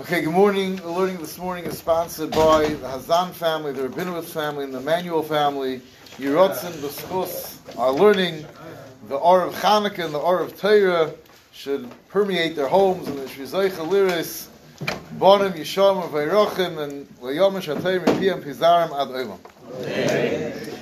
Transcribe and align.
Okay, 0.00 0.22
good 0.22 0.32
morning. 0.32 0.76
The 0.76 0.88
learning 0.88 1.16
this 1.16 1.38
morning 1.38 1.64
is 1.64 1.76
sponsored 1.76 2.30
by 2.30 2.68
the 2.68 2.86
Hazan 2.86 3.32
family, 3.32 3.72
the 3.72 3.88
Rabinowitz 3.88 4.26
family, 4.26 4.62
and 4.62 4.72
the 4.72 4.80
Manuel 4.80 5.24
family. 5.24 5.80
Yerotzen 6.18 6.70
B'schus, 6.74 7.58
our 7.76 7.90
learning, 7.90 8.46
the 9.08 9.16
Or 9.16 9.42
of 9.42 9.56
Chanukah 9.56 10.04
and 10.04 10.14
the 10.14 10.18
Or 10.18 10.38
of 10.38 10.56
Torah 10.56 11.12
should 11.50 11.90
permeate 12.10 12.54
their 12.54 12.68
homes 12.68 13.08
and 13.08 13.18
the 13.18 13.24
Shvizaycha 13.24 13.88
Liris, 13.88 14.46
Bonim, 15.18 15.54
Yishom, 15.54 16.08
Vayrochim, 16.10 16.78
and 16.78 17.08
Layom 17.18 17.54
Shatayim, 17.60 18.04
Piyam, 18.04 18.40
Pizarim, 18.40 18.92
Ad 18.94 19.08
Olam. 19.08 20.78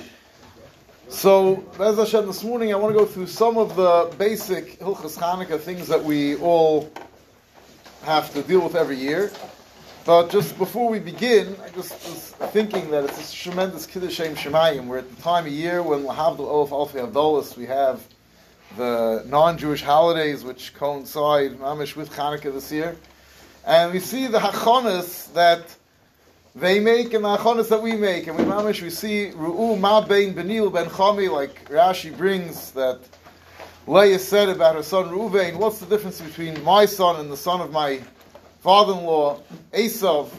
So, 1.09 1.65
as 1.79 1.97
I 1.97 2.05
said 2.05 2.27
this 2.27 2.43
morning, 2.43 2.71
I 2.71 2.75
want 2.77 2.93
to 2.93 2.99
go 2.99 3.07
through 3.07 3.27
some 3.27 3.57
of 3.57 3.75
the 3.75 4.15
basic 4.19 4.77
Hilchas 4.79 5.17
Chanukah 5.17 5.59
things 5.59 5.87
that 5.87 6.03
we 6.03 6.35
all 6.35 6.91
have 8.07 8.31
to 8.33 8.41
deal 8.41 8.61
with 8.61 8.75
every 8.75 8.95
year. 8.95 9.29
But 10.05 10.29
just 10.29 10.57
before 10.57 10.89
we 10.89 10.99
begin, 10.99 11.57
I 11.61 11.67
just 11.71 11.91
was 11.91 12.33
thinking 12.53 12.89
that 12.91 13.03
it's 13.03 13.33
a 13.33 13.35
tremendous 13.35 13.85
Kiddush 13.85 14.13
Shem 14.13 14.33
Shemayim. 14.33 14.87
We're 14.87 14.99
at 14.99 15.13
the 15.13 15.21
time 15.21 15.45
of 15.45 15.51
year 15.51 15.83
when 15.83 16.03
Lahavdul 16.03 16.39
Olaf 16.39 16.69
Alfi 16.69 17.05
Avdolis, 17.05 17.57
we 17.57 17.65
have 17.65 18.01
the 18.77 19.25
non-Jewish 19.27 19.83
holidays 19.83 20.45
which 20.45 20.73
coincide 20.73 21.59
mamish 21.59 21.97
with 21.97 22.09
Hanukkah 22.13 22.53
this 22.53 22.71
year. 22.71 22.95
And 23.65 23.91
we 23.91 23.99
see 23.99 24.27
the 24.27 24.39
hachonas 24.39 25.33
that 25.33 25.63
they 26.55 26.79
make 26.79 27.13
and 27.13 27.25
the 27.25 27.35
hachonas 27.35 27.67
that 27.67 27.81
we 27.81 27.97
make. 27.97 28.27
And 28.27 28.37
we 28.37 28.45
mamish, 28.45 28.81
we 28.81 28.89
see 28.89 29.31
Ru'u 29.35 29.77
Ma 29.77 29.99
Bein 29.99 30.33
Benil 30.33 30.71
Ben 30.71 30.85
Chami, 30.85 31.29
like 31.29 31.69
Rashi 31.69 32.15
brings 32.15 32.71
that 32.71 33.01
Leah 33.87 34.19
said 34.19 34.49
about 34.49 34.75
her 34.75 34.83
son 34.83 35.05
Ruvain, 35.05 35.55
what's 35.55 35.79
the 35.79 35.85
difference 35.85 36.19
between 36.19 36.61
my 36.65 36.85
son 36.85 37.21
and 37.21 37.31
the 37.31 37.37
son 37.37 37.61
of 37.61 37.71
my 37.71 38.01
father-in-law, 38.59 39.39
Esav? 39.71 40.29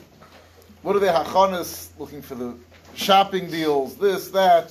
What 0.83 0.95
are 0.95 0.99
they 0.99 1.07
hachanas 1.07 1.89
looking 1.99 2.21
for 2.21 2.35
the 2.35 2.55
shopping 2.95 3.51
deals, 3.51 3.97
this, 3.97 4.29
that? 4.33 4.71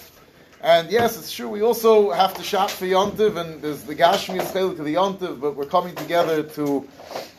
And 0.61 0.91
yes, 0.91 1.17
it's 1.17 1.31
true, 1.31 1.49
we 1.49 1.63
also 1.63 2.11
have 2.11 2.35
to 2.35 2.43
shop 2.43 2.69
for 2.69 2.85
Yontiv, 2.85 3.37
and 3.37 3.59
there's 3.63 3.81
the 3.81 3.95
Gashmi 3.95 4.41
Chelik 4.41 4.77
of 4.77 4.85
the 4.85 4.93
Yontiv, 4.93 5.41
but 5.41 5.55
we're 5.55 5.65
coming 5.65 5.95
together 5.95 6.43
to 6.43 6.87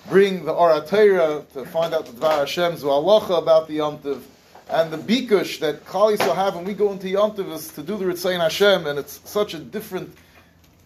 bring 0.08 0.44
the 0.44 0.52
Oratera, 0.52 1.44
to 1.52 1.64
find 1.66 1.94
out 1.94 2.06
the 2.06 2.12
Dvar 2.12 2.40
Hashem's 2.40 2.82
Zualacha 2.82 3.38
about 3.38 3.68
the 3.68 3.78
Yontiv. 3.78 4.22
And 4.70 4.90
the 4.90 4.98
bikush 4.98 5.60
that 5.60 5.86
Kali 5.86 6.16
will 6.16 6.34
have 6.34 6.56
when 6.56 6.64
we 6.64 6.74
go 6.74 6.90
into 6.90 7.06
Yontiv 7.06 7.52
is 7.52 7.68
to 7.74 7.82
do 7.84 7.96
the 7.96 8.06
Ritzayin 8.06 8.40
Hashem, 8.40 8.88
and 8.88 8.98
it's 8.98 9.20
such 9.24 9.54
a 9.54 9.58
different 9.58 10.12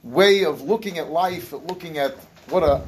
way 0.03 0.45
of 0.45 0.63
looking 0.63 0.99
at 0.99 1.11
life, 1.11 1.53
looking 1.53 1.99
at 1.99 2.17
what 2.49 2.63
a 2.63 2.83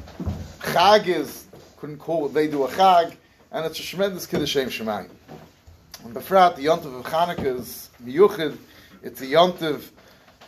chag 0.59 1.07
is, 1.07 1.45
couldn't 1.77 1.97
call 1.97 2.21
what 2.21 2.33
they 2.33 2.47
do 2.47 2.63
a 2.65 2.67
chag, 2.69 3.15
and 3.51 3.65
it's 3.65 3.79
a 3.79 3.83
tremendous 3.83 4.27
kiddushem 4.27 4.65
shemayim. 4.65 5.09
And 6.03 6.13
befrat, 6.13 6.55
the 6.55 6.65
yontiv 6.65 6.99
of 6.99 7.05
Chanukah 7.05 7.59
is 7.59 7.89
miyuchid. 8.03 8.57
It's 9.01 9.21
a 9.21 9.25
yontiv 9.25 9.89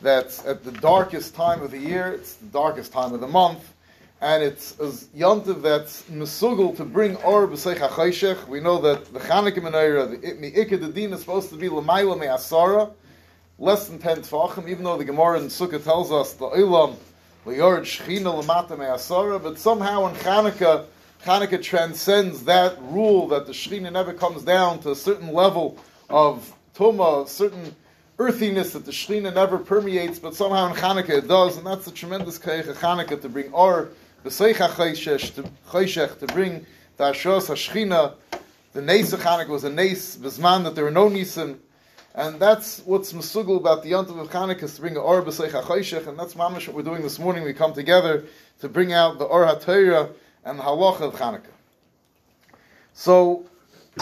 that's 0.01 0.45
at 0.45 0.63
the 0.63 0.71
darkest 0.71 1.35
time 1.35 1.61
of 1.63 1.71
the 1.71 1.79
year. 1.79 2.11
It's 2.11 2.35
the 2.35 2.47
darkest 2.47 2.91
time 2.91 3.13
of 3.13 3.21
the 3.21 3.27
month, 3.27 3.73
and 4.19 4.43
it's 4.43 4.73
a 4.79 4.87
yontiv 5.17 5.61
that's 5.61 6.03
mesugel 6.03 6.75
to 6.75 6.83
bring 6.83 7.15
or 7.17 7.47
b'seich 7.47 7.77
hachoshech. 7.77 8.47
We 8.47 8.59
know 8.59 8.79
that 8.81 9.13
the 9.13 9.19
Chanukah 9.19 9.59
menorah, 9.59 10.21
the 10.21 10.77
the 10.77 10.87
din 10.91 11.13
is 11.13 11.21
supposed 11.21 11.49
to 11.49 11.55
be 11.55 11.69
l'mayla 11.69 12.19
me'asara 12.19 12.91
less 13.59 13.87
than 13.87 13.97
10 13.97 14.17
tefachim, 14.17 14.67
even 14.69 14.83
though 14.83 14.97
the 14.97 15.05
Gemara 15.05 15.39
in 15.39 15.47
Sukkah 15.47 15.83
tells 15.83 16.11
us 16.11 16.33
the 16.33 16.45
Olam, 16.45 16.95
Le'yord 17.45 17.81
Shechina 17.81 18.43
Lamata 18.43 18.77
Me'asara, 18.77 19.41
but 19.41 19.57
somehow 19.57 20.07
in 20.07 20.15
Chanukah, 20.15 20.85
Chanukah 21.23 21.61
transcends 21.63 22.43
that 22.43 22.79
rule 22.83 23.27
that 23.29 23.47
the 23.47 23.53
Shechina 23.53 23.91
never 23.91 24.13
comes 24.13 24.43
down 24.43 24.79
to 24.81 24.91
a 24.91 24.95
certain 24.95 25.33
level 25.33 25.77
of 26.09 26.53
Tuma, 26.75 27.25
a 27.25 27.27
certain 27.27 27.75
earthiness 28.19 28.73
that 28.73 28.85
the 28.85 28.91
Shechina 28.91 29.33
never 29.33 29.57
permeates, 29.57 30.19
but 30.19 30.35
somehow 30.35 30.67
in 30.67 30.75
Chanukah 30.75 31.09
it 31.09 31.27
does, 31.27 31.57
and 31.57 31.65
that's 31.65 31.87
a 31.87 31.91
tremendous 31.91 32.37
Keich 32.37 32.67
of 32.67 32.77
Chanukah 32.77 33.21
to 33.21 33.29
bring 33.29 33.51
Or, 33.53 33.89
the 34.23 34.29
Seicha 34.29 34.69
Chayshech, 34.69 36.19
to 36.19 36.27
bring 36.27 36.65
the 36.97 37.03
Ashos 37.05 37.47
HaShechina, 37.49 38.13
the 38.73 38.81
Nes 38.81 39.13
of 39.13 39.21
Chanukah 39.21 39.47
was 39.47 39.63
a 39.63 39.69
Nes, 39.71 40.17
Bisman, 40.17 40.63
that 40.63 40.75
there 40.75 40.83
were 40.83 40.91
no 40.91 41.09
Nisim, 41.09 41.57
and 42.17 42.39
that's 42.39 42.79
what's 42.79 43.13
mesugel 43.13 43.57
about 43.57 43.83
the 43.83 43.91
Yontav 43.91 44.19
of 44.19 44.31
Chanukah, 44.31 44.63
is 44.63 44.73
to 44.73 44.81
bring 44.81 44.95
the 44.95 44.99
Or 44.99 45.21
B'Seich 45.21 46.07
and 46.07 46.17
that's 46.17 46.33
mamish 46.33 46.67
what 46.67 46.75
we're 46.75 46.81
doing 46.81 47.03
this 47.03 47.19
morning. 47.19 47.43
We 47.43 47.53
come 47.53 47.73
together 47.73 48.25
to 48.59 48.67
bring 48.67 48.91
out 48.91 49.19
the 49.19 49.25
Or 49.25 49.45
HaTorah 49.45 50.11
and 50.43 50.57
the 50.57 50.63
Halacha 50.63 51.01
of 51.01 51.13
Chanukah. 51.13 51.43
So, 52.95 53.45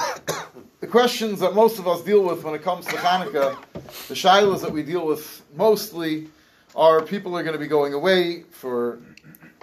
the 0.80 0.88
questions 0.88 1.42
that 1.42 1.56
most 1.56 1.78
of 1.78 1.90
us 1.90 2.04
deal 2.04 2.24
with 2.24 2.42
when 2.46 2.56
it 2.56 2.64
comes 2.64 2.86
to 2.86 2.96
Chanukah, 2.96 3.58
the 4.08 4.14
shilas 4.14 4.62
that 4.62 4.72
we 4.72 4.82
deal 4.82 5.06
with 5.06 5.44
mostly 5.54 6.30
are 6.74 7.02
people 7.02 7.38
are 7.38 7.44
going 7.44 7.52
to 7.54 7.60
be 7.60 7.68
going 7.68 7.94
away 7.94 8.44
for 8.44 9.00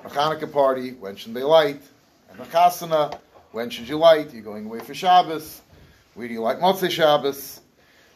a 0.04 0.10
Chanukah 0.10 0.52
party, 0.52 0.90
when 0.92 1.16
should 1.16 1.32
they 1.32 1.42
light? 1.42 1.80
And 2.30 2.38
a 2.38 2.44
chasana, 2.44 3.18
when 3.52 3.70
should 3.70 3.88
you 3.88 3.96
light? 3.96 4.34
You're 4.34 4.42
going 4.42 4.66
away 4.66 4.80
for 4.80 4.92
Shabbos. 4.92 5.62
Where 6.12 6.28
do 6.28 6.34
you 6.34 6.42
light 6.42 6.58
Motzei 6.58 6.90
Shabbos? 6.90 7.61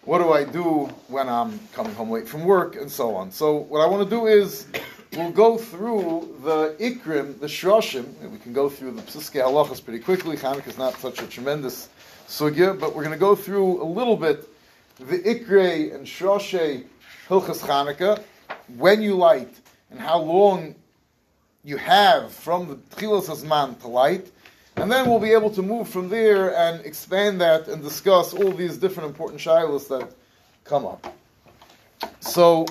What 0.06 0.18
do 0.18 0.32
I 0.32 0.44
do 0.44 0.88
when 1.08 1.28
I'm 1.28 1.58
coming 1.72 1.92
home 1.92 2.10
late 2.10 2.28
from 2.28 2.44
work, 2.44 2.76
and 2.76 2.90
so 2.90 3.16
on. 3.16 3.32
So 3.32 3.56
what 3.56 3.80
I 3.80 3.86
want 3.86 4.08
to 4.08 4.16
do 4.16 4.26
is 4.26 4.68
we'll 5.16 5.32
go 5.32 5.58
through 5.58 6.36
the 6.44 6.76
ikrim, 6.78 7.40
the 7.40 7.48
shroshim. 7.48 8.06
We 8.30 8.38
can 8.38 8.52
go 8.52 8.68
through 8.68 8.92
the 8.92 9.02
psiske 9.02 9.42
halachas 9.42 9.84
pretty 9.84 9.98
quickly. 9.98 10.36
Hanukkah 10.36 10.68
is 10.68 10.78
not 10.78 10.94
such 11.00 11.20
a 11.20 11.26
tremendous 11.26 11.88
sugya, 12.28 12.78
but 12.78 12.94
we're 12.94 13.02
going 13.02 13.14
to 13.14 13.20
go 13.20 13.34
through 13.34 13.82
a 13.82 13.84
little 13.84 14.16
bit 14.16 14.48
the 15.00 15.18
ikre 15.18 15.92
and 15.92 16.06
shroshe 16.06 16.84
hilchas 17.28 17.60
Hanukkah, 17.60 18.22
when 18.76 19.02
you 19.02 19.16
light, 19.16 19.52
and 19.90 19.98
how 19.98 20.20
long 20.20 20.76
you 21.64 21.76
have 21.78 22.32
from 22.32 22.68
the 22.68 22.76
tchilas 22.96 23.26
hazman 23.26 23.74
to 23.80 23.88
light, 23.88 24.30
and 24.76 24.92
then 24.92 25.08
we'll 25.08 25.18
be 25.18 25.32
able 25.32 25.50
to 25.50 25.62
move 25.62 25.88
from 25.88 26.08
there 26.08 26.54
and 26.54 26.84
expand 26.84 27.40
that 27.40 27.66
and 27.68 27.82
discuss 27.82 28.34
all 28.34 28.52
these 28.52 28.76
different 28.76 29.08
important 29.08 29.40
shilas 29.40 29.88
that 29.88 30.12
come 30.64 30.84
up. 30.84 31.14
So, 32.20 32.66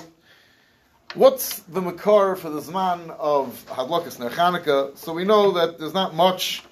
what's 1.14 1.60
the 1.60 1.82
makar 1.82 2.36
for 2.36 2.50
the 2.50 2.60
Zman 2.60 3.10
of 3.18 3.64
Hadlakas 3.66 4.20
Ner 4.20 4.30
Chanukah? 4.30 4.96
So 4.96 5.12
we 5.12 5.24
know 5.24 5.50
that 5.52 5.78
there's 5.78 5.94
not 5.94 6.14
much 6.14 6.62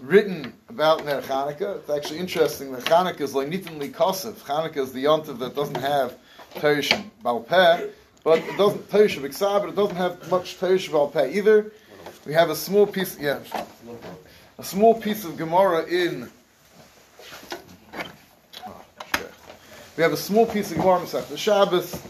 written 0.00 0.52
about 0.68 1.04
Ner 1.06 1.22
Chanukah. 1.22 1.78
It's 1.78 1.90
actually 1.90 2.18
interesting 2.18 2.72
that 2.72 2.84
Chanukah 2.84 3.20
is 3.22 3.34
like 3.34 3.48
nitinli 3.48 3.90
kosev. 3.90 4.34
Chanukah 4.34 4.76
is 4.76 4.92
the 4.92 5.04
yontiv 5.04 5.38
that 5.38 5.54
doesn't 5.54 5.78
have 5.78 6.18
Teresh 6.56 6.92
Balpeh, 7.24 7.90
but 8.22 8.38
it 8.40 8.58
doesn't 8.58 8.90
Teresh 8.90 9.18
B'Ksav, 9.18 9.60
but 9.60 9.70
it 9.70 9.76
doesn't 9.76 9.96
have 9.96 10.30
much 10.30 10.60
Teresh 10.60 10.90
Balpeh 10.90 11.32
either. 11.34 11.72
We 12.26 12.34
have 12.34 12.50
a 12.50 12.56
small 12.56 12.86
piece, 12.86 13.18
yeah 13.18 13.38
a 14.62 14.64
small 14.64 14.94
piece 14.94 15.24
of 15.24 15.36
Gemara 15.36 15.84
in. 15.86 16.30
We 19.96 20.04
have 20.04 20.12
a 20.12 20.16
small 20.16 20.46
piece 20.46 20.70
of 20.70 20.76
Gemara 20.76 21.04
the 21.04 21.36
Shabbos, 21.36 22.00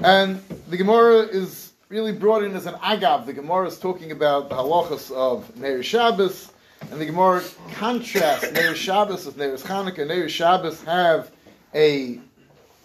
and 0.00 0.42
the 0.68 0.76
Gemara 0.76 1.18
is 1.20 1.74
really 1.88 2.10
brought 2.10 2.42
in 2.42 2.56
as 2.56 2.66
an 2.66 2.74
agav. 2.74 3.24
The 3.26 3.34
Gemara 3.34 3.68
is 3.68 3.78
talking 3.78 4.10
about 4.10 4.48
the 4.48 4.56
halachas 4.56 5.12
of 5.12 5.56
Neir 5.56 5.84
Shabbos, 5.84 6.50
and 6.90 7.00
the 7.00 7.06
Gemara 7.06 7.44
contrasts 7.74 8.50
Neir 8.50 8.74
Shabbos 8.74 9.24
with 9.24 9.36
Neir 9.36 9.54
Chanukah. 9.54 10.08
Neir 10.08 10.28
Shabbos 10.28 10.82
have 10.82 11.30
a 11.72 12.18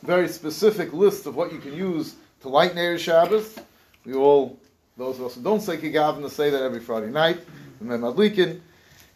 very 0.03 0.27
specific 0.27 0.93
list 0.93 1.25
of 1.25 1.35
what 1.35 1.51
you 1.51 1.57
can 1.57 1.73
use 1.73 2.17
to 2.41 2.49
light 2.49 2.75
Neir 2.75 2.99
Shabbos. 2.99 3.57
We 4.05 4.13
all, 4.13 4.59
those 4.95 5.17
of 5.17 5.25
us 5.25 5.33
who 5.33 5.41
don't 5.41 5.61
say 5.61 5.77
Kigavna, 5.77 6.29
say 6.29 6.51
that 6.51 6.61
every 6.61 6.81
Friday 6.81 7.09
night. 7.09 7.39
And 7.79 7.89
then 7.89 8.01
Madlikin. 8.01 8.61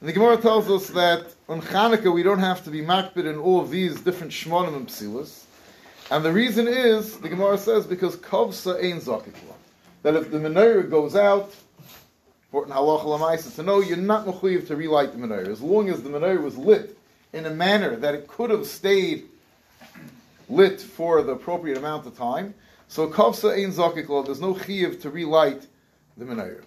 And 0.05 0.09
the 0.11 0.19
Gemara 0.19 0.37
tells 0.37 0.69
us 0.69 0.89
that 0.89 1.33
on 1.49 1.63
Chanukah 1.63 2.13
we 2.13 2.21
don't 2.21 2.37
have 2.37 2.63
to 2.65 2.69
be 2.69 2.81
makbid 2.81 3.25
in 3.25 3.39
all 3.39 3.59
of 3.59 3.71
these 3.71 3.99
different 4.01 4.31
shmonim 4.31 4.75
and 4.75 4.87
psilas. 4.87 5.45
And 6.11 6.23
the 6.23 6.31
reason 6.31 6.67
is, 6.67 7.17
the 7.17 7.27
Gemara 7.27 7.57
says, 7.57 7.87
because 7.87 8.15
kovsa 8.15 8.75
ein 8.83 9.01
zakikla. 9.01 9.55
That 10.03 10.13
if 10.15 10.29
the 10.29 10.37
menorah 10.37 10.91
goes 10.91 11.15
out, 11.15 11.55
important 12.43 12.77
halacha 12.77 13.55
to 13.55 13.63
know, 13.63 13.79
you're 13.79 13.97
not 13.97 14.27
mechuyev 14.27 14.67
to 14.67 14.75
relight 14.75 15.11
the 15.13 15.17
menorah. 15.17 15.47
As 15.47 15.59
long 15.59 15.89
as 15.89 16.03
the 16.03 16.09
menorah 16.09 16.39
was 16.39 16.55
lit 16.55 16.95
in 17.33 17.47
a 17.47 17.49
manner 17.49 17.95
that 17.95 18.13
it 18.13 18.27
could 18.27 18.51
have 18.51 18.67
stayed 18.67 19.25
lit 20.49 20.79
for 20.79 21.23
the 21.23 21.31
appropriate 21.31 21.79
amount 21.79 22.05
of 22.05 22.15
time, 22.15 22.53
so 22.89 23.07
kovsa 23.07 23.57
ein 23.57 23.71
zakikla, 23.71 24.23
there's 24.23 24.39
no 24.39 24.53
chiyev 24.53 25.01
to 25.01 25.09
relight 25.09 25.65
the 26.15 26.25
menorah. 26.25 26.61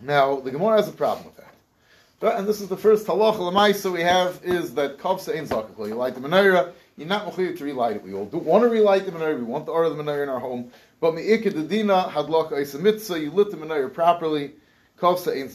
Now, 0.00 0.38
the 0.38 0.52
Gemara 0.52 0.76
has 0.76 0.86
a 0.86 0.92
problem 0.92 1.32
and 2.20 2.46
this 2.46 2.60
is 2.60 2.68
the 2.68 2.76
first 2.76 3.06
halacha 3.06 3.38
lemaisa 3.38 3.92
we 3.92 4.00
have 4.02 4.40
is 4.42 4.74
that 4.74 4.98
kavsa 4.98 5.36
ain't 5.36 5.48
zakakla. 5.48 5.88
You 5.88 5.94
light 5.94 6.14
the 6.14 6.20
menorah, 6.20 6.72
you're 6.96 7.08
not 7.08 7.26
mechuyev 7.26 7.58
to 7.58 7.64
relight 7.64 7.96
it. 7.96 8.02
We 8.02 8.14
all 8.14 8.26
do 8.26 8.38
want 8.38 8.64
to 8.64 8.68
relight 8.68 9.06
the 9.06 9.12
menorah. 9.12 9.38
We 9.38 9.44
want 9.44 9.66
the 9.66 9.72
order 9.72 9.90
of 9.90 9.96
the 9.96 10.02
menorah 10.02 10.24
in 10.24 10.28
our 10.28 10.40
home. 10.40 10.70
But 11.00 11.14
meikid 11.14 11.54
the 11.54 11.62
dina 11.62 12.10
hadlaka 12.12 12.60
isa 12.60 12.78
mitzvah. 12.78 13.20
You 13.20 13.30
lit 13.30 13.50
the 13.50 13.56
menorah 13.56 13.92
properly. 13.92 14.52
Kavsa 14.98 15.36
ain't 15.36 15.52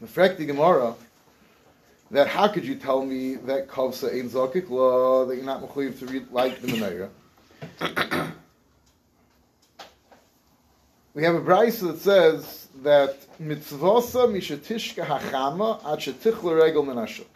the 0.00 0.06
Frekti 0.06 0.46
Gemara, 0.46 0.94
that 2.10 2.28
how 2.28 2.48
could 2.48 2.64
you 2.64 2.74
tell 2.74 3.04
me 3.04 3.36
that 3.36 3.68
Kovsa 3.68 4.14
ain't 4.14 4.30
Zokik 4.32 4.68
law, 4.68 5.24
that 5.24 5.36
you're 5.36 5.44
not 5.44 5.62
Mechuyev 5.62 5.98
to 6.00 6.26
like 6.30 6.60
the 6.60 6.68
Menorah? 6.68 7.08
we 11.14 11.22
have 11.22 11.34
a 11.34 11.40
brisa 11.40 11.92
that 11.92 12.00
says 12.00 12.65
that 12.82 13.16
mitzvosa 13.40 14.28
mishatishka 14.28 15.04
hachama 15.04 15.84
ad 15.84 15.98
shetichla 16.00 16.60
regel 16.62 16.84
menashuk. 16.84 17.26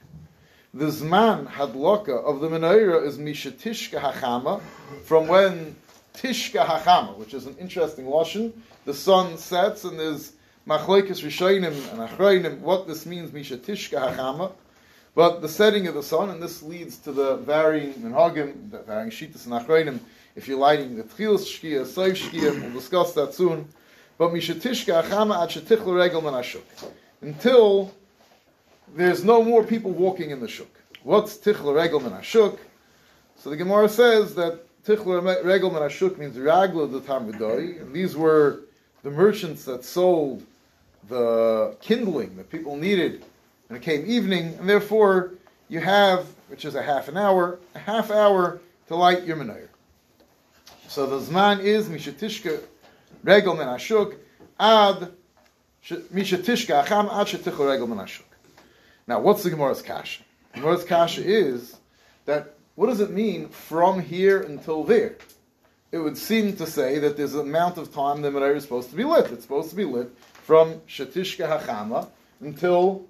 The 0.73 0.87
zman 0.87 1.47
hadloka 1.49 2.23
of 2.25 2.41
the 2.41 2.49
menorah 2.49 3.07
is 3.07 3.19
mishatishka 3.19 4.01
hachama, 4.01 4.61
from 5.05 5.29
when 5.29 5.77
tishka 6.15 6.65
hachama, 6.65 7.17
which 7.17 7.35
is 7.35 7.47
an 7.47 7.57
interesting 7.59 8.05
lashon. 8.05 8.53
The 8.85 8.95
sun 8.95 9.37
sets 9.39 9.85
and 9.85 9.99
there's 9.99 10.33
machloikis 10.67 11.25
rishonim 11.25 11.73
and 11.93 12.09
achroinim. 12.09 12.59
What 12.61 12.87
this 12.87 13.07
means 13.07 13.31
mishatishka 13.31 14.15
hachama, 14.15 14.53
but 15.15 15.43
the 15.43 15.49
setting 15.49 15.87
of 15.87 15.95
the 15.95 16.03
sun, 16.03 16.31
and 16.31 16.43
this 16.43 16.63
leads 16.63 16.99
to 16.99 17.13
the 17.13 17.37
varying 17.37 17.95
minhagim, 17.95 18.71
the 18.71 18.79
varying 18.79 19.11
shitas 19.11 19.47
and 19.47 20.01
if 20.37 20.47
you're 20.47 20.59
lighting 20.59 20.97
the 20.97 21.03
tchilas 21.03 21.45
shkia, 21.45 21.85
soif 21.85 22.17
shkia, 22.17 22.63
we'll 22.63 22.73
discuss 22.73 23.13
that 23.15 23.35
soon. 23.35 23.69
But 24.21 24.35
mishatishka 24.35 25.03
achama 25.03 25.43
ad 25.43 25.49
shetichlu 25.49 25.97
regel 25.97 26.21
manashuk. 26.21 26.61
Until 27.23 27.91
there's 28.95 29.25
no 29.25 29.43
more 29.43 29.65
people 29.65 29.93
walking 29.93 30.29
in 30.29 30.41
the 30.41 30.47
shuk. 30.47 30.69
What's 31.05 31.39
tichlu 31.39 31.75
regel 31.75 32.01
manashuk? 32.01 32.59
So 33.37 33.49
the 33.49 33.57
Gemara 33.57 33.89
says 33.89 34.35
that 34.35 34.61
tichlu 34.85 35.43
regel 35.43 35.71
manashuk 35.71 36.19
means 36.19 36.37
ragla 36.37 36.93
the 36.93 37.01
tamidoi, 37.01 37.81
and 37.81 37.95
these 37.95 38.15
were 38.15 38.61
the 39.05 39.11
merchants 39.11 39.65
that 39.65 39.87
sold 39.87 40.45
the 41.09 41.75
kindling 41.81 42.37
that 42.37 42.51
people 42.51 42.77
needed, 42.77 43.25
and 43.71 43.79
it 43.79 43.83
came 43.83 44.05
evening, 44.07 44.55
and 44.59 44.69
therefore 44.69 45.33
you 45.71 45.81
have, 45.81 46.27
which 46.49 46.67
is 46.67 46.75
a 46.75 46.83
half 46.83 47.09
an 47.09 47.17
hour, 47.17 47.59
a 47.75 47.79
half 47.79 48.11
hour 48.11 48.61
to 48.89 48.97
light 48.97 49.25
your 49.25 49.39
menorah. 49.39 49.69
So 50.89 51.07
the 51.07 51.21
Zman 51.21 51.61
is 51.61 51.89
Mishatishka 51.89 52.61
Regel 53.23 53.55
Men 53.55 53.69
Ashuk 53.69 54.17
Ad 54.59 55.13
Mishatishka 55.85 56.85
Acham 56.85 57.13
Ad 57.13 57.27
Shetichu 57.27 57.69
Regel 57.69 57.87
Men 57.87 57.99
Ashuk. 57.99 58.23
Now, 59.07 59.21
what's 59.21 59.43
the 59.43 59.51
Gemara's 59.51 59.83
Kasha? 59.83 60.23
Gemara's 60.55 60.85
Kasha 60.85 61.23
is 61.25 61.77
that 62.27 62.55
what 62.75 62.87
does 62.87 63.01
it 63.01 63.11
mean 63.11 63.49
from 63.49 64.01
here 64.01 64.41
until 64.41 64.85
there? 64.85 65.17
It 65.93 65.99
would 65.99 66.17
seem 66.17 66.57
to 66.57 66.67
say 66.67 66.99
that 67.01 67.17
there's 67.17 67.35
an 67.35 67.41
amount 67.41 67.77
of 67.77 67.93
time 67.93 68.23
the 68.23 68.31
menorah 68.31 68.57
is 68.57 68.63
supposed 68.63 68.91
to 68.91 68.97
be 68.97 69.05
lit. 69.05 69.31
It's 69.33 69.43
supposed 69.43 69.71
to 69.71 69.77
be 69.77 69.85
lit 69.85 70.11
from 70.45 70.81
Shatishka 70.89 71.61
Hachama 71.61 72.09
until 72.41 73.05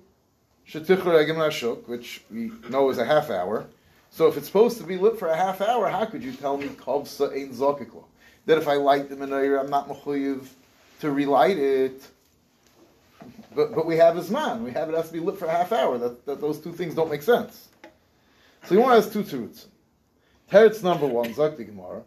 Shetichu 0.69 1.05
Regel 1.05 1.37
Men 1.37 1.51
Ashuk, 1.51 1.87
which 1.87 2.23
we 2.31 2.51
know 2.69 2.91
is 2.91 2.99
a 2.99 3.05
half 3.05 3.31
hour. 3.31 3.67
So 4.11 4.27
if 4.27 4.37
it's 4.37 4.47
supposed 4.47 4.79
to 4.79 4.85
be 4.85 4.97
lit 4.97 5.19
for 5.19 5.29
a 5.29 5.37
half 5.37 5.61
hour, 5.61 5.89
how 5.89 6.05
could 6.05 6.25
you 6.25 6.33
tell 6.33 6.57
me 6.57 6.69
kovsa 6.69 7.33
ein 7.33 7.53
zokiklo? 7.53 8.05
That 8.47 8.59
if 8.59 8.69
I 8.69 8.75
light 8.75 9.09
the 9.09 9.17
menorah, 9.17 9.61
I'm 9.61 9.71
not 9.71 9.89
mechuyev 9.89 10.47
to 11.01 11.11
relight 11.11 11.59
it. 11.59 12.03
But, 13.55 13.75
but 13.75 13.87
we 13.87 13.97
have 13.97 14.17
his 14.17 14.31
man. 14.31 14.63
We 14.63 14.71
have 14.73 14.89
it 14.89 14.95
has 14.95 15.09
to 15.09 15.13
be 15.13 15.21
lit 15.21 15.39
for 15.39 15.47
a 15.47 15.51
half 15.51 15.73
hour. 15.73 15.99
That, 15.99 16.25
that 16.27 16.41
those 16.41 16.59
two 16.61 16.73
things 16.73 16.95
don't 16.95 17.11
make 17.11 17.23
sense. 17.23 17.69
So 18.65 18.75
you 18.75 18.81
want 18.81 19.03
to 19.03 19.11
two 19.11 19.25
terutzim. 19.25 19.67
Teretz 20.51 20.83
number 20.83 21.07
one, 21.07 21.33
Zakti 21.33 21.67
Gemara. 21.67 22.03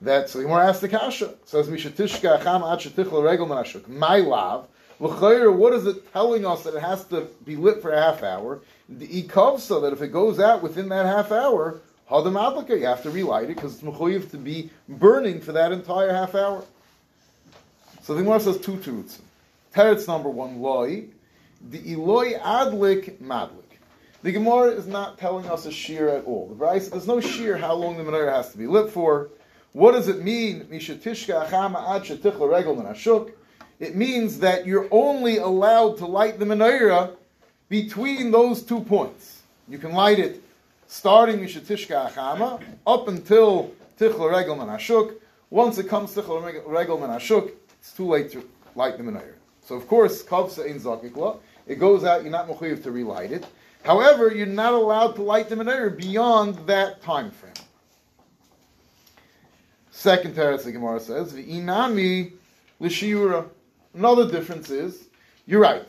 That 0.00 0.28
so 0.28 0.40
Gemara 0.40 0.68
asks 0.68 0.80
the 0.80 0.88
kasha. 0.88 1.34
Says 1.44 1.68
Mishatishka 1.68 2.40
Acham 2.40 2.70
Ad 2.70 2.80
Shetichel 2.80 3.24
Regel 3.24 3.46
Menashuk. 3.46 3.88
My 3.88 4.18
lav. 4.18 4.66
What 4.98 5.72
is 5.72 5.86
it 5.86 6.12
telling 6.12 6.46
us 6.46 6.62
that 6.62 6.74
it 6.74 6.80
has 6.80 7.04
to 7.06 7.26
be 7.44 7.56
lit 7.56 7.82
for 7.82 7.90
a 7.90 8.00
half 8.00 8.22
hour? 8.22 8.60
The 8.88 9.22
ikov 9.22 9.58
so 9.60 9.80
that 9.80 9.92
if 9.92 10.02
it 10.02 10.08
goes 10.08 10.38
out 10.38 10.62
within 10.62 10.88
that 10.90 11.06
half 11.06 11.32
hour, 11.32 11.80
hadam 12.10 12.34
aplika, 12.34 12.78
you 12.78 12.86
have 12.86 13.02
to 13.02 13.10
relight 13.10 13.44
it 13.44 13.56
because 13.56 13.74
it's 13.74 13.82
mechuyev 13.82 14.30
to 14.30 14.36
be 14.36 14.70
burning 14.88 15.40
for 15.40 15.52
that 15.52 15.72
entire 15.72 16.12
half 16.12 16.34
hour. 16.34 16.64
So 18.02 18.14
the 18.14 18.22
Gemara 18.22 18.40
says 18.40 18.58
two 18.58 18.76
terutzim. 18.76 19.20
Teretz 19.74 20.06
number 20.06 20.28
one, 20.28 20.60
loy, 20.60 21.06
the 21.70 21.92
Eloi 21.92 22.34
adlik 22.34 23.18
madlik. 23.18 23.62
The 24.22 24.32
Gemara 24.32 24.70
is 24.70 24.86
not 24.86 25.18
telling 25.18 25.46
us 25.46 25.66
a 25.66 25.72
shear 25.72 26.08
at 26.08 26.24
all. 26.24 26.46
The 26.48 26.54
Bryce, 26.54 26.88
there's 26.88 27.06
no 27.06 27.20
shear 27.20 27.56
how 27.56 27.74
long 27.74 27.96
the 27.96 28.04
menorah 28.04 28.32
has 28.32 28.52
to 28.52 28.58
be 28.58 28.66
lit 28.66 28.90
for. 28.90 29.30
What 29.72 29.92
does 29.92 30.08
it 30.08 30.22
mean? 30.22 30.66
It 33.80 33.96
means 33.96 34.38
that 34.38 34.66
you're 34.66 34.88
only 34.90 35.38
allowed 35.38 35.98
to 35.98 36.06
light 36.06 36.38
the 36.38 36.44
menorah 36.44 37.16
between 37.68 38.30
those 38.30 38.62
two 38.62 38.80
points. 38.80 39.42
You 39.68 39.78
can 39.78 39.92
light 39.92 40.18
it 40.18 40.42
starting 40.86 41.40
Mishatishka 41.40 42.10
Achama 42.12 42.62
up 42.86 43.08
until 43.08 43.72
Tichla 43.98 44.32
Regel 44.32 44.56
Ashuk. 44.56 45.14
Once 45.50 45.78
it 45.78 45.88
comes 45.88 46.14
Tichla 46.14 46.62
Regel 46.66 46.98
Ashuk, 46.98 47.52
it's 47.78 47.92
too 47.92 48.06
late 48.06 48.30
to 48.32 48.48
light 48.74 48.96
the 48.96 49.02
menorah. 49.02 49.34
So 49.62 49.74
of 49.74 49.86
course, 49.88 50.22
Kavsa 50.22 50.66
in 50.66 50.80
Zakikla, 50.80 51.38
it 51.66 51.76
goes 51.76 52.04
out, 52.04 52.22
you're 52.22 52.30
not 52.30 52.48
mechuyev 52.48 52.82
to 52.82 52.90
relight 52.90 53.32
it. 53.32 53.46
However, 53.84 54.34
you're 54.34 54.46
not 54.46 54.72
allowed 54.72 55.12
to 55.16 55.22
light 55.22 55.48
the 55.48 55.56
menorah 55.56 55.96
beyond 55.96 56.66
that 56.66 57.02
time 57.02 57.30
frame. 57.30 57.52
Second 59.90 60.34
teretz 60.34 60.64
the 60.64 60.72
Gemara 60.72 61.00
says, 61.00 61.32
"V'inami 61.32 62.32
l'shiura." 62.80 63.48
Another 63.94 64.30
difference 64.30 64.70
is, 64.70 65.08
you're 65.46 65.60
right. 65.60 65.86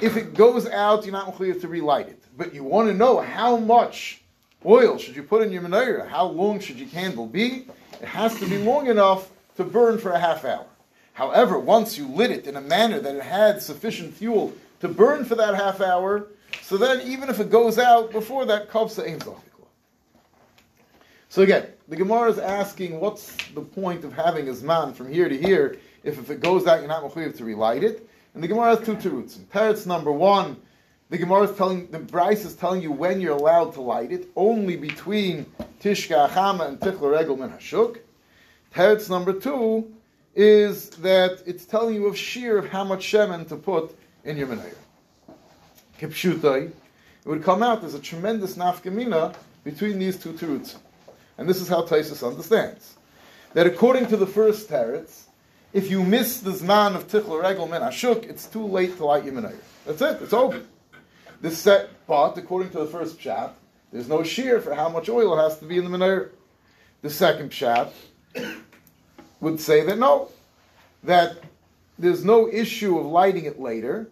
If 0.00 0.16
it 0.16 0.34
goes 0.34 0.66
out, 0.68 1.04
you're 1.04 1.12
not 1.12 1.34
mechuyev 1.34 1.60
to 1.62 1.68
relight 1.68 2.08
it. 2.08 2.22
But 2.36 2.54
you 2.54 2.64
want 2.64 2.88
to 2.88 2.94
know 2.94 3.20
how 3.20 3.56
much 3.56 4.21
oil 4.64 4.98
should 4.98 5.16
you 5.16 5.22
put 5.22 5.42
in 5.42 5.52
your 5.52 5.62
menorah? 5.62 6.08
How 6.08 6.24
long 6.24 6.60
should 6.60 6.78
your 6.78 6.88
candle 6.88 7.26
be? 7.26 7.66
It 8.00 8.08
has 8.08 8.38
to 8.40 8.46
be 8.46 8.58
long 8.58 8.86
enough 8.86 9.30
to 9.56 9.64
burn 9.64 9.98
for 9.98 10.10
a 10.12 10.18
half 10.18 10.44
hour. 10.44 10.66
However, 11.14 11.58
once 11.58 11.98
you 11.98 12.08
lit 12.08 12.30
it 12.30 12.46
in 12.46 12.56
a 12.56 12.60
manner 12.60 12.98
that 13.00 13.16
it 13.16 13.22
had 13.22 13.60
sufficient 13.60 14.14
fuel 14.14 14.52
to 14.80 14.88
burn 14.88 15.24
for 15.24 15.34
that 15.34 15.54
half 15.54 15.80
hour, 15.80 16.28
so 16.62 16.76
then 16.76 17.06
even 17.06 17.28
if 17.28 17.38
it 17.38 17.50
goes 17.50 17.78
out 17.78 18.12
before 18.12 18.46
that, 18.46 18.70
kavsa 18.70 19.06
ain't 19.06 19.24
So 21.28 21.42
again, 21.42 21.66
the 21.88 21.96
Gemara 21.96 22.30
is 22.30 22.38
asking, 22.38 22.98
what's 22.98 23.36
the 23.54 23.60
point 23.60 24.04
of 24.04 24.12
having 24.12 24.48
a 24.48 24.52
zman 24.52 24.94
from 24.94 25.12
here 25.12 25.28
to 25.28 25.36
here 25.36 25.78
if, 26.02 26.18
if 26.18 26.30
it 26.30 26.40
goes 26.40 26.66
out, 26.66 26.80
you're 26.80 26.88
not 26.88 27.02
mechuyev 27.02 27.36
to 27.36 27.44
relight 27.44 27.84
it? 27.84 28.08
And 28.34 28.42
the 28.42 28.48
Gemara 28.48 28.76
has 28.76 28.86
two 28.86 28.96
terutzim. 28.96 29.44
Teretz 29.46 29.86
number 29.86 30.10
one, 30.10 30.56
the 31.12 31.18
Gemara 31.18 31.42
is 31.42 31.54
telling, 31.58 31.88
the 31.88 31.98
Bryce 31.98 32.46
is 32.46 32.54
telling 32.54 32.80
you 32.80 32.90
when 32.90 33.20
you're 33.20 33.36
allowed 33.36 33.74
to 33.74 33.82
light 33.82 34.10
it, 34.12 34.30
only 34.34 34.76
between 34.76 35.44
Tishka 35.78 36.30
Achama 36.30 36.66
and 36.66 36.80
Tichla 36.80 37.12
Regel 37.12 37.36
Min 37.36 37.50
Hashuk. 37.50 37.98
Teretz 38.74 39.10
number 39.10 39.34
two 39.34 39.92
is 40.34 40.88
that 40.88 41.42
it's 41.44 41.66
telling 41.66 41.96
you 41.96 42.06
of 42.06 42.16
sheer 42.16 42.56
of 42.56 42.66
how 42.66 42.82
much 42.82 43.04
shemen 43.04 43.46
to 43.48 43.56
put 43.56 43.94
in 44.24 44.38
your 44.38 44.46
menorah. 44.46 44.74
Kipshutai, 46.00 46.68
it 46.68 47.28
would 47.28 47.44
come 47.44 47.62
out 47.62 47.82
there's 47.82 47.92
a 47.92 48.00
tremendous 48.00 48.54
nafkamina 48.54 49.34
between 49.64 49.98
these 49.98 50.16
two 50.16 50.32
terutzim. 50.32 50.78
And 51.36 51.46
this 51.46 51.60
is 51.60 51.68
how 51.68 51.82
Taisus 51.82 52.26
understands. 52.26 52.94
That 53.52 53.66
according 53.66 54.06
to 54.06 54.16
the 54.16 54.26
first 54.26 54.70
teretz, 54.70 55.24
if 55.74 55.90
you 55.90 56.04
miss 56.04 56.40
the 56.40 56.52
zman 56.52 56.96
of 56.96 57.06
tichla 57.08 57.42
regel 57.42 57.68
men 57.68 57.82
ashuk, 57.82 58.24
it's 58.30 58.46
too 58.46 58.64
late 58.64 58.96
to 58.96 59.04
light 59.04 59.26
your 59.26 59.34
menorah. 59.34 59.60
That's 59.84 60.00
it. 60.00 60.22
It's 60.22 60.32
over. 60.32 60.62
This 61.42 61.58
set, 61.58 61.90
but 62.06 62.38
according 62.38 62.70
to 62.70 62.78
the 62.78 62.86
first 62.86 63.18
pshat, 63.18 63.50
there's 63.92 64.08
no 64.08 64.22
shear 64.22 64.60
for 64.60 64.74
how 64.74 64.88
much 64.88 65.08
oil 65.08 65.36
has 65.36 65.58
to 65.58 65.64
be 65.64 65.76
in 65.76 65.84
the 65.84 65.90
menorah. 65.90 66.30
The 67.02 67.10
second 67.10 67.50
pshat 67.50 67.90
would 69.40 69.58
say 69.58 69.84
that 69.84 69.98
no, 69.98 70.30
that 71.02 71.38
there's 71.98 72.24
no 72.24 72.48
issue 72.48 72.96
of 72.96 73.06
lighting 73.06 73.44
it 73.46 73.60
later. 73.60 74.08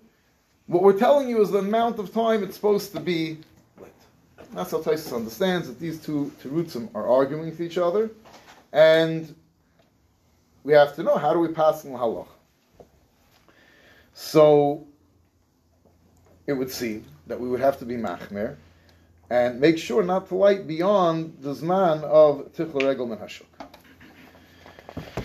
What 0.66 0.82
we're 0.82 0.98
telling 0.98 1.28
you 1.28 1.40
is 1.40 1.52
the 1.52 1.58
amount 1.58 2.00
of 2.00 2.12
time 2.12 2.42
it's 2.42 2.56
supposed 2.56 2.92
to 2.94 3.00
be 3.00 3.38
lit. 3.78 3.94
That's 4.52 4.72
how 4.72 4.78
Taisus 4.78 5.14
understands 5.14 5.68
that 5.68 5.78
these 5.78 6.00
two 6.02 6.32
terutzim 6.42 6.92
are 6.96 7.06
arguing 7.06 7.46
with 7.46 7.60
each 7.60 7.78
other, 7.78 8.10
and 8.72 9.32
we 10.64 10.72
have 10.72 10.96
to 10.96 11.04
know 11.04 11.16
how 11.16 11.32
do 11.32 11.38
we 11.38 11.48
pass 11.48 11.84
in 11.84 11.92
halach. 11.92 12.26
So 14.14 14.84
it 16.48 16.54
would 16.54 16.72
seem 16.72 17.04
that 17.30 17.40
we 17.40 17.48
would 17.48 17.60
have 17.60 17.78
to 17.78 17.84
be 17.86 17.94
machmer 17.94 18.56
and 19.30 19.60
make 19.60 19.78
sure 19.78 20.02
not 20.02 20.26
to 20.28 20.34
light 20.34 20.66
beyond 20.66 21.36
the 21.40 21.54
zman 21.54 22.02
of 22.02 22.52
tichla 22.52 22.88
regel 22.88 23.06
hashuk. 23.06 23.46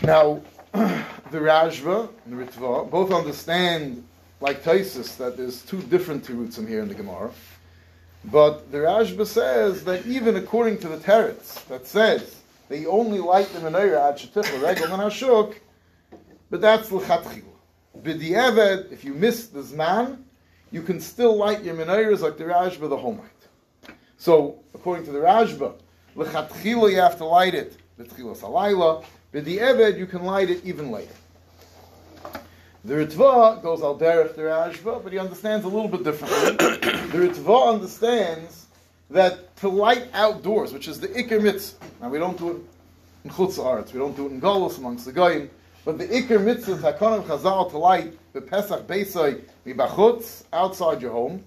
Now, 0.03 0.41
the 0.73 1.39
Rashba 1.39 2.09
and 2.25 2.39
the 2.39 2.45
Ritva 2.45 2.89
both 2.91 3.11
understand, 3.11 4.03
like 4.39 4.63
Taisus, 4.63 5.17
that 5.17 5.35
there's 5.35 5.63
two 5.63 5.81
different 5.81 6.23
terutzim 6.23 6.67
here 6.67 6.81
in 6.81 6.87
the 6.87 6.93
Gemara. 6.93 7.31
But 8.25 8.71
the 8.71 8.79
Rashba 8.79 9.25
says 9.25 9.83
that 9.85 10.05
even 10.05 10.35
according 10.35 10.77
to 10.79 10.87
the 10.87 10.97
Teretz 10.97 11.67
that 11.69 11.87
says 11.87 12.41
they 12.69 12.85
only 12.85 13.19
light 13.19 13.47
the 13.47 13.59
menorah 13.59 14.09
at 14.09 14.17
shetichla 14.19 14.61
regel 14.61 14.89
min 14.89 14.99
hashuk, 14.99 15.55
but 16.51 16.61
that's 16.61 16.91
l'chatchil. 16.91 17.43
B'di'eved, 17.99 18.91
if 18.91 19.03
you 19.03 19.15
miss 19.15 19.47
the 19.47 19.61
Zman, 19.61 20.24
you 20.71 20.81
can 20.81 20.99
still 20.99 21.35
light 21.35 21.63
your 21.63 21.75
menorahs 21.75 22.21
like 22.21 22.37
the 22.37 22.43
Rashba 22.43 22.89
the 22.89 22.97
whole 22.97 23.15
night. 23.15 23.95
So, 24.17 24.59
according 24.73 25.05
to 25.05 25.11
the 25.11 25.19
Rashba, 25.19 25.75
L'chatchila 26.15 26.91
you 26.91 26.97
have 26.97 27.17
to 27.17 27.25
light 27.25 27.53
it, 27.53 27.77
B'tchilas 27.99 28.39
halayla, 28.41 29.03
Eved 29.33 29.97
you 29.97 30.05
can 30.05 30.23
light 30.23 30.49
it 30.49 30.63
even 30.63 30.91
later. 30.91 31.13
The 32.85 32.93
Ritva 32.93 33.61
goes 33.61 33.81
al 33.81 33.97
derech 33.97 34.35
the 34.35 34.43
Rashba, 34.43 35.03
but 35.03 35.11
he 35.11 35.19
understands 35.19 35.65
a 35.65 35.67
little 35.67 35.87
bit 35.87 36.03
differently. 36.03 36.51
the 36.57 37.27
Ritva 37.27 37.73
understands 37.73 38.67
that 39.09 39.55
to 39.57 39.69
light 39.69 40.07
outdoors, 40.13 40.71
which 40.71 40.87
is 40.87 40.99
the 40.99 41.07
Iker 41.09 41.41
Mitzvah, 41.41 41.85
now 42.01 42.09
we 42.09 42.19
don't 42.19 42.37
do 42.37 42.51
it 42.51 42.57
in 43.23 43.31
Chutz 43.31 43.63
Arts, 43.63 43.91
we 43.91 43.99
don't 43.99 44.15
do 44.15 44.27
it 44.27 44.31
in 44.31 44.39
Golos 44.39 44.77
amongst 44.77 45.05
the 45.05 45.11
Goyim, 45.11 45.49
but 45.83 45.97
the 45.97 46.07
Iker 46.07 46.43
Mitzvah, 46.43 46.77
Takonim 46.77 47.23
Chazal, 47.23 47.69
to 47.71 47.77
light 47.77 48.17
the 48.33 48.41
Pesach 48.41 48.87
Beisai, 48.87 49.41
Mibachutz, 49.65 50.43
outside 50.53 51.01
your 51.01 51.11
home, 51.11 51.43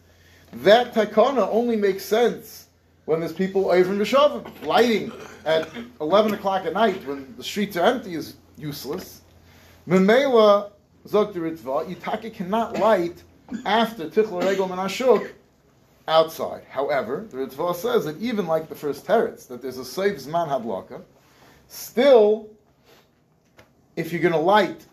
that 0.53 0.95
Takana 0.95 1.49
only 1.51 1.77
makes 1.77 2.05
sense 2.05 2.67
when 3.05 3.21
there's 3.21 3.33
people 3.33 3.71
over 3.71 3.93
in 3.93 3.99
Rishavim. 3.99 4.67
Lighting 4.67 5.13
at 5.45 5.69
11 6.01 6.35
o'clock 6.35 6.67
at 6.67 6.73
night 6.73 7.07
when 7.07 7.35
the 7.37 7.45
streets 7.45 7.77
are 7.77 7.85
empty 7.85 8.15
is 8.15 8.37
useless. 8.57 9.23
Memela, 9.87 10.73
Zog 11.07 11.35
Ritva, 11.35 11.87
Yitaka 11.87 12.33
cannot 12.35 12.79
light 12.79 13.23
after 13.65 14.09
Tichel 14.11 14.43
Regel 14.43 14.69
Menashuk 14.69 15.31
outside. 16.07 16.65
However, 16.69 17.27
the 17.31 17.39
Ritva 17.39 17.75
says 17.75 18.05
that 18.05 18.19
even 18.19 18.47
like 18.47 18.69
the 18.69 18.75
first 18.75 19.07
teretz, 19.07 19.47
that 19.49 19.63
there's 19.63 19.79
a 19.79 19.83
Seif 19.83 20.27
Zman 20.27 20.49
Hadlaka, 20.49 21.03
still, 21.69 22.49
if 23.97 24.13
you're 24.13 24.23
going 24.23 24.35
to 24.35 24.41
light 24.41 24.85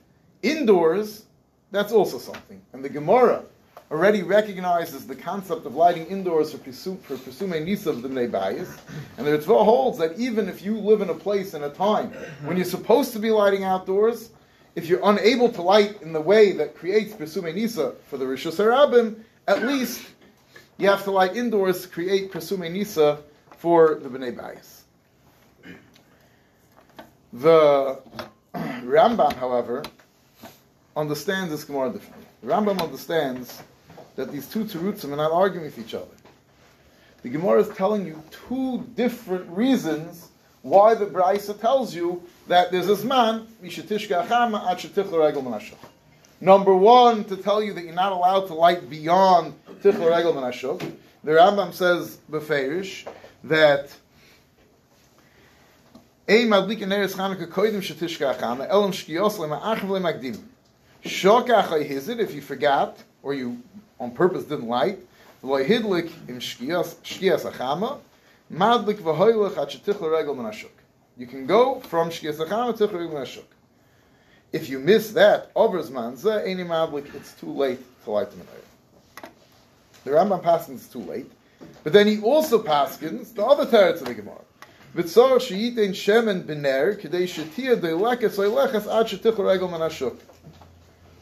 indoors, 0.42 1.26
that's 1.72 1.92
also 1.92 2.18
something. 2.18 2.62
And 2.74 2.84
the 2.84 2.90
Gemara 2.90 3.44
already 3.92 4.24
recognizes 4.24 5.06
the 5.06 5.16
concept 5.16 5.66
of 5.66 5.76
lighting 5.76 6.06
indoors 6.08 6.52
for 6.52 6.58
Pesume 6.58 6.98
for 6.98 7.16
Nisa 7.60 7.90
of 7.90 8.02
the 8.02 8.10
Nebayis. 8.10 8.78
And 9.18 9.28
the 9.28 9.38
Ritva 9.38 9.64
holds 9.64 9.98
that 10.00 10.18
even 10.18 10.50
if 10.50 10.64
you 10.64 10.78
live 10.78 11.02
in 11.02 11.10
a 11.10 11.14
place 11.14 11.54
and 11.54 11.64
a 11.64 11.70
time 11.70 12.12
when 12.44 12.58
you're 12.58 12.66
supposed 12.66 13.14
to 13.14 13.20
be 13.20 13.32
lighting 13.32 13.64
outdoors, 13.64 14.32
if 14.76 14.88
you're 14.88 15.02
unable 15.04 15.50
to 15.50 15.62
light 15.62 16.02
in 16.02 16.14
the 16.14 16.22
way 16.22 16.52
that 16.54 16.76
creates 16.76 17.14
Pesume 17.14 17.54
Nisa 17.54 17.94
for 18.10 18.18
the 18.18 18.26
Rishus 18.26 18.58
Harabim, 18.58 19.22
at 19.48 19.64
least 19.66 20.06
you 20.78 20.88
have 20.90 21.04
to 21.04 21.12
light 21.12 21.36
indoors 21.36 21.84
to 21.84 21.88
create 21.88 22.32
Pesume 22.32 22.72
Nisa 22.74 23.20
for 23.58 23.96
the 23.96 24.10
Bnei 24.10 24.36
Bayis. 24.36 24.82
The 27.34 28.02
Rambam, 28.56 29.34
however, 29.34 29.84
understands 30.96 31.52
this 31.52 31.64
Gemara 31.64 31.92
differently. 31.92 32.26
Rambam 32.44 32.82
understands 32.82 33.62
that 34.16 34.32
these 34.32 34.48
two 34.48 34.66
terutzim 34.66 35.12
are 35.12 35.18
not 35.18 35.32
arguing 35.32 35.66
with 35.66 35.78
each 35.78 35.94
other. 35.94 36.08
The 37.22 37.30
Gemara 37.30 37.62
is 37.62 37.70
telling 37.76 38.06
you 38.06 38.22
two 38.48 38.86
different 38.96 39.50
reasons 39.50 40.30
why 40.62 40.96
the 40.96 41.06
Braisa 41.06 41.60
tells 41.60 41.94
you 41.94 42.24
that 42.48 42.72
there's 42.72 42.88
this 42.88 43.04
man, 43.04 43.48
Number 46.42 46.76
one, 46.76 47.24
to 47.26 47.38
tell 47.38 47.64
you 47.64 47.74
that 47.74 47.84
you're 47.84 47.94
not 47.94 48.12
allowed 48.12 48.48
to 48.48 48.54
light 48.54 48.90
beyond 48.90 49.54
Tichel 49.82 50.10
Regel 50.10 50.34
Menashuk. 50.34 50.80
The 51.24 51.32
Rambam 51.32 51.74
says, 51.74 52.18
Beferish, 52.30 53.08
that 53.44 53.90
Ein 56.28 56.48
madlik 56.48 56.82
in 56.82 56.90
Eretz 56.90 57.14
Chanukah 57.14 57.48
koidim 57.48 57.82
shetishka 57.82 58.36
achama, 58.36 58.68
elam 58.68 58.92
shkiyos 58.92 59.38
lema 59.38 59.62
achav 59.62 59.90
lemagdim. 59.90 60.40
If 61.08 62.34
you 62.34 62.42
forgot, 62.42 62.98
or 63.22 63.36
you 63.36 63.62
on 64.00 64.10
purpose 64.10 64.46
didn't 64.46 64.68
light, 64.68 64.98
lo 65.44 65.64
hidlik 65.64 66.12
im 66.28 66.40
shkiyos 66.40 66.96
achama, 67.46 68.00
madlik 68.52 68.96
v'hoylech 68.96 69.56
at 69.56 69.70
shetichel 69.70 70.12
regel 70.12 70.36
menashuk. 70.36 70.72
You 71.16 71.28
can 71.28 71.46
go 71.46 71.80
from 71.80 72.10
shkiyas 72.10 72.38
achama 72.38 72.76
to 72.78 72.88
regel 72.88 73.10
menashuk. 73.10 73.44
If 74.52 74.68
you 74.68 74.80
miss 74.80 75.12
that, 75.12 75.54
overzman 75.54 76.18
zeh 76.18 76.42
any 76.44 76.64
madlik, 76.64 77.14
it's 77.14 77.34
too 77.34 77.52
late 77.52 77.80
to 78.06 78.12
light 78.12 78.32
the 78.32 78.38
menorah. 78.38 79.30
The 80.06 80.12
Rambam 80.12 80.42
paskins 80.42 80.92
too 80.92 81.04
late, 81.04 81.32
but 81.84 81.94
then 81.94 82.08
he 82.08 82.20
also 82.20 82.64
paskins 82.64 83.32
the 83.36 83.46
other 83.46 83.68
teretz 83.68 84.02
of 84.02 84.08
the 84.08 84.16
Gemara. 84.16 84.42
V'tzor 84.96 85.38
sheyitin 85.38 85.92
shemen 85.92 86.44
b'ner 86.46 87.00
k'dei 87.00 87.28
shetia 87.28 87.76
de'lekes 87.76 88.38
oileches 88.40 88.88
ad 88.88 89.06
shetichel 89.06 89.46
regel 89.46 89.70
menashuk. 89.70 90.18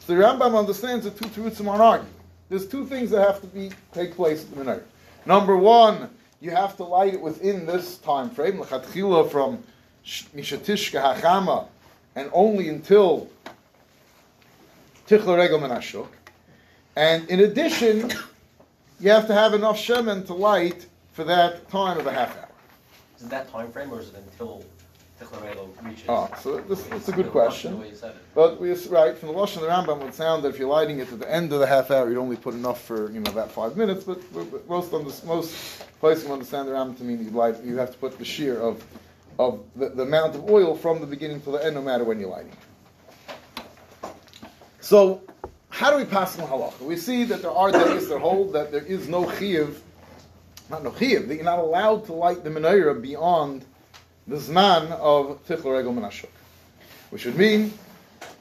So 0.06 0.14
the 0.14 0.22
Rambam 0.22 0.58
understands 0.58 1.04
the 1.04 1.10
two 1.10 1.26
terutzim 1.26 1.66
aren't 1.66 1.80
arguing. 1.80 2.14
There's 2.50 2.68
two 2.68 2.84
things 2.84 3.10
that 3.10 3.26
have 3.26 3.40
to 3.40 3.46
be 3.46 3.70
take 3.92 4.14
place 4.14 4.44
at 4.44 4.54
the 4.54 4.62
menorah. 4.62 4.82
Number 5.24 5.56
one, 5.56 6.10
you 6.42 6.50
have 6.50 6.76
to 6.76 6.84
light 6.84 7.14
it 7.14 7.20
within 7.20 7.64
this 7.64 7.96
time 7.98 8.28
frame, 8.28 8.60
l'chatchila 8.60 9.30
from 9.30 9.64
mishatishka 10.04 11.16
hachama, 11.16 11.66
and 12.16 12.28
only 12.34 12.68
until 12.68 13.30
tichla 15.08 15.38
regel 15.38 15.58
menashuk. 15.58 16.08
And 16.96 17.26
in 17.30 17.40
addition, 17.40 18.12
you 19.00 19.10
have 19.10 19.26
to 19.28 19.34
have 19.34 19.54
enough 19.54 19.78
shemen 19.78 20.26
to 20.26 20.34
light 20.34 20.86
for 21.12 21.24
that 21.24 21.70
time 21.70 21.98
of 21.98 22.06
a 22.06 22.12
half 22.12 22.36
hour. 22.36 22.48
Is 23.16 23.22
it 23.22 23.30
that 23.30 23.50
time 23.50 23.72
frame, 23.72 23.90
or 23.90 24.00
is 24.00 24.08
it 24.08 24.16
until 24.16 24.62
Tichla 25.24 25.42
Regel 25.42 25.74
reaches? 25.82 26.04
Oh, 26.08 26.28
ah, 26.30 26.36
so 26.36 26.60
this, 26.60 26.82
that's 26.84 27.08
a 27.08 27.12
good 27.12 27.30
question. 27.30 27.78
way 27.80 27.90
you 27.90 27.94
said 27.94 28.10
it. 28.10 28.22
But 28.34 28.60
we 28.60 28.72
right 28.86 29.16
from 29.16 29.28
the 29.28 29.34
Lashon 29.34 29.60
the 29.60 29.68
Rambam 29.68 30.02
would 30.02 30.14
sound 30.14 30.44
that 30.44 30.48
if 30.48 30.58
you're 30.58 30.68
lighting 30.68 30.98
it 30.98 31.12
at 31.12 31.18
the 31.18 31.30
end 31.30 31.52
of 31.52 31.60
the 31.60 31.66
half 31.66 31.90
hour, 31.90 32.08
you'd 32.08 32.18
only 32.18 32.36
put 32.36 32.54
enough 32.54 32.82
for 32.82 33.10
you 33.10 33.20
know 33.20 33.32
that 33.32 33.50
five 33.50 33.76
minutes. 33.76 34.04
But, 34.04 34.20
but- 34.32 34.68
most 34.68 34.92
under, 34.92 35.10
most 35.26 35.84
places 36.00 36.30
understand 36.30 36.68
the 36.68 36.72
Rambam 36.72 36.96
to 36.98 37.04
mean 37.04 37.24
you 37.24 37.30
light 37.30 37.62
you 37.62 37.76
have 37.76 37.92
to 37.92 37.98
put 37.98 38.18
the 38.18 38.24
shear 38.24 38.60
of 38.60 38.84
of 39.38 39.64
the, 39.74 39.88
the 39.88 40.02
amount 40.02 40.34
of 40.34 40.48
oil 40.48 40.76
from 40.76 41.00
the 41.00 41.06
beginning 41.06 41.40
to 41.42 41.50
the 41.50 41.64
end, 41.64 41.74
no 41.74 41.82
matter 41.82 42.04
when 42.04 42.20
you're 42.20 42.30
lighting. 42.30 42.52
So, 44.80 45.22
how 45.70 45.90
do 45.90 45.96
we 45.96 46.04
pass 46.04 46.38
on 46.38 46.46
halacha? 46.46 46.80
We 46.82 46.96
see 46.96 47.24
that 47.24 47.42
there 47.42 47.50
are 47.50 47.72
days 47.72 48.08
that 48.08 48.20
hold 48.20 48.52
that 48.52 48.70
there 48.70 48.84
is 48.84 49.08
no 49.08 49.24
chiyuv, 49.24 49.76
not 50.70 50.84
no 50.84 50.90
chiyuv, 50.90 51.28
that 51.28 51.34
you're 51.34 51.44
not 51.44 51.58
allowed 51.58 52.04
to 52.06 52.12
light 52.12 52.44
the 52.44 52.50
menorah 52.50 53.00
beyond 53.00 53.64
the 54.26 54.36
zman 54.36 54.90
of 54.92 55.46
tichla 55.46 55.76
regel 55.76 55.92
menashuk, 55.92 56.28
which 57.10 57.24
would 57.24 57.36
mean 57.36 57.72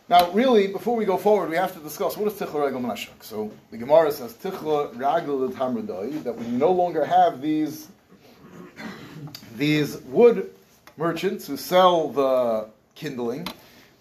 now, 0.10 0.30
really, 0.32 0.68
before 0.68 0.98
we 0.98 1.06
go 1.06 1.18
forward, 1.18 1.50
we 1.50 1.56
have 1.56 1.74
to 1.74 1.80
discuss 1.80 2.18
what 2.18 2.32
is 2.32 2.38
Tichla 2.38 2.66
Regel 2.66 2.82
Menashuk. 2.82 3.24
So 3.24 3.50
the 3.72 3.78
Gemara 3.78 4.12
says 4.12 4.34
Tichla 4.34 4.94
Ragel 4.96 5.50
Tamradai, 5.54 6.24
that 6.24 6.38
we 6.38 6.46
no 6.48 6.72
longer 6.72 7.06
have 7.06 7.42
these 7.42 7.88
these 9.56 9.98
wood 10.02 10.54
merchants 10.98 11.48
who 11.48 11.56
sell 11.56 12.10
the 12.10 12.68
kindling, 12.96 13.48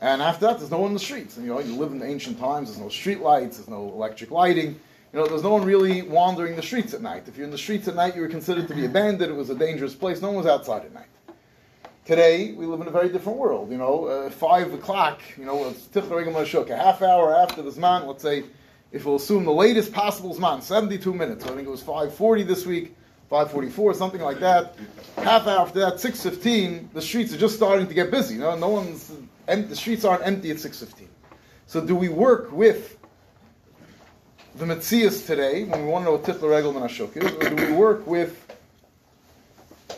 and 0.00 0.20
after 0.20 0.46
that, 0.46 0.58
there's 0.58 0.72
no 0.72 0.78
one 0.78 0.88
in 0.88 0.94
the 0.94 1.00
streets. 1.00 1.36
And, 1.36 1.46
you 1.46 1.52
know, 1.52 1.60
you 1.60 1.76
live 1.76 1.92
in 1.92 2.00
the 2.00 2.06
ancient 2.06 2.38
times. 2.38 2.68
There's 2.68 2.80
no 2.80 2.88
street 2.88 3.20
lights. 3.20 3.58
There's 3.58 3.68
no 3.68 3.88
electric 3.88 4.32
lighting. 4.32 4.80
You 5.12 5.20
know, 5.20 5.26
there's 5.26 5.44
no 5.44 5.50
one 5.50 5.64
really 5.64 6.02
wandering 6.02 6.56
the 6.56 6.62
streets 6.62 6.94
at 6.94 7.02
night. 7.02 7.28
If 7.28 7.36
you're 7.36 7.44
in 7.44 7.52
the 7.52 7.58
streets 7.58 7.86
at 7.86 7.94
night, 7.94 8.16
you 8.16 8.22
were 8.22 8.28
considered 8.28 8.66
to 8.66 8.74
be 8.74 8.84
abandoned. 8.84 9.30
It 9.30 9.36
was 9.36 9.50
a 9.50 9.54
dangerous 9.54 9.94
place. 9.94 10.20
No 10.20 10.28
one 10.28 10.38
was 10.38 10.46
outside 10.46 10.84
at 10.84 10.92
night. 10.92 11.06
Today, 12.04 12.50
we 12.50 12.66
live 12.66 12.80
in 12.80 12.88
a 12.88 12.90
very 12.90 13.08
different 13.10 13.38
world. 13.38 13.70
You 13.70 13.78
know, 13.78 14.06
uh, 14.06 14.30
five 14.30 14.74
o'clock, 14.74 15.20
you 15.38 15.44
know, 15.44 15.68
it's 15.68 15.86
Menashuk, 15.86 16.68
a 16.68 16.76
half 16.76 17.00
hour 17.00 17.32
after 17.32 17.62
the 17.62 17.70
Zman, 17.70 18.08
let's 18.08 18.24
say, 18.24 18.42
if 18.90 19.04
we'll 19.04 19.14
assume 19.14 19.44
the 19.44 19.52
latest 19.52 19.92
possible 19.92 20.34
Zman, 20.34 20.62
72 20.62 21.14
minutes. 21.14 21.44
I 21.44 21.50
think 21.50 21.60
it 21.60 21.70
was 21.70 21.80
540 21.80 22.42
this 22.42 22.66
week, 22.66 22.96
544, 23.30 23.94
something 23.94 24.20
like 24.20 24.40
that. 24.40 24.74
Half 25.18 25.46
hour 25.46 25.60
after 25.60 25.78
that, 25.78 26.00
615, 26.00 26.90
the 26.92 27.00
streets 27.00 27.32
are 27.34 27.38
just 27.38 27.54
starting 27.54 27.86
to 27.86 27.94
get 27.94 28.10
busy. 28.10 28.34
You 28.34 28.40
know, 28.40 28.56
no 28.58 28.70
one's, 28.70 29.12
em- 29.46 29.68
the 29.68 29.76
streets 29.76 30.04
aren't 30.04 30.26
empty 30.26 30.50
at 30.50 30.58
615. 30.58 31.08
So 31.68 31.86
do 31.86 31.94
we 31.94 32.08
work 32.08 32.50
with 32.50 32.98
the 34.56 34.64
Metzias 34.64 35.24
today, 35.24 35.62
when 35.62 35.84
we 35.84 35.88
want 35.88 36.04
to 36.04 36.06
know 36.06 36.16
what 36.16 36.24
Tichla 36.24 36.50
Regel 36.50 36.84
is, 36.84 37.00
or 37.00 37.48
do 37.48 37.64
we 37.64 37.72
work 37.72 38.04
with 38.08 38.56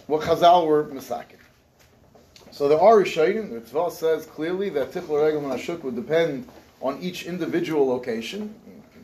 what 0.07 0.21
Chazal 0.21 0.67
were 0.67 0.85
Misakin? 0.85 1.39
So 2.55 2.69
the 2.69 2.79
Arishayin, 2.79 3.51
the 3.51 3.61
Tzva 3.63 3.91
says 3.91 4.27
clearly 4.27 4.69
that 4.69 4.93
Tichla 4.93 5.25
Regel 5.25 5.43
Menashuk 5.43 5.83
would 5.83 5.97
depend 5.97 6.47
on 6.81 7.01
each 7.01 7.27
individual 7.27 7.85
location. 7.85 8.55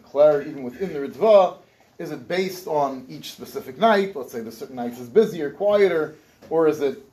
Clear, 0.05 0.43
even 0.43 0.63
within 0.63 0.93
the 0.93 1.01
Ritva, 1.01 1.57
is 1.99 2.13
it 2.13 2.29
based 2.29 2.69
on 2.69 3.05
each 3.09 3.33
specific 3.33 3.77
night? 3.77 4.15
Let's 4.15 4.31
say 4.31 4.39
the 4.39 4.53
certain 4.53 4.77
nights 4.77 5.01
is 5.01 5.09
busier, 5.09 5.51
quieter, 5.51 6.15
or 6.49 6.69
is 6.69 6.81
it 6.81 7.05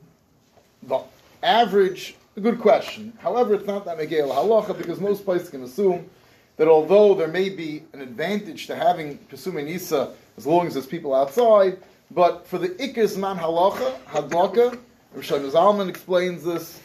the 0.84 1.00
average? 1.42 2.14
A 2.36 2.40
good 2.40 2.60
question. 2.60 3.12
However, 3.18 3.54
it's 3.54 3.66
not 3.66 3.84
that 3.86 3.98
Megel 3.98 4.32
Halacha 4.32 4.78
because 4.78 5.00
most 5.00 5.24
places 5.24 5.50
can 5.50 5.64
assume 5.64 6.08
that 6.56 6.68
although 6.68 7.14
there 7.14 7.26
may 7.26 7.48
be 7.48 7.82
an 7.94 8.00
advantage 8.00 8.68
to 8.68 8.76
having 8.76 9.18
Pesumei 9.28 9.64
Nisa 9.64 10.14
as 10.36 10.46
long 10.46 10.68
as 10.68 10.74
there's 10.74 10.86
people 10.86 11.16
outside, 11.16 11.78
but 12.12 12.46
for 12.46 12.58
the 12.58 12.68
Ikis 12.68 13.16
Man 13.16 13.36
Halacha, 13.36 13.92
Hadlaka, 14.06 14.78
Rishon 15.16 15.50
Zalman 15.50 15.88
explains 15.88 16.44
this, 16.44 16.80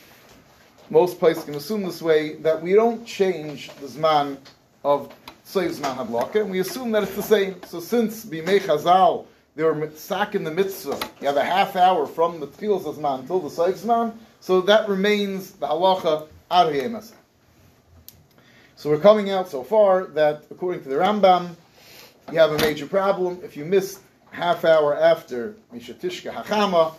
most 0.89 1.20
places 1.20 1.44
can 1.44 1.56
assume 1.56 1.84
this 1.84 2.01
way, 2.01 2.36
that 2.38 2.62
we 2.62 2.74
don't 2.74 3.06
change 3.06 3.70
the 3.82 3.88
Zman 3.88 4.38
of 4.84 5.13
Tzoyv 5.46 5.80
Zman 5.80 5.98
Hadlaka, 5.98 6.42
and 6.42 6.50
we 6.50 6.60
assume 6.60 6.92
that 6.94 7.03
it's 7.03 7.15
the 7.15 7.24
same. 7.24 7.62
So 7.63 7.80
since 7.80 8.25
Bimei 8.25 8.60
Chazal, 8.60 9.25
they 9.56 9.63
were 9.63 9.92
sack 9.96 10.36
in 10.36 10.44
the 10.44 10.51
mitzvah, 10.51 11.00
you 11.20 11.27
have 11.27 11.38
a 11.38 11.44
half 11.44 11.75
hour 11.75 12.08
from 12.08 12.39
the 12.39 12.48
Tchilas 12.48 12.96
Zman 12.96 13.20
until 13.20 13.39
the 13.39 13.50
Tzoyv 13.50 13.74
Zman, 13.74 14.13
so 14.39 14.62
that 14.62 14.88
remains 14.88 15.51
the 15.51 15.68
halacha 15.68 16.27
Ad 16.50 17.03
So 18.75 18.89
we're 18.89 19.00
coming 19.00 19.32
out 19.32 19.50
so 19.50 19.63
far 19.63 20.06
that 20.06 20.44
according 20.50 20.84
to 20.84 20.89
the 20.89 20.96
Rambam, 20.96 21.56
you 22.32 22.39
have 22.39 22.51
a 22.51 22.58
major 22.60 22.86
problem. 22.86 23.39
If 23.44 23.58
you 23.58 23.65
miss 23.65 24.00
half 24.32 24.65
hour 24.65 24.98
after 24.98 25.56
Mishatishka 25.74 26.34
Hachama, 26.34 26.94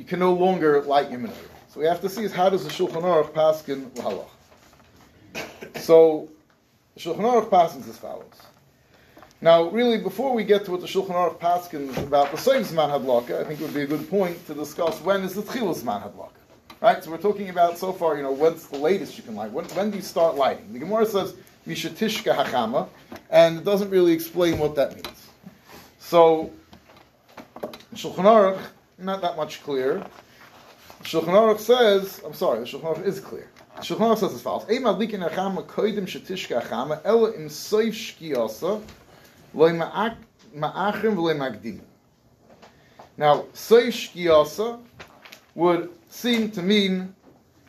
you 0.00 0.06
can 0.06 0.18
no 0.18 0.32
longer 0.32 0.80
light 0.80 1.10
your 1.10 1.20
menorah. 1.20 1.34
So 1.68 1.78
we 1.78 1.84
have 1.84 2.00
to 2.00 2.08
see 2.08 2.22
is 2.22 2.32
how 2.32 2.48
does 2.48 2.64
the 2.64 2.70
Shulchan 2.70 3.02
Aruch 3.02 3.32
paskin 3.34 3.94
l'halach. 3.98 5.78
So 5.78 6.30
the 6.94 7.00
Shulchan 7.00 7.18
Aruch 7.18 7.50
paskins 7.50 7.86
as 7.86 7.98
follows. 7.98 8.24
Now, 9.42 9.68
really, 9.68 9.98
before 9.98 10.32
we 10.34 10.42
get 10.42 10.64
to 10.64 10.70
what 10.70 10.80
the 10.80 10.86
Shulchan 10.86 11.10
Aruch 11.10 11.38
paskins 11.38 11.98
about 11.98 12.30
the 12.30 12.38
Seif 12.38 12.72
Zman 12.72 12.88
Hadlaka, 12.90 13.42
I 13.42 13.44
think 13.44 13.60
it 13.60 13.64
would 13.64 13.74
be 13.74 13.82
a 13.82 13.86
good 13.86 14.08
point 14.08 14.46
to 14.46 14.54
discuss 14.54 14.98
when 15.02 15.20
is 15.20 15.34
the 15.34 15.42
Tchilas 15.42 15.82
Zman 15.82 16.02
Hadlaka. 16.02 16.30
Right, 16.80 17.04
so 17.04 17.10
we're 17.10 17.18
talking 17.18 17.50
about 17.50 17.76
so 17.76 17.92
far, 17.92 18.16
you 18.16 18.22
know, 18.22 18.32
when's 18.32 18.68
the 18.68 18.78
latest 18.78 19.18
you 19.18 19.22
can 19.22 19.36
light? 19.36 19.52
When, 19.52 19.66
when 19.66 19.90
do 19.90 19.98
you 19.98 20.02
start 20.02 20.36
lighting? 20.36 20.72
The 20.72 20.78
Gemara 20.78 21.04
says, 21.04 21.34
Mishatishka 21.66 22.34
Hachama, 22.34 22.88
and 23.28 23.58
it 23.58 23.64
doesn't 23.64 23.90
really 23.90 24.12
explain 24.12 24.58
what 24.58 24.76
that 24.76 24.94
means. 24.94 25.28
So, 25.98 26.50
Shulchan 27.94 28.24
Aruch, 28.24 28.62
not 29.00 29.22
that 29.22 29.36
much 29.36 29.62
clear. 29.62 30.04
Shulchan 31.02 31.28
Aruch 31.28 31.60
says, 31.60 32.20
I'm 32.24 32.34
sorry, 32.34 32.60
the 32.60 32.66
Shulchan 32.66 32.96
Aruch 32.96 33.06
is 33.06 33.20
clear. 33.20 33.48
Shulchan 33.78 33.98
Aruch 33.98 34.18
says 34.18 34.34
as 34.34 34.42
follows: 34.42 34.64
Eim 34.68 34.82
adlikin 34.82 35.28
achama 35.28 35.64
koidim 35.64 36.06
shetishka 36.06 36.62
achama 36.62 37.00
ela 37.04 37.32
im 37.32 37.48
soif 37.48 37.92
shkiyasa 37.92 38.82
loy 39.54 39.70
ma'achim 39.70 40.16
v'loy 40.54 41.36
magdim. 41.36 41.80
Now, 43.16 43.46
soif 43.54 44.12
shkiyasa 44.12 44.80
would 45.54 45.90
seem 46.10 46.50
to 46.50 46.62
mean 46.62 47.14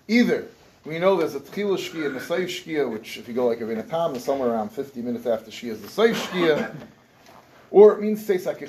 either 0.07 0.47
we 0.83 0.97
know 0.97 1.15
there's 1.15 1.35
a 1.35 1.39
tchila 1.39 1.77
shkia 1.77 2.07
and 2.07 2.17
a 2.17 2.19
soif 2.19 2.47
shkia, 2.47 2.91
which 2.91 3.17
if 3.17 3.27
you 3.27 3.33
go 3.33 3.47
like 3.47 3.61
a 3.61 3.63
vinatam, 3.63 4.15
is 4.15 4.23
somewhere 4.23 4.49
around 4.49 4.69
50 4.71 5.01
minutes 5.01 5.25
after 5.25 5.51
shkia 5.51 5.71
is 5.71 5.81
the 5.81 5.87
soif 5.87 6.15
shkia, 6.15 6.75
or 7.69 7.93
it 7.93 8.01
means 8.01 8.27
teisak 8.27 8.61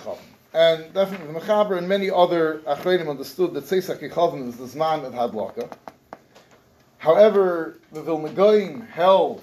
and 0.54 0.92
definitely 0.92 1.32
the 1.32 1.40
Mechaber 1.40 1.78
and 1.78 1.88
many 1.88 2.11
other 2.11 2.59
Achreinim 2.66 3.09
understood 3.09 3.54
that 3.54 3.64
Tzesak 3.64 4.00
Yechavim 4.00 4.49
is 4.49 4.56
the 4.56 4.64
Zman 4.64 5.04
of 5.04 5.12
Hadlaka. 5.14 5.71
However, 6.99 7.78
the 7.90 8.02
Vilna 8.02 8.28
Gaon 8.30 8.82
held 8.82 9.42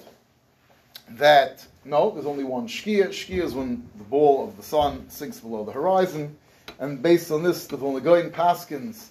that 1.10 1.66
no, 1.84 2.10
there's 2.10 2.26
only 2.26 2.44
one 2.44 2.68
Shkia. 2.68 3.08
Shkia 3.08 3.42
is 3.42 3.54
when 3.54 3.88
the 3.96 4.04
ball 4.04 4.46
of 4.46 4.56
the 4.56 4.62
sun 4.62 5.08
sinks 5.08 5.40
below 5.40 5.64
the 5.64 5.72
horizon. 5.72 6.36
And 6.78 7.02
based 7.02 7.30
on 7.30 7.42
this, 7.42 7.66
the 7.66 7.76
Vilna 7.76 8.00
Gaon 8.00 8.30
paskins 8.30 9.08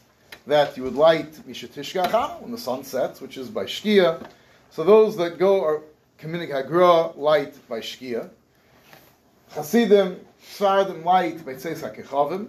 that 0.48 0.78
you 0.78 0.84
would 0.84 0.96
light 0.96 1.32
Mishatishkacham 1.48 2.42
when 2.42 2.52
the 2.52 2.58
sun 2.58 2.84
sets, 2.84 3.22
which 3.22 3.38
is 3.38 3.50
by 3.50 3.66
Shkia. 3.66 4.26
So 4.70 4.84
those 4.84 5.18
that 5.18 5.38
go 5.38 5.64
are 5.64 5.82
Kaminik 6.20 6.52
Hagra 6.52 7.16
light 7.18 7.56
by 7.68 7.80
Shkia. 7.80 8.30
Hasidim 9.52 10.20
Svardim 10.42 11.04
light 11.04 11.46
by 11.46 11.54
Tzeisak 11.54 12.48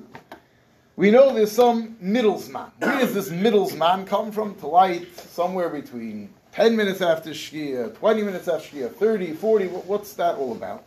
We 0.97 1.11
know 1.11 1.35
there's 1.35 1.53
some 1.53 1.97
middlesman. 2.01 2.71
Where 2.79 2.99
does 3.01 3.15
this 3.15 3.31
middlesman 3.31 4.05
come 4.07 4.33
from 4.33 4.55
to 4.57 4.67
light 4.67 5.17
somewhere 5.19 5.69
between 5.69 6.33
10 6.53 6.77
minutes 6.77 7.01
after 7.01 7.31
Shkia, 7.31 7.95
20 7.95 8.23
minutes 8.23 8.49
after 8.49 8.77
Shkia, 8.77 8.95
30, 8.95 9.33
40, 9.33 9.67
what's 9.67 10.15
that 10.15 10.37
all 10.37 10.53
about? 10.53 10.85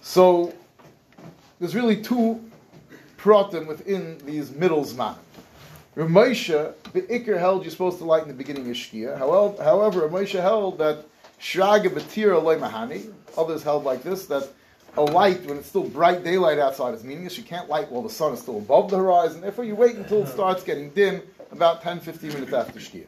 So 0.00 0.52
there's 1.58 1.74
really 1.74 2.02
two 2.02 2.42
pratim 3.18 3.66
within 3.66 4.18
these 4.26 4.50
middlesman. 4.50 5.14
Ramosha, 5.96 6.74
the 6.92 7.02
Iker 7.02 7.38
held 7.38 7.62
you're 7.62 7.70
supposed 7.70 7.98
to 7.98 8.04
light 8.04 8.22
in 8.22 8.28
the 8.28 8.34
beginning 8.34 8.68
of 8.68 8.76
Shkia. 8.76 9.16
However, 9.16 9.62
however 9.62 10.08
Ramosha 10.08 10.40
held 10.40 10.78
that 10.78 11.04
Shraga 11.40 11.88
Batira 11.88 12.42
Loy 12.42 12.58
Mahani, 12.58 13.12
others 13.36 13.62
held 13.62 13.84
like 13.84 14.02
this, 14.02 14.26
that 14.26 14.48
a 14.96 15.02
light 15.02 15.44
when 15.46 15.56
it's 15.58 15.68
still 15.68 15.84
bright 15.84 16.22
daylight 16.22 16.58
outside 16.58 16.94
is 16.94 17.02
meaningless. 17.02 17.38
You 17.38 17.44
can't 17.44 17.68
light 17.68 17.90
while 17.90 18.02
the 18.02 18.10
sun 18.10 18.32
is 18.32 18.40
still 18.40 18.58
above 18.58 18.90
the 18.90 18.98
horizon. 18.98 19.40
Therefore, 19.40 19.64
you 19.64 19.74
wait 19.74 19.96
until 19.96 20.22
it 20.22 20.28
starts 20.32 20.62
getting 20.62 20.90
dim, 20.90 21.22
about 21.50 21.82
10, 21.82 22.00
15 22.00 22.32
minutes 22.32 22.52
after 22.52 22.78
Shkia. 22.78 23.06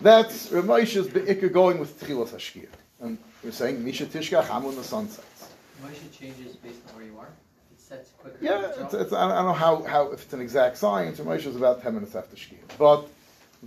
That's 0.00 0.48
Ramosha's 0.48 1.08
Be'ikr 1.08 1.52
going 1.52 1.78
with 1.78 2.00
Tchilas 2.00 2.30
HaShkia. 2.30 2.68
And 3.00 3.18
we're 3.44 3.50
saying 3.50 3.84
Misha 3.84 4.06
Tishka 4.06 4.46
Cham 4.46 4.64
when 4.64 4.76
the 4.76 4.84
sun 4.84 5.08
sets. 5.08 5.48
Moshe 5.82 6.18
changes 6.18 6.56
based 6.56 6.80
on 6.88 6.96
where 6.96 7.04
you 7.04 7.18
are? 7.18 7.28
It 7.72 7.80
sets 7.80 8.10
quicker. 8.18 8.36
Yeah, 8.40 8.72
it's, 8.78 8.94
it's, 8.94 9.12
I 9.12 9.28
don't 9.28 9.46
know 9.46 9.52
how, 9.52 9.82
how, 9.82 10.12
if 10.12 10.24
it's 10.24 10.32
an 10.32 10.40
exact 10.40 10.78
science, 10.78 11.18
Ramosha 11.18 11.46
is 11.46 11.56
about 11.56 11.82
10 11.82 11.94
minutes 11.94 12.14
after 12.14 12.36
Shkia. 12.36 12.58
But 12.78 13.08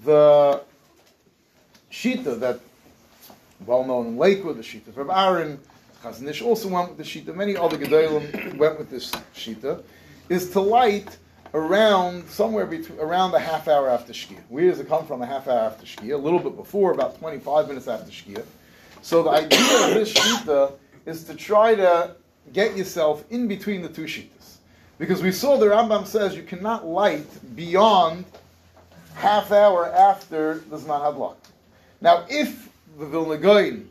the 0.03 0.63
Shita 1.91 2.39
that 2.39 2.59
well 3.65 3.83
known 3.83 4.07
in 4.07 4.17
Lakewood, 4.17 4.57
the 4.57 4.63
Shita 4.63 4.93
from 4.93 5.11
Aaron, 5.11 5.59
Chazon 6.03 6.27
Ish 6.27 6.41
also 6.41 6.67
went 6.67 6.89
with 6.89 6.97
the 6.97 7.03
Shita, 7.03 7.33
many 7.33 7.55
other 7.55 7.77
Gedolim 7.77 8.57
went 8.57 8.77
with 8.77 8.89
this 8.89 9.09
Shita, 9.33 9.81
is 10.27 10.49
to 10.51 10.59
light 10.59 11.17
around 11.53 12.27
somewhere 12.27 12.65
between 12.65 12.99
around 12.99 13.33
a 13.33 13.39
half 13.39 13.69
hour 13.69 13.89
after 13.89 14.11
Shkia. 14.11 14.41
Where 14.49 14.69
does 14.69 14.81
it 14.81 14.89
come 14.89 15.05
from? 15.05 15.21
A 15.21 15.25
half 15.25 15.47
hour 15.47 15.59
after 15.59 15.85
Shkia, 15.85 16.15
a 16.15 16.17
little 16.17 16.39
bit 16.39 16.57
before, 16.57 16.91
about 16.91 17.17
25 17.19 17.69
minutes 17.69 17.87
after 17.87 18.11
Shkia. 18.11 18.43
So 19.01 19.23
the 19.23 19.29
idea 19.29 19.87
of 19.87 19.93
this 19.93 20.13
Shita 20.13 20.73
is 21.05 21.23
to 21.25 21.35
try 21.35 21.73
to 21.75 22.15
get 22.51 22.75
yourself 22.75 23.23
in 23.29 23.47
between 23.47 23.81
the 23.81 23.89
two 23.89 24.03
Shitas. 24.03 24.57
Because 24.97 25.21
we 25.21 25.31
saw 25.31 25.55
the 25.55 25.67
Rambam 25.67 26.05
says 26.05 26.35
you 26.35 26.43
cannot 26.43 26.85
light 26.85 27.27
beyond 27.55 28.25
half 29.15 29.53
hour 29.53 29.89
after 29.89 30.55
the 30.69 30.77
Zman 30.77 31.01
Hadlak. 31.01 31.35
Now, 32.01 32.25
if 32.29 32.69
the 32.99 33.05
Vilna 33.05 33.37
Gaon 33.37 33.87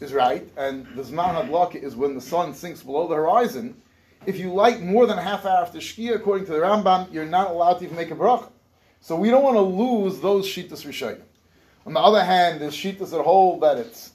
is 0.00 0.12
right, 0.12 0.48
and 0.56 0.86
the 0.96 1.02
Zman 1.02 1.34
Hadlaka 1.34 1.82
is 1.82 1.94
when 1.94 2.14
the 2.14 2.20
sun 2.20 2.54
sinks 2.54 2.82
below 2.82 3.06
the 3.08 3.14
horizon, 3.14 3.80
if 4.26 4.38
you 4.38 4.52
light 4.52 4.82
more 4.82 5.06
than 5.06 5.18
a 5.18 5.22
half 5.22 5.44
hour 5.44 5.62
after 5.62 5.78
Shkia, 5.78 6.14
according 6.14 6.46
to 6.46 6.52
the 6.52 6.58
Rambam, 6.58 7.12
you're 7.12 7.24
not 7.24 7.50
allowed 7.50 7.74
to 7.78 7.84
even 7.84 7.96
make 7.96 8.10
a 8.10 8.16
bracha. 8.16 8.50
So 9.00 9.16
we 9.16 9.30
don't 9.30 9.42
want 9.42 9.56
to 9.56 9.62
lose 9.62 10.20
those 10.20 10.46
Shitas 10.46 10.84
Rishayim. 10.86 11.22
On 11.86 11.94
the 11.94 12.00
other 12.00 12.22
hand, 12.22 12.60
there's 12.60 12.74
Shitas 12.74 13.10
that 13.10 13.22
hold 13.22 13.62
that 13.62 13.78
it's 13.78 14.12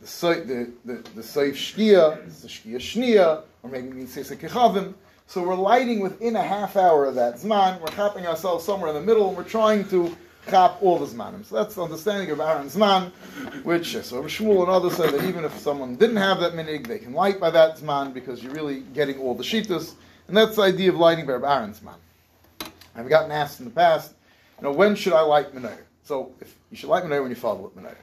the 0.00 0.06
the 0.06 0.72
the, 0.84 1.10
the 1.10 1.22
Seif 1.22 1.52
Shkia, 1.52 2.24
it's 2.26 2.42
the 2.42 2.48
Shkia 2.48 2.76
Shnia, 2.76 3.42
or 3.62 3.70
maybe 3.70 3.88
it 3.88 3.94
means 3.94 4.16
Seif 4.16 4.36
Kechavim. 4.36 4.94
So 5.26 5.42
we're 5.42 5.54
lighting 5.54 6.00
within 6.00 6.36
a 6.36 6.42
half 6.42 6.76
hour 6.76 7.06
of 7.06 7.14
that 7.16 7.36
Zman, 7.36 7.80
we're 7.80 7.88
tapping 7.88 8.26
ourselves 8.26 8.64
somewhere 8.64 8.90
in 8.90 8.94
the 8.94 9.02
middle, 9.02 9.28
and 9.28 9.36
we're 9.36 9.44
trying 9.44 9.88
to 9.88 10.16
chap 10.48 10.78
all 10.80 10.98
the 10.98 11.06
zmanim. 11.06 11.44
So 11.44 11.56
that's 11.56 11.74
the 11.74 11.82
understanding 11.82 12.30
of 12.30 12.40
Aaron's 12.40 12.76
Zman, 12.76 13.10
which 13.64 13.96
so 14.02 14.22
Shmuel 14.22 14.62
and 14.62 14.70
others 14.70 14.96
say 14.96 15.10
that 15.10 15.24
even 15.24 15.44
if 15.44 15.58
someone 15.58 15.96
didn't 15.96 16.16
have 16.16 16.40
that 16.40 16.52
minig, 16.52 16.86
they 16.86 16.98
can 16.98 17.12
light 17.12 17.40
by 17.40 17.50
that 17.50 17.76
zman 17.76 18.14
because 18.14 18.42
you're 18.42 18.54
really 18.54 18.80
getting 18.94 19.18
all 19.18 19.34
the 19.34 19.42
shitas, 19.42 19.94
and 20.28 20.36
that's 20.36 20.56
the 20.56 20.62
idea 20.62 20.90
of 20.90 20.96
lighting 20.96 21.26
by 21.26 21.32
Aaron's 21.32 21.80
Zman. 21.80 21.94
I've 22.94 23.08
gotten 23.08 23.30
asked 23.30 23.60
in 23.60 23.66
the 23.66 23.70
past, 23.70 24.14
you 24.58 24.64
know, 24.64 24.72
when 24.72 24.94
should 24.94 25.12
I 25.12 25.20
light 25.20 25.54
menorah? 25.54 25.76
So 26.04 26.32
if 26.40 26.54
you 26.70 26.76
should 26.76 26.88
light 26.88 27.04
menorah 27.04 27.22
when 27.22 27.30
your 27.30 27.36
father 27.36 27.62
lit 27.62 27.76
menorah. 27.76 27.94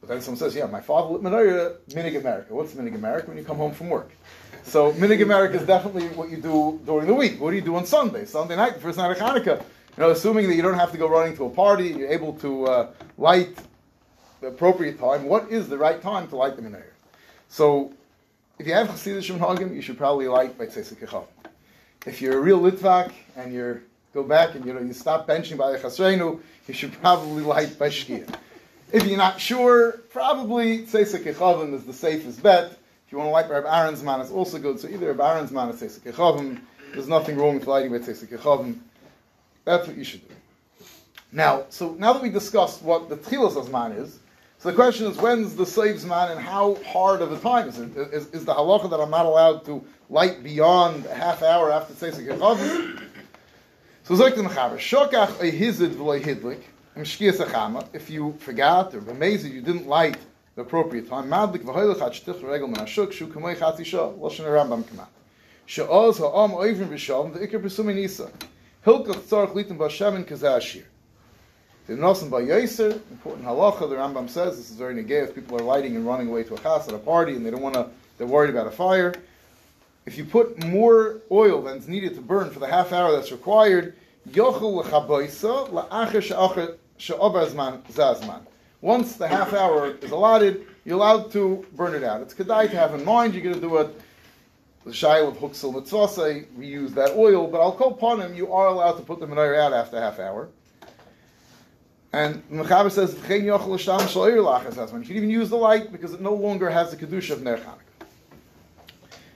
But 0.00 0.08
then 0.08 0.20
someone 0.20 0.38
says, 0.38 0.54
yeah, 0.54 0.66
my 0.66 0.80
father 0.80 1.14
lit 1.14 1.22
menorah, 1.22 1.76
minig 1.90 2.18
America. 2.18 2.54
What's 2.54 2.74
minig 2.74 2.94
America? 2.94 3.28
When 3.28 3.38
you 3.38 3.44
come 3.44 3.56
home 3.56 3.72
from 3.72 3.88
work. 3.88 4.10
So 4.64 4.92
minig 4.92 5.22
America 5.22 5.58
is 5.58 5.66
definitely 5.66 6.08
what 6.08 6.30
you 6.30 6.38
do 6.38 6.80
during 6.84 7.06
the 7.06 7.14
week. 7.14 7.40
What 7.40 7.50
do 7.50 7.56
you 7.56 7.62
do 7.62 7.76
on 7.76 7.86
Sunday? 7.86 8.24
Sunday 8.24 8.56
night, 8.56 8.74
the 8.74 8.80
first 8.80 8.98
night 8.98 9.10
of 9.12 9.18
Hanukkah. 9.18 9.62
You 9.96 10.02
know, 10.02 10.10
assuming 10.10 10.48
that 10.48 10.56
you 10.56 10.62
don't 10.62 10.78
have 10.78 10.90
to 10.90 10.98
go 10.98 11.08
running 11.08 11.36
to 11.36 11.44
a 11.44 11.50
party, 11.50 11.88
you're 11.88 12.08
able 12.08 12.32
to 12.34 12.66
uh, 12.66 12.90
light 13.16 13.56
the 14.40 14.48
appropriate 14.48 14.98
time. 14.98 15.24
What 15.24 15.52
is 15.52 15.68
the 15.68 15.78
right 15.78 16.02
time 16.02 16.26
to 16.28 16.36
light 16.36 16.56
the 16.56 16.62
menorah? 16.62 16.82
So, 17.48 17.92
if 18.58 18.66
you 18.66 18.72
have 18.72 18.88
Chassidish 18.88 19.30
Minhagim, 19.36 19.72
you 19.72 19.80
should 19.80 19.96
probably 19.96 20.26
light 20.26 20.58
by 20.58 20.66
Tzesik 20.66 21.26
If 22.06 22.20
you're 22.20 22.38
a 22.38 22.40
real 22.40 22.60
Litvak 22.60 23.12
and 23.36 23.54
you 23.54 23.82
go 24.12 24.24
back 24.24 24.56
and 24.56 24.64
you 24.66 24.72
know 24.72 24.80
you 24.80 24.92
stop 24.92 25.28
benching 25.28 25.58
by 25.58 25.76
Chasreinu, 25.76 26.40
you 26.66 26.74
should 26.74 26.92
probably 27.00 27.44
light 27.44 27.78
by 27.78 27.88
Shkia. 27.88 28.34
If 28.90 29.06
you're 29.06 29.16
not 29.16 29.40
sure, 29.40 29.92
probably 30.10 30.86
Tzesik 30.86 31.24
is 31.24 31.84
the 31.84 31.92
safest 31.92 32.42
bet. 32.42 32.72
If 33.06 33.12
you 33.12 33.18
want 33.18 33.28
to 33.28 33.32
light 33.32 33.48
by 33.48 33.56
Aaron's 33.56 34.02
man, 34.02 34.20
it's 34.20 34.32
also 34.32 34.58
good. 34.58 34.80
So 34.80 34.88
either 34.88 35.10
Aaron's 35.22 35.52
man 35.52 35.68
or 35.68 36.58
There's 36.92 37.08
nothing 37.08 37.36
wrong 37.36 37.54
with 37.54 37.68
lighting 37.68 37.92
by 37.92 37.98
Tzesik 37.98 38.32
that's 39.64 39.86
what 39.86 39.96
you 39.96 40.04
should 40.04 40.26
do. 40.28 40.34
Now, 41.32 41.64
so 41.68 41.94
now 41.98 42.12
that 42.12 42.22
we 42.22 42.30
discussed 42.30 42.82
what 42.82 43.08
the 43.08 43.16
Tchilas 43.16 43.66
Zman 43.66 43.98
is, 43.98 44.20
so 44.58 44.70
the 44.70 44.74
question 44.74 45.06
is, 45.06 45.16
when's 45.18 45.56
the 45.56 45.64
Seif 45.64 46.04
Zman 46.04 46.30
and 46.30 46.40
how 46.40 46.76
hard 46.86 47.20
of 47.20 47.32
a 47.32 47.38
time 47.38 47.68
is 47.68 47.78
it? 47.78 47.96
Is, 47.96 48.28
is 48.28 48.44
the 48.44 48.54
halacha 48.54 48.88
that 48.88 49.00
I'm 49.00 49.10
not 49.10 49.26
allowed 49.26 49.64
to 49.66 49.84
light 50.08 50.42
beyond 50.42 51.06
a 51.06 51.14
half 51.14 51.42
hour 51.42 51.70
after 51.70 51.92
Tzeisik 51.92 52.26
Yechavim? 52.26 53.02
So 54.04 54.14
Zoyk 54.14 54.36
the 54.36 54.42
Mechaber, 54.42 54.78
Shokach 54.78 55.32
Ehizid 55.38 55.94
V'loi 55.94 56.22
Hidlik, 56.22 56.60
if 56.96 58.10
you 58.10 58.34
forgot 58.38 58.94
or 58.94 58.98
amazed 59.10 59.46
you 59.46 59.60
didn't 59.60 59.88
light 59.88 60.16
the 60.54 60.62
appropriate 60.62 61.08
time. 61.08 61.28
Madlik 61.28 61.64
v'hoylech 61.64 62.00
ad 62.00 62.12
shtich 62.12 62.40
regel 62.48 62.68
min 62.68 62.76
hashuk 62.76 63.12
shu 63.12 63.26
kamei 63.26 63.56
chatzi 63.56 63.84
shah. 63.84 64.10
Lashon 64.12 64.44
Rambam 64.44 64.84
kamat. 64.84 65.08
She'oz 65.66 66.18
ha'am 66.18 66.52
oivrim 66.52 66.88
b'shalom 66.88 67.32
the 67.32 67.40
ikar 67.40 67.60
p'sumi 67.60 67.94
nisa. 67.94 68.30
Hilkach 68.84 69.22
tzarech 69.22 69.54
litim 69.54 69.78
b'Hashem 69.78 70.24
kazeh 70.24 70.58
ashir. 70.58 70.84
The 71.86 71.94
Nosim 71.94 72.28
by 72.28 72.42
Yaiser, 72.42 72.92
important 73.10 73.46
halacha, 73.46 73.88
the 73.88 73.96
Rambam 73.96 74.28
says, 74.28 74.58
this 74.58 74.70
is 74.70 74.76
very 74.76 74.94
negay 74.94 75.24
if 75.24 75.34
people 75.34 75.58
are 75.58 75.64
lighting 75.64 75.96
and 75.96 76.06
running 76.06 76.28
away 76.28 76.44
to 76.44 76.54
a 76.54 76.58
chas 76.58 76.86
at 76.88 76.94
a 76.94 76.98
party 76.98 77.34
and 77.34 77.46
they 77.46 77.50
don't 77.50 77.62
want 77.62 77.74
to, 77.74 77.88
they're 78.18 78.26
worried 78.26 78.50
about 78.50 78.66
a 78.66 78.70
fire. 78.70 79.14
If 80.04 80.18
you 80.18 80.26
put 80.26 80.62
more 80.64 81.22
oil 81.30 81.62
than 81.62 81.78
is 81.78 81.88
needed 81.88 82.14
to 82.16 82.20
burn 82.20 82.50
for 82.50 82.58
the 82.58 82.66
half 82.66 82.92
hour 82.92 83.12
that's 83.12 83.32
required. 83.32 83.96
Once 88.80 89.16
the 89.16 89.28
half 89.28 89.52
hour 89.54 89.96
is 90.02 90.10
allotted, 90.10 90.66
you're 90.84 90.96
allowed 90.96 91.32
to 91.32 91.66
burn 91.72 91.94
it 91.94 92.04
out. 92.04 92.20
It's 92.20 92.34
kedai 92.34 92.70
to 92.70 92.76
have 92.76 92.94
in 92.94 93.04
mind, 93.04 93.32
you're 93.32 93.42
going 93.42 93.54
to 93.54 93.60
do 93.60 93.76
it 93.78 93.98
the 94.84 94.90
shail 94.90 95.28
of 95.28 95.38
huksel 95.38 95.74
mitzvah, 95.74 96.44
we 96.56 96.66
use 96.66 96.92
that 96.92 97.16
oil, 97.16 97.46
but 97.46 97.60
I'll 97.60 97.72
call 97.72 97.92
upon 97.92 98.20
him, 98.20 98.34
you 98.34 98.52
are 98.52 98.66
allowed 98.66 98.92
to 98.92 99.02
put 99.02 99.18
the 99.20 99.26
menorah 99.26 99.58
out 99.58 99.72
after 99.72 100.00
half 100.00 100.18
hour. 100.18 100.48
And 102.12 102.48
Mechaber 102.48 102.92
says. 102.92 103.16
You 103.28 105.04
should 105.04 105.16
even 105.16 105.30
use 105.30 105.50
the 105.50 105.56
light 105.56 105.90
because 105.90 106.14
it 106.14 106.20
no 106.20 106.34
longer 106.34 106.70
has 106.70 106.92
the 106.92 106.96
kedusha 106.96 107.32
of 107.32 107.42
Ner 107.42 107.56
Chanukah. 107.56 108.06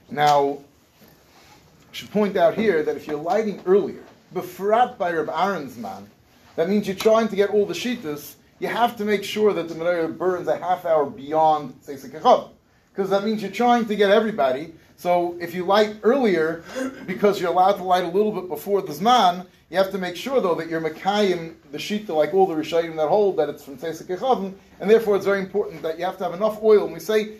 Now, 0.09 0.59
I 1.01 1.93
should 1.93 2.09
point 2.11 2.37
out 2.37 2.55
here 2.55 2.81
that 2.83 2.95
if 2.95 3.05
you're 3.05 3.17
lighting 3.17 3.61
earlier, 3.65 4.03
befrat 4.33 4.97
by 4.97 5.11
Reb 5.11 5.29
Aaron's 5.29 5.75
man, 5.77 6.09
that 6.55 6.69
means 6.69 6.87
you're 6.87 6.95
trying 6.95 7.27
to 7.27 7.35
get 7.35 7.49
all 7.49 7.65
the 7.65 7.73
shitas. 7.73 8.35
You 8.59 8.67
have 8.69 8.95
to 8.97 9.03
make 9.03 9.25
sure 9.25 9.51
that 9.53 9.67
the 9.67 9.75
menorah 9.75 10.17
burns 10.17 10.47
a 10.47 10.57
half 10.57 10.85
hour 10.85 11.05
beyond 11.05 11.73
Seisei 11.81 12.09
Kechav, 12.09 12.51
because 12.93 13.09
that 13.09 13.25
means 13.25 13.41
you're 13.41 13.51
trying 13.51 13.87
to 13.87 13.95
get 13.95 14.09
everybody. 14.09 14.73
So 14.99 15.37
if 15.39 15.55
you 15.55 15.63
light 15.63 15.95
earlier, 16.03 16.61
because 17.07 17.39
you're 17.39 17.51
allowed 17.51 17.77
to 17.77 17.83
light 17.83 18.03
a 18.03 18.09
little 18.09 18.33
bit 18.33 18.49
before 18.49 18.81
the 18.81 18.91
Zman, 18.91 19.45
you 19.69 19.77
have 19.77 19.91
to 19.91 19.97
make 19.97 20.17
sure 20.17 20.41
though 20.41 20.55
that 20.55 20.67
you're 20.67 20.81
Makayim, 20.81 21.55
the 21.71 21.77
Shita, 21.77 22.09
like 22.09 22.33
all 22.33 22.45
the 22.45 22.53
Rishayim 22.53 22.97
that 22.97 23.07
hold, 23.07 23.37
that 23.37 23.47
it's 23.47 23.63
from 23.63 23.77
Kechavim, 23.77 24.53
and 24.81 24.89
therefore 24.89 25.15
it's 25.15 25.23
very 25.23 25.39
important 25.39 25.81
that 25.83 25.97
you 25.97 26.03
have 26.03 26.17
to 26.17 26.25
have 26.25 26.33
enough 26.33 26.61
oil. 26.61 26.83
And 26.83 26.93
we 26.93 26.99
say, 26.99 27.35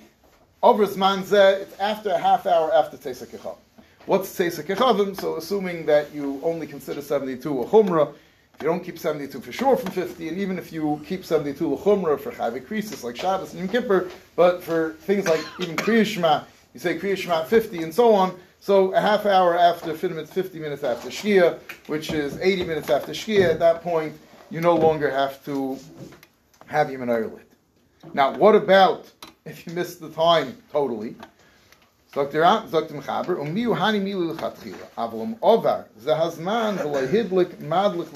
over 0.63 0.87
Zman 0.87 1.23
Zeh, 1.23 1.59
it's 1.59 1.77
after 1.81 2.11
a 2.11 2.17
half 2.17 2.45
hour 2.45 2.73
after 2.73 2.95
Kechavim. 2.95 3.57
What's 4.05 4.33
Kechavim? 4.39 5.19
So 5.19 5.35
assuming 5.35 5.85
that 5.87 6.13
you 6.13 6.39
only 6.41 6.65
consider 6.65 7.01
72 7.01 7.61
a 7.61 7.65
Chumrah, 7.65 8.13
you 8.61 8.67
don't 8.67 8.85
keep 8.85 8.97
72 8.97 9.41
for 9.41 9.51
sure 9.51 9.75
from 9.75 9.91
50, 9.91 10.29
and 10.29 10.37
even 10.37 10.57
if 10.57 10.71
you 10.71 11.01
keep 11.05 11.25
72 11.25 11.73
a 11.73 11.77
Chumrah 11.77 12.17
for 12.21 12.31
Chayvik 12.31 12.67
Krisis, 12.67 13.03
like 13.03 13.17
Shabbos 13.17 13.51
and 13.51 13.59
Yom 13.59 13.67
Kippur, 13.67 14.09
but 14.37 14.63
for 14.63 14.93
things 15.01 15.27
like 15.27 15.43
even 15.59 15.75
Kriyashma, 15.75 16.45
you 16.73 16.79
say 16.79 16.97
Kriya 16.97 17.17
Shema 17.17 17.43
50 17.43 17.83
and 17.83 17.93
so 17.93 18.13
on. 18.13 18.37
So 18.59 18.93
a 18.93 18.99
half 18.99 19.25
hour 19.25 19.57
after 19.57 19.93
50 19.95 20.59
minutes 20.59 20.83
after 20.83 21.09
Shkia, 21.09 21.59
which 21.87 22.11
is 22.11 22.37
80 22.39 22.65
minutes 22.65 22.89
after 22.89 23.13
Shkia, 23.13 23.51
at 23.51 23.59
that 23.59 23.81
point, 23.81 24.13
you 24.49 24.59
no 24.59 24.75
longer 24.75 25.09
have 25.09 25.43
to 25.45 25.77
have 26.65 26.87
menorah 26.87 27.33
lit. 27.33 27.51
Now, 28.13 28.35
what 28.35 28.55
about 28.55 29.11
if 29.45 29.65
you 29.65 29.73
miss 29.73 29.95
the 29.95 30.09
time 30.09 30.57
totally? 30.71 31.15
um 32.15 32.25
madlik 37.61 38.09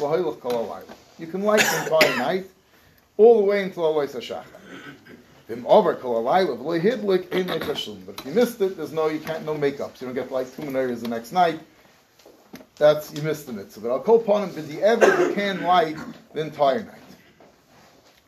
you 1.19 1.27
can 1.27 1.43
light 1.43 1.61
the 1.61 1.83
entire 1.83 2.17
night 2.17 2.45
all 3.17 3.37
the 3.37 3.43
way 3.43 3.63
until 3.63 3.85
Alois 3.85 4.07
HaShachar 4.07 4.43
but 8.05 8.19
if 8.19 8.25
you 8.25 8.31
missed 8.33 8.61
it 8.61 8.75
there's 8.77 8.91
no 8.91 9.07
you 9.07 9.19
can't 9.19 9.45
no 9.45 9.53
makeup 9.53 9.95
so 9.95 10.05
you 10.05 10.13
don't 10.13 10.23
get 10.23 10.31
like 10.31 10.53
two 10.55 10.63
menorahs 10.63 11.01
the 11.01 11.07
next 11.07 11.31
night. 11.31 11.59
That's 12.75 13.13
you 13.13 13.21
missed 13.21 13.45
the 13.45 13.53
mitzvah. 13.53 13.81
But 13.81 13.91
I'll 13.91 13.99
call 13.99 14.17
upon 14.19 14.49
him 14.49 14.67
the 14.67 14.81
ever 14.81 15.05
you 15.27 15.35
can 15.35 15.63
light 15.63 15.97
the 16.33 16.41
entire 16.41 16.83
night. 16.83 16.95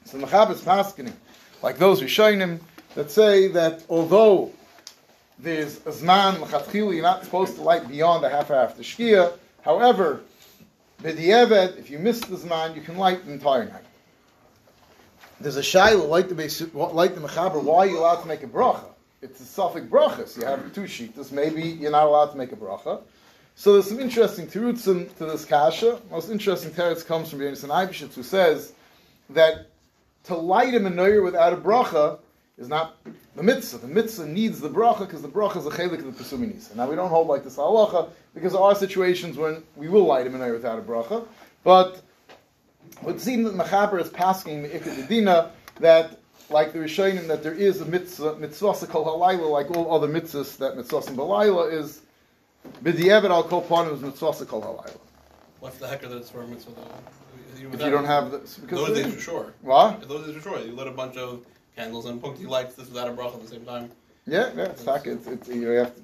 So 0.06 0.18
is 0.18 0.62
paskening 0.62 1.14
like 1.62 1.78
those 1.78 2.00
who 2.00 2.08
shine 2.08 2.40
him 2.40 2.60
that 2.94 3.10
say 3.10 3.48
that 3.50 3.84
although 3.90 4.52
there's 5.40 5.78
a 5.78 5.92
zman 5.92 6.40
l'chatchila, 6.42 6.94
you're 6.94 7.02
not 7.02 7.24
supposed 7.24 7.56
to 7.56 7.62
light 7.62 7.88
beyond 7.88 8.24
a 8.24 8.30
half 8.30 8.52
hour 8.52 8.62
after 8.62 8.84
shkia. 8.84 9.38
However, 9.62 10.22
b'di'eved, 11.02 11.78
if 11.78 11.90
you 11.90 12.00
miss 12.00 12.20
the 12.22 12.38
zman, 12.38 12.76
you 12.76 12.82
can 12.82 12.98
light 12.98 13.26
the 13.26 13.34
entire 13.34 13.66
night. 13.66 13.85
There's 15.39 15.58
a 15.58 15.62
shayla, 15.62 16.08
like 16.08 16.30
the 16.30 16.36
base, 16.36 16.62
light 16.74 17.15
the 17.15 17.21
mechaber, 17.21 17.62
why 17.62 17.80
are 17.80 17.88
you 17.88 18.00
allowed 18.00 18.21
to 18.21 18.28
make 18.28 18.43
a 18.43 18.48
bracha? 18.48 18.86
It's 19.21 19.41
a 19.41 19.45
suffix 19.45 19.86
brachas. 19.88 20.38
You 20.38 20.45
have 20.45 20.74
two 20.74 20.82
shitas, 20.82 21.32
maybe 21.32 21.62
you're 21.62 21.91
not 21.91 22.06
allowed 22.06 22.32
to 22.32 22.38
make 22.38 22.52
a 22.52 22.56
bracha. 22.56 23.02
So 23.56 23.74
there's 23.74 23.88
some 23.88 24.00
interesting 24.00 24.48
terutzim 24.48 25.15
to 25.17 25.26
this 25.26 25.45
kasha. 25.45 26.00
Most 26.12 26.30
interesting 26.30 26.71
teretz 26.71 27.06
comes 27.06 27.30
from 27.30 27.39
Yonasan 27.39 27.69
Eibeshitz, 27.69 28.13
who 28.13 28.24
says 28.24 28.74
that 29.30 29.67
to 30.26 30.36
light 30.36 30.74
a 30.74 30.80
menorah 30.80 31.24
without 31.24 31.54
a 31.54 31.58
bracha 31.58 32.19
is 32.58 32.67
not 32.67 32.98
the 33.36 33.43
mitzvah. 33.43 33.80
The 33.80 33.88
mitzvah 33.88 34.28
needs 34.28 34.60
the 34.60 34.69
bracha 34.69 35.00
because 35.00 35.21
the 35.21 35.28
bracha 35.28 35.58
is 35.58 35.65
a 35.65 35.69
chelik 35.69 36.00
of 36.00 36.17
the 36.17 36.24
pesuminis. 36.24 36.74
Now 36.76 36.89
we 36.89 36.95
don't 36.95 37.10
hold 37.10 37.28
like 37.28 37.43
this 37.43 37.58
halacha 37.58 38.10
because 38.34 38.54
there 38.54 38.62
are 38.62 38.76
situations 38.76 39.38
when 39.38 39.63
we 39.76 39.89
will 39.89 40.06
light 40.06 40.28
a 40.28 40.30
menorah 40.30 40.54
without 40.54 40.80
a 40.80 40.82
bracha. 40.82 41.26
But 41.63 42.02
it 42.98 43.04
would 43.04 43.22
seem 43.22 43.44
that 43.44 43.54
Mechaber 43.56 44.00
is 44.02 44.10
passing 44.10 44.64
the 44.64 44.70
ikadidina 44.70 45.52
that 45.80 46.20
like 46.50 46.74
the 46.74 46.80
Rishonim 46.80 47.28
that 47.28 47.44
there 47.44 47.54
is 47.54 47.82
a 47.82 47.86
mitzvah 47.86 48.36
mitzvah 48.38 48.88
kol 48.88 49.06
halayla 49.06 49.50
like 49.50 49.72
all 49.72 49.94
other 49.94 50.08
mitzvahs 50.08 50.58
that 50.58 50.78
mitzvah 50.78 51.04
and 51.08 51.18
balayla 51.18 51.72
is 51.72 52.02
b'di'evet 52.84 53.30
al 53.30 53.44
kol 53.44 53.64
panim 53.64 53.94
is 53.94 54.02
mitzvah 54.02 54.46
kol 54.46 54.62
halayla. 54.62 55.00
What's 55.60 55.78
the 55.78 55.88
heck 55.88 56.04
of 56.04 56.12
this 56.12 56.30
for 56.30 56.44
a 56.44 56.48
mitzvah? 56.48 56.72
If 57.56 57.82
you 57.82 57.90
don't 57.90 58.06
have 58.06 58.32
the, 58.32 58.38
because 58.62 58.88
those 58.88 58.98
days 58.98 59.14
for 59.14 59.20
sure. 59.20 59.54
What? 59.62 60.08
Those 60.08 60.28
days 60.28 60.36
for 60.36 60.50
sure. 60.50 60.60
You 60.60 60.74
lit 60.74 60.88
a 60.88 60.92
bunch 60.92 61.18
of 61.18 61.46
candles 61.76 62.06
and 62.06 62.22
punkti 62.22 62.48
lights 62.48 62.76
this 62.76 62.88
without 62.88 63.08
a 63.08 63.12
bracha 63.12 63.36
at 63.36 63.42
the 63.42 63.48
same 63.48 63.66
time. 63.66 63.92
Yeah, 64.28 64.52
yeah, 64.56 64.64
it's 64.64 64.84
fact. 64.84 65.08
It's, 65.08 65.28
it's 65.28 65.48
you 65.48 65.68
have 65.70 65.96
to, 65.96 66.02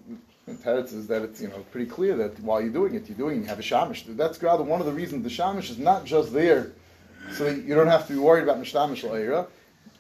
Teretz 0.50 0.94
is 0.94 1.08
that 1.08 1.22
it's 1.22 1.42
you 1.42 1.48
know 1.48 1.66
pretty 1.72 1.90
clear 1.90 2.16
that 2.18 2.40
while 2.40 2.62
you're 2.62 2.74
doing 2.74 2.96
it, 2.96 3.08
you're 3.08 3.18
doing 3.18 3.38
it, 3.38 3.42
you 3.42 3.48
have 3.48 3.60
a 3.60 3.64
shamish. 3.64 4.04
That's 4.16 4.42
rather 4.42 4.64
one 4.64 4.80
of 4.80 4.86
the 4.86 4.92
reasons 4.92 5.24
the 5.24 5.30
shamish 5.30 5.70
is 5.70 5.78
not 5.78 6.06
just 6.06 6.34
there, 6.34 6.72
so 7.34 7.48
you 7.48 7.76
don't 7.76 7.88
have 7.88 8.08
to 8.08 8.14
be 8.14 8.20
worried 8.20 8.44
about 8.44 8.58
mishtamish 8.58 9.04
la'ira. 9.04 9.48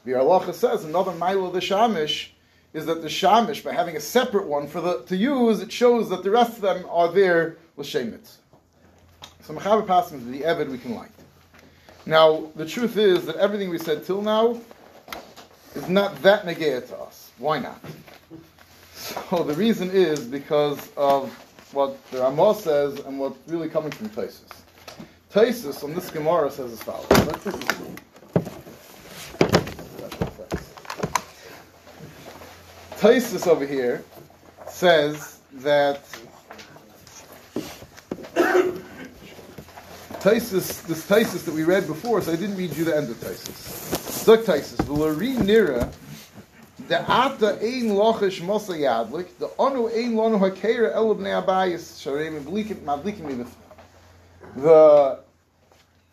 The 0.06 0.12
Arlacha 0.14 0.54
says 0.54 0.84
another 0.84 1.12
mile 1.12 1.46
of 1.46 1.54
the 1.54 1.60
shamish 1.60 2.30
is 2.74 2.86
that 2.86 3.02
the 3.02 3.08
shamish 3.08 3.64
by 3.64 3.74
having 3.74 3.96
a 3.96 4.00
separate 4.00 4.48
one 4.48 4.68
for 4.68 4.82
the 4.82 5.02
to 5.04 5.16
use, 5.16 5.62
it 5.62 5.72
shows 5.72 6.10
that 6.10 6.24
the 6.24 6.32
rest 6.32 6.56
of 6.56 6.62
them 6.62 6.86
are 6.90 7.12
there 7.12 7.58
l'shemitz. 7.78 8.38
So 9.42 9.54
mechaber 9.54 9.86
passing 9.86 10.32
the 10.32 10.42
eved 10.42 10.70
we 10.70 10.78
can 10.78 10.96
light. 10.96 11.12
Now 12.06 12.52
the 12.56 12.66
truth 12.66 12.98
is 12.98 13.26
that 13.26 13.36
everything 13.36 13.70
we 13.70 13.78
said 13.78 14.06
till 14.06 14.22
now 14.22 14.60
is 15.76 15.88
not 15.88 16.22
that 16.22 16.46
negaya 16.46 16.88
to 16.88 16.98
us. 16.98 17.32
Why 17.38 17.60
not? 17.60 17.80
So 18.94 19.44
the 19.44 19.54
reason 19.54 19.90
is 19.92 20.22
because 20.22 20.90
of 20.96 21.32
what 21.74 21.98
the 22.12 22.20
Ramah 22.20 22.56
says 22.56 23.00
and 23.00 23.20
what's 23.20 23.38
really 23.48 23.70
coming 23.70 23.92
from 23.92 24.10
Taisus. 24.10 24.62
Taisus 25.32 25.82
on 25.82 25.94
this 25.94 26.10
Gemara 26.10 26.52
says 26.52 26.74
as 26.74 26.84
follows. 26.84 27.08
Taisus 33.00 33.48
over 33.48 33.66
here 33.66 34.04
says 34.68 35.40
that 35.54 36.04
Taisus, 40.20 40.86
this 40.86 41.08
Taisus 41.08 41.46
that 41.46 41.54
we 41.54 41.64
read 41.64 41.88
before, 41.88 42.22
so 42.22 42.34
I 42.34 42.36
didn't 42.36 42.58
read 42.58 42.76
you 42.76 42.84
the 42.84 42.96
end 42.96 43.10
of 43.10 43.16
Taisus. 43.16 44.26
Zok 44.26 44.44
Taisus, 44.44 44.86
v'lari 44.86 45.38
nira, 45.38 45.92
the 46.90 47.02
ata 47.10 47.58
ein 47.62 47.90
lochish 47.92 48.42
mosa 48.42 48.78
yadlik, 48.78 49.30
the 49.40 49.48
onu 49.58 49.88
ein 49.96 50.14
lonu 50.14 50.38
hakeira 50.38 50.94
el 50.94 51.16
bnei 51.16 51.42
abayis, 51.42 52.06
meblikim 52.06 52.84
madlikim. 52.84 53.48
The 54.56 55.20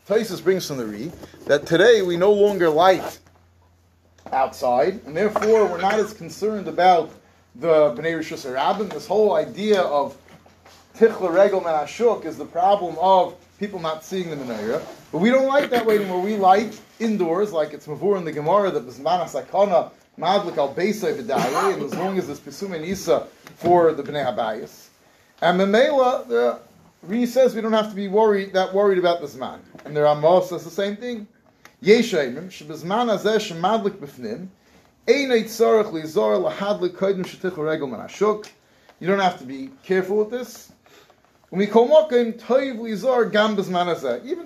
Taisus 0.09 0.43
brings 0.43 0.69
from 0.69 0.77
the 0.77 0.87
Re 0.87 1.11
that 1.47 1.67
today 1.67 2.03
we 2.03 2.17
no 2.17 2.33
longer 2.33 2.69
light 2.69 3.19
outside, 4.33 5.01
and 5.07 5.17
therefore 5.17 5.67
we're 5.67 5.81
not 5.81 5.95
as 5.95 6.13
concerned 6.13 6.69
about 6.69 7.11
the 7.57 7.93
Bnei 7.97 8.17
Rishus 8.17 8.53
Rabbin. 8.53 8.91
This 8.91 9.09
whole 9.09 9.35
idea 9.35 9.81
of 9.81 10.17
Tichla 10.97 11.33
Regel 11.33 11.67
and 11.67 11.89
Ashuk 11.89 12.25
is 12.25 12.39
the 12.39 12.45
problem 12.45 12.97
of 13.01 13.35
people 13.59 13.81
not 13.81 14.05
seeing 14.05 14.31
the 14.31 14.37
menorah. 14.37 14.85
But 15.11 15.19
we 15.19 15.31
don't 15.31 15.49
like 15.49 15.71
that 15.71 15.85
way 15.85 15.97
anymore. 15.97 16.21
We 16.21 16.37
light 16.37 16.81
indoors, 17.01 17.53
like 17.53 17.73
it's 17.73 17.89
Mavur 17.89 18.19
in 18.19 18.25
the 18.25 18.33
Gemara, 18.33 18.71
that 18.71 18.87
was 18.87 19.01
Mana 19.01 19.25
Sakana, 19.25 19.91
Madlik 20.17 20.59
al 20.59 20.73
Beisai 20.73 21.21
Vidaye, 21.21 21.75
and 21.75 21.83
as 21.83 21.95
long 21.97 22.17
as 22.17 22.27
there's 22.27 22.39
Pesum 22.39 22.73
and 22.73 22.85
Isa 22.85 23.27
for 23.57 23.93
the 23.93 24.03
Bnei 24.05 24.33
Abayis. 24.33 24.91
And 25.43 25.61
Memela, 25.61 26.29
the 26.29 26.61
Re 27.03 27.27
says 27.27 27.55
we 27.55 27.61
don't 27.61 27.73
have 27.73 27.91
to 27.91 27.97
be 27.97 28.09
worried 28.09 28.55
that 28.55 28.75
worried 28.75 28.99
about 28.99 29.21
the 29.21 29.27
Zman. 29.27 29.61
And 29.85 29.97
the 29.97 30.03
Ramos 30.03 30.49
says 30.49 30.65
the 30.65 30.71
same 30.71 30.97
thing. 30.97 31.29
You 31.81 32.03
don't 39.07 39.21
have 39.21 39.39
to 39.39 39.45
be 39.45 39.71
careful 39.85 40.17
with 40.17 40.31
this. 40.31 40.73
When 41.51 41.61
we. 41.61 41.67
Even 41.67 42.37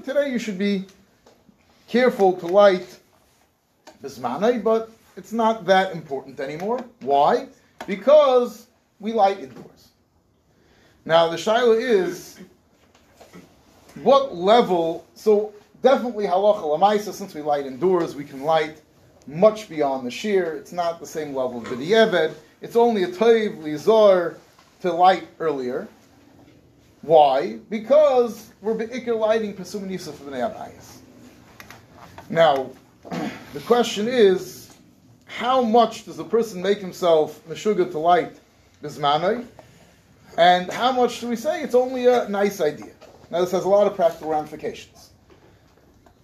today, 0.03 0.31
you 0.31 0.39
should 0.39 0.59
be 0.59 0.85
careful 1.89 2.35
to 2.35 2.47
light 2.47 3.01
bezmanai, 4.03 4.63
but 4.63 4.91
it's 5.17 5.33
not 5.33 5.65
that 5.67 5.93
important 5.93 6.39
anymore. 6.39 6.85
Why? 7.01 7.49
Because 7.87 8.69
we 9.01 9.13
light 9.13 9.41
indoors. 9.41 9.92
Now 11.05 11.29
the 11.29 11.37
shaila 11.37 11.81
is 11.81 12.39
what 14.03 14.35
level. 14.35 15.05
So 15.15 15.53
definitely 15.83 16.27
halacha 16.27 16.63
lamaisa. 16.63 17.13
Since 17.13 17.35
we 17.35 17.43
light 17.43 17.67
indoors, 17.67 18.15
we 18.15 18.25
can 18.25 18.43
light 18.43 18.81
much 19.27 19.69
beyond 19.69 20.07
the 20.07 20.11
shear. 20.11 20.57
It's 20.57 20.73
not 20.73 21.01
the 21.01 21.07
same 21.07 21.35
level 21.35 21.59
of 21.59 21.65
b'di'eved. 21.65 22.35
It's 22.61 22.77
only 22.77 23.03
a 23.05 23.09
toiv 23.09 23.63
lizor 23.63 24.37
to 24.83 24.93
light 24.93 25.29
earlier. 25.41 25.89
Why? 27.03 27.59
Because 27.69 28.51
we're 28.61 28.75
be'ikr 28.75 29.19
lighting 29.19 29.55
pesum 29.55 29.83
nisa 29.83 30.13
for 30.13 30.31
b'nei. 30.31 30.73
Now, 32.31 32.71
the 33.53 33.61
question 33.67 34.07
is, 34.07 34.73
how 35.27 35.63
much 35.63 36.05
does 36.05 36.19
a 36.19 36.25
person 36.25 36.63
make 36.63 36.79
himself 36.79 37.41
meshuga 37.49 37.91
to 37.91 37.99
light 37.99 38.39
bismanai? 38.83 39.45
And 40.39 40.73
how 40.73 40.93
much 40.93 41.21
do 41.21 41.29
we 41.29 41.37
say 41.37 41.63
it's 41.63 41.75
only 41.75 42.07
a 42.07 42.29
nice 42.29 42.61
idea? 42.61 42.93
Now, 43.31 43.41
this 43.41 43.51
has 43.53 43.65
a 43.65 43.69
lot 43.69 43.87
of 43.87 43.95
practical 43.95 44.31
ramifications. 44.31 45.11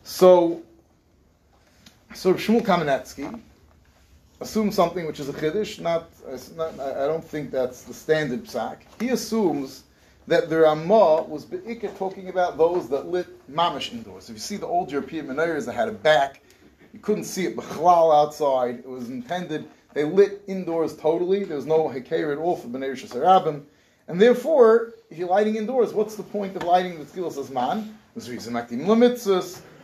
So, 0.02 0.62
so 2.14 2.34
Shmuel 2.34 2.62
Kamenetsky 2.62 3.40
assumes 4.40 4.74
something 4.74 5.06
which 5.06 5.20
is 5.20 5.28
a 5.28 5.32
chiddush. 5.32 5.80
Not, 5.80 6.10
not, 6.56 6.78
I 6.80 7.06
don't 7.06 7.24
think 7.24 7.50
that's 7.50 7.82
the 7.82 7.94
standard 7.94 8.44
psak. 8.44 8.78
He 9.00 9.10
assumes 9.10 9.84
that 10.26 10.48
the 10.48 10.58
Ramah 10.58 11.22
was 11.22 11.44
be'ikah 11.44 11.96
talking 11.96 12.28
about 12.28 12.58
those 12.58 12.88
that 12.90 13.06
lit 13.06 13.26
mamish 13.50 13.92
indoors. 13.92 14.28
If 14.28 14.36
you 14.36 14.40
see 14.40 14.56
the 14.56 14.66
old 14.66 14.90
European 14.90 15.26
menorahs 15.26 15.66
that 15.66 15.72
had 15.72 15.88
a 15.88 15.92
back, 15.92 16.42
you 16.92 16.98
couldn't 17.00 17.24
see 17.24 17.46
it 17.46 17.56
b'chlal 17.56 18.14
outside. 18.14 18.80
It 18.80 18.88
was 18.88 19.08
intended. 19.08 19.68
They 19.94 20.04
lit 20.04 20.42
indoors 20.46 20.96
totally. 20.96 21.44
There 21.44 21.56
was 21.56 21.66
no 21.66 21.88
heker 21.88 22.32
at 22.32 22.38
all 22.38 22.56
for 22.56 22.68
b'nei 22.68 22.92
Shasarabim. 22.92 23.64
And 24.08 24.20
therefore, 24.20 24.94
if 25.10 25.18
you're 25.18 25.28
lighting 25.28 25.56
indoors, 25.56 25.92
what's 25.92 26.16
the 26.16 26.22
point 26.22 26.56
of 26.56 26.64
lighting 26.64 26.98
the 26.98 27.04
tzilas 27.04 27.38
azman? 27.38 27.92
There's 28.14 28.30
reason 28.30 28.54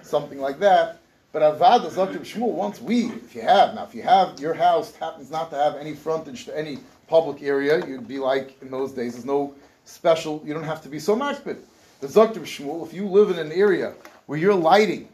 something 0.03 0.41
like 0.41 0.59
that. 0.59 0.99
But 1.33 1.43
avad 1.59 1.89
zaktiv 1.91 2.21
shmuel. 2.21 2.53
Once 2.53 2.81
we, 2.81 3.07
if 3.07 3.35
you 3.35 3.43
have 3.43 3.75
now, 3.75 3.85
if 3.85 3.95
you 3.95 4.03
have 4.03 4.41
your 4.41 4.55
house 4.55 4.95
happens 4.95 5.31
not 5.31 5.51
to 5.51 5.57
have 5.57 5.75
any 5.77 5.93
frontage 5.93 6.45
to 6.47 6.57
any 6.57 6.79
public 7.09 7.43
area, 7.43 7.85
you'd 7.87 8.09
be 8.09 8.19
like 8.19 8.61
in 8.63 8.71
those 8.71 8.93
days. 8.93 9.15
There's 9.15 9.25
no 9.25 9.55
special. 9.85 10.43
You 10.45 10.55
don't 10.55 10.65
have 10.65 10.83
to 10.83 10.89
be 10.89 10.99
so 10.99 11.17
makbid. 11.17 11.59
The 12.01 12.07
zaktiv 12.07 12.43
shmuel. 12.43 12.87
If 12.87 12.95
you 12.95 13.07
live 13.07 13.31
in 13.31 13.39
an 13.39 13.53
area 13.53 13.95
where 14.27 14.39
you're 14.39 14.55
lighting, 14.55 15.09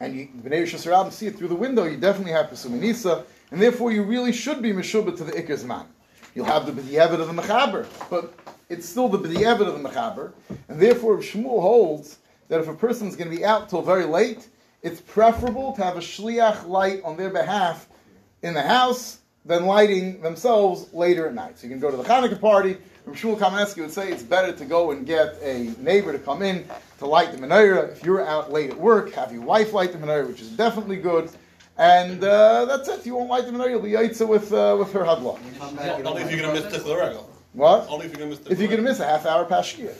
and 0.00 0.16
you, 0.16 0.28
b'nei 0.42 0.62
Yisrael 0.62 1.12
see 1.12 1.26
it 1.26 1.36
through 1.36 1.48
the 1.48 1.54
window, 1.54 1.84
you 1.84 1.96
definitely 1.96 2.32
have 2.32 2.46
pesuminisa, 2.46 3.24
and 3.50 3.60
therefore 3.60 3.92
you 3.92 4.02
really 4.02 4.32
should 4.32 4.62
be 4.62 4.72
meshubah 4.72 5.16
to 5.18 5.24
the 5.24 5.32
ikaz 5.32 5.64
man. 5.64 5.84
You'll 6.34 6.46
have 6.46 6.66
the 6.66 6.72
b'di'evet 6.72 7.20
of 7.20 7.34
the 7.34 7.42
mechaber, 7.42 7.86
but 8.10 8.32
it's 8.68 8.88
still 8.88 9.08
the 9.08 9.18
b'di'evet 9.18 9.66
of 9.66 9.82
the 9.82 9.88
mechaber, 9.88 10.32
and 10.68 10.80
therefore 10.80 11.18
Shmuel 11.18 11.60
holds 11.60 12.18
that 12.48 12.60
if 12.60 12.68
a 12.68 12.74
person's 12.74 13.16
going 13.16 13.30
to 13.30 13.36
be 13.36 13.44
out 13.44 13.68
till 13.68 13.82
very 13.82 14.04
late, 14.04 14.48
it's 14.82 15.00
preferable 15.00 15.72
to 15.74 15.82
have 15.82 15.96
a 15.96 16.00
shliach 16.00 16.66
light 16.66 17.02
on 17.04 17.16
their 17.16 17.30
behalf 17.30 17.88
in 18.42 18.54
the 18.54 18.62
house 18.62 19.18
than 19.44 19.66
lighting 19.66 20.20
themselves 20.20 20.92
later 20.92 21.26
at 21.26 21.34
night. 21.34 21.58
So 21.58 21.66
you 21.66 21.70
can 21.70 21.80
go 21.80 21.90
to 21.90 21.96
the 21.96 22.04
Hanukkah 22.04 22.40
party. 22.40 22.76
From 23.04 23.14
Shmuel 23.14 23.38
Kamenetsky 23.38 23.80
would 23.80 23.90
say 23.90 24.12
it's 24.12 24.22
better 24.22 24.52
to 24.52 24.64
go 24.66 24.90
and 24.90 25.06
get 25.06 25.38
a 25.42 25.74
neighbor 25.78 26.12
to 26.12 26.18
come 26.18 26.42
in 26.42 26.68
to 26.98 27.06
light 27.06 27.32
the 27.32 27.38
menorah. 27.38 27.90
If 27.90 28.04
you're 28.04 28.24
out 28.24 28.52
late 28.52 28.70
at 28.70 28.78
work, 28.78 29.12
have 29.14 29.32
your 29.32 29.42
wife 29.42 29.72
light 29.72 29.92
the 29.92 29.98
menorah, 29.98 30.28
which 30.28 30.42
is 30.42 30.50
definitely 30.50 30.96
good. 30.96 31.30
And 31.78 32.22
uh, 32.24 32.64
that's 32.64 32.88
it. 32.88 33.06
You 33.06 33.14
won't 33.14 33.30
light 33.30 33.46
the 33.46 33.52
menorah. 33.52 33.70
You'll 33.70 33.80
be 33.82 33.90
yaitza 33.90 34.26
with 34.26 34.52
uh, 34.52 34.76
with 34.78 34.92
her 34.92 35.04
hadla. 35.04 35.38
You 35.44 35.58
come 35.58 35.76
back, 35.76 35.98
you 35.98 36.04
Only 36.04 36.22
if 36.22 36.32
you're 36.32 36.40
gonna 36.40 36.60
miss 36.60 36.82
the 36.82 36.94
Regal. 36.96 37.30
What? 37.52 37.86
Only 37.88 38.06
if 38.06 38.12
you're 38.12 38.18
gonna 38.18 38.30
miss 38.30 38.40
Tichel 38.40 38.50
If 38.50 38.58
you're 38.58 38.68
going 38.68 38.82
to 38.82 38.88
miss 38.88 39.00
a 39.00 39.06
half 39.06 39.24
hour 39.26 39.44
pashkiyah, 39.46 39.94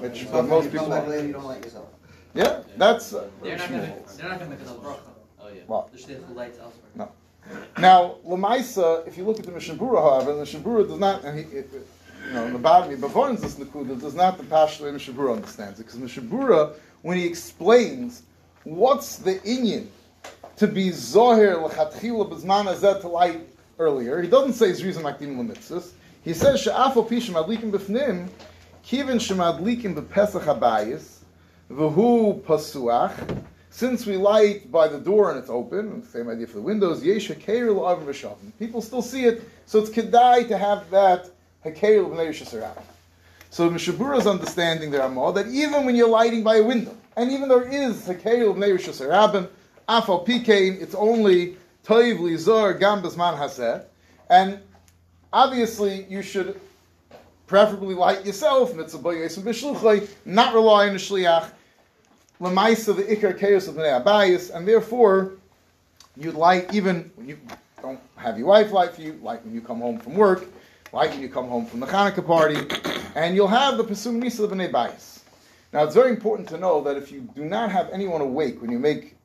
which 0.00 0.22
yourself. 0.22 0.34
uh, 0.34 0.42
most 0.42 0.64
You 0.64 0.70
people 0.70 0.86
come 0.86 0.90
back 0.98 1.06
are. 1.06 1.10
later, 1.10 1.26
you 1.26 1.32
don't 1.32 1.44
like 1.44 1.64
yourself. 1.64 1.88
Yeah, 2.34 2.62
that's. 2.76 3.12
Uh, 3.14 3.28
They're 3.42 3.56
not 3.58 3.70
gonna, 3.70 3.86
holds. 3.86 4.16
they're 4.16 4.28
not 4.28 4.38
gonna 4.38 4.50
make 4.50 4.60
a 4.60 4.64
bracha. 4.64 4.98
Oh, 5.40 5.48
yeah. 5.48 5.60
What? 5.66 5.92
The 5.92 5.98
shliach 5.98 6.34
lights 6.34 6.58
elsewhere. 6.58 6.90
No. 6.94 7.12
Now, 7.78 8.16
Lamaisa, 8.26 9.06
if 9.06 9.18
you 9.18 9.24
look 9.24 9.38
at 9.38 9.44
the 9.44 9.52
Mishnah 9.52 9.76
however, 9.76 10.32
the 10.32 10.40
Mishnah 10.40 10.60
does 10.60 10.98
not, 10.98 11.24
and 11.24 11.38
he, 11.38 11.44
it, 11.56 11.72
it- 11.74 11.86
you 12.28 12.34
know, 12.34 12.44
in 12.46 12.52
the 12.52 12.58
bottom, 12.58 12.88
he 12.88 12.96
before 12.96 13.32
this 13.34 13.56
Nakuda, 13.56 14.00
does 14.00 14.14
not 14.14 14.38
the 14.38 14.44
Pashto 14.44 14.90
Mishnah 14.92 15.12
Berurah 15.14 15.34
understands 15.36 15.80
it. 15.80 15.84
Because 15.86 15.98
Mishnah 15.98 16.22
Berurah, 16.22 16.74
when 17.02 17.16
he 17.18 17.26
explains 17.26 18.22
what's 18.62 19.16
the 19.16 19.34
inyan 19.40 19.88
to 20.62 20.68
be 20.68 20.90
Zohir 20.90 21.60
L'chatchila 21.60 22.30
B'zman 22.30 22.72
Azet 22.72 23.00
to 23.00 23.08
light 23.08 23.48
earlier, 23.80 24.22
he 24.22 24.28
doesn't 24.28 24.52
say 24.52 24.70
Zrizim 24.70 25.02
Akdim 25.02 25.36
L'mitzvahs. 25.36 25.90
He 26.22 26.32
says, 26.32 26.60
She'afo 26.60 27.04
Pishim 27.04 27.34
Adlikim 27.34 27.72
B'fnim, 27.72 28.28
Kivin 28.86 29.18
Shemadlikim 29.18 29.96
B'pesach 29.96 30.44
Habayis, 30.44 31.18
V'hu 31.68 32.40
Pasuach, 32.42 33.42
since 33.70 34.06
we 34.06 34.16
light 34.16 34.70
by 34.70 34.86
the 34.86 35.00
door 35.00 35.30
and 35.30 35.38
it's 35.40 35.50
open, 35.50 36.04
same 36.04 36.28
idea 36.28 36.46
for 36.46 36.58
the 36.58 36.62
windows, 36.62 37.02
Yesha 37.02 37.36
Keir 37.36 37.72
L'avim 37.72 38.04
V'shavim. 38.04 38.56
People 38.60 38.80
still 38.80 39.02
see 39.02 39.24
it, 39.24 39.42
so 39.66 39.80
it's 39.80 39.90
kedai 39.90 40.46
to 40.46 40.56
have 40.56 40.88
that 40.90 41.28
Hakeir 41.64 42.04
Yishasarab. 42.04 42.80
So 43.50 43.68
Mishabura's 43.68 44.28
understanding 44.28 44.92
there 44.92 45.02
are 45.02 45.32
that 45.32 45.48
even 45.48 45.84
when 45.84 45.96
you're 45.96 46.08
lighting 46.08 46.44
by 46.44 46.58
a 46.58 46.62
window, 46.62 46.96
and 47.16 47.32
even 47.32 47.48
there 47.48 47.68
is 47.68 48.06
Hakeir 48.06 48.44
Yishasarabim, 48.44 49.48
Afal 49.88 50.26
Pikein, 50.26 50.80
it's 50.80 50.94
only 50.94 51.56
Toiv 51.84 52.18
Lizor 52.18 52.78
Gambas 52.78 53.16
Man 53.16 53.34
Haseh, 53.34 53.84
and 54.30 54.60
obviously 55.32 56.06
you 56.08 56.22
should 56.22 56.60
preferably 57.46 57.94
light 57.94 58.24
yourself, 58.24 58.74
mitzvah 58.74 58.98
b'yesem 58.98 59.42
b'shluchay, 59.42 60.08
not 60.24 60.54
rely 60.54 60.86
on 60.86 60.92
the 60.92 60.98
shliach, 60.98 61.50
lemaisa 62.40 62.96
the 62.96 63.02
ikar 63.02 63.38
chaos 63.38 63.66
of 63.66 63.74
the 63.74 63.82
abayis, 63.82 64.54
and 64.54 64.66
therefore 64.66 65.32
you'd 66.16 66.34
light 66.34 66.72
even 66.72 67.10
when 67.16 67.28
you 67.28 67.38
don't 67.80 68.00
have 68.16 68.38
your 68.38 68.46
wife 68.46 68.70
light 68.70 68.94
for 68.94 69.02
you, 69.02 69.14
light 69.22 69.44
when 69.44 69.52
you 69.54 69.60
come 69.60 69.80
home 69.80 69.98
from 69.98 70.14
work, 70.14 70.46
light 70.92 71.10
when 71.10 71.20
you 71.20 71.28
come 71.28 71.48
home 71.48 71.66
from 71.66 71.80
the 71.80 71.86
Hanukkah 71.86 72.24
party, 72.24 72.56
and 73.16 73.34
you'll 73.34 73.48
have 73.48 73.76
the 73.76 73.84
pesum 73.84 74.14
nisa 74.14 74.46
the 74.46 74.54
bayis. 74.54 75.20
Now 75.72 75.84
it's 75.84 75.94
very 75.94 76.10
important 76.10 76.48
to 76.50 76.58
know 76.58 76.82
that 76.82 76.96
if 76.96 77.10
you 77.10 77.22
do 77.34 77.44
not 77.44 77.72
have 77.72 77.90
anyone 77.90 78.20
awake 78.20 78.60
when 78.60 78.70
you 78.70 78.78
make 78.78 79.16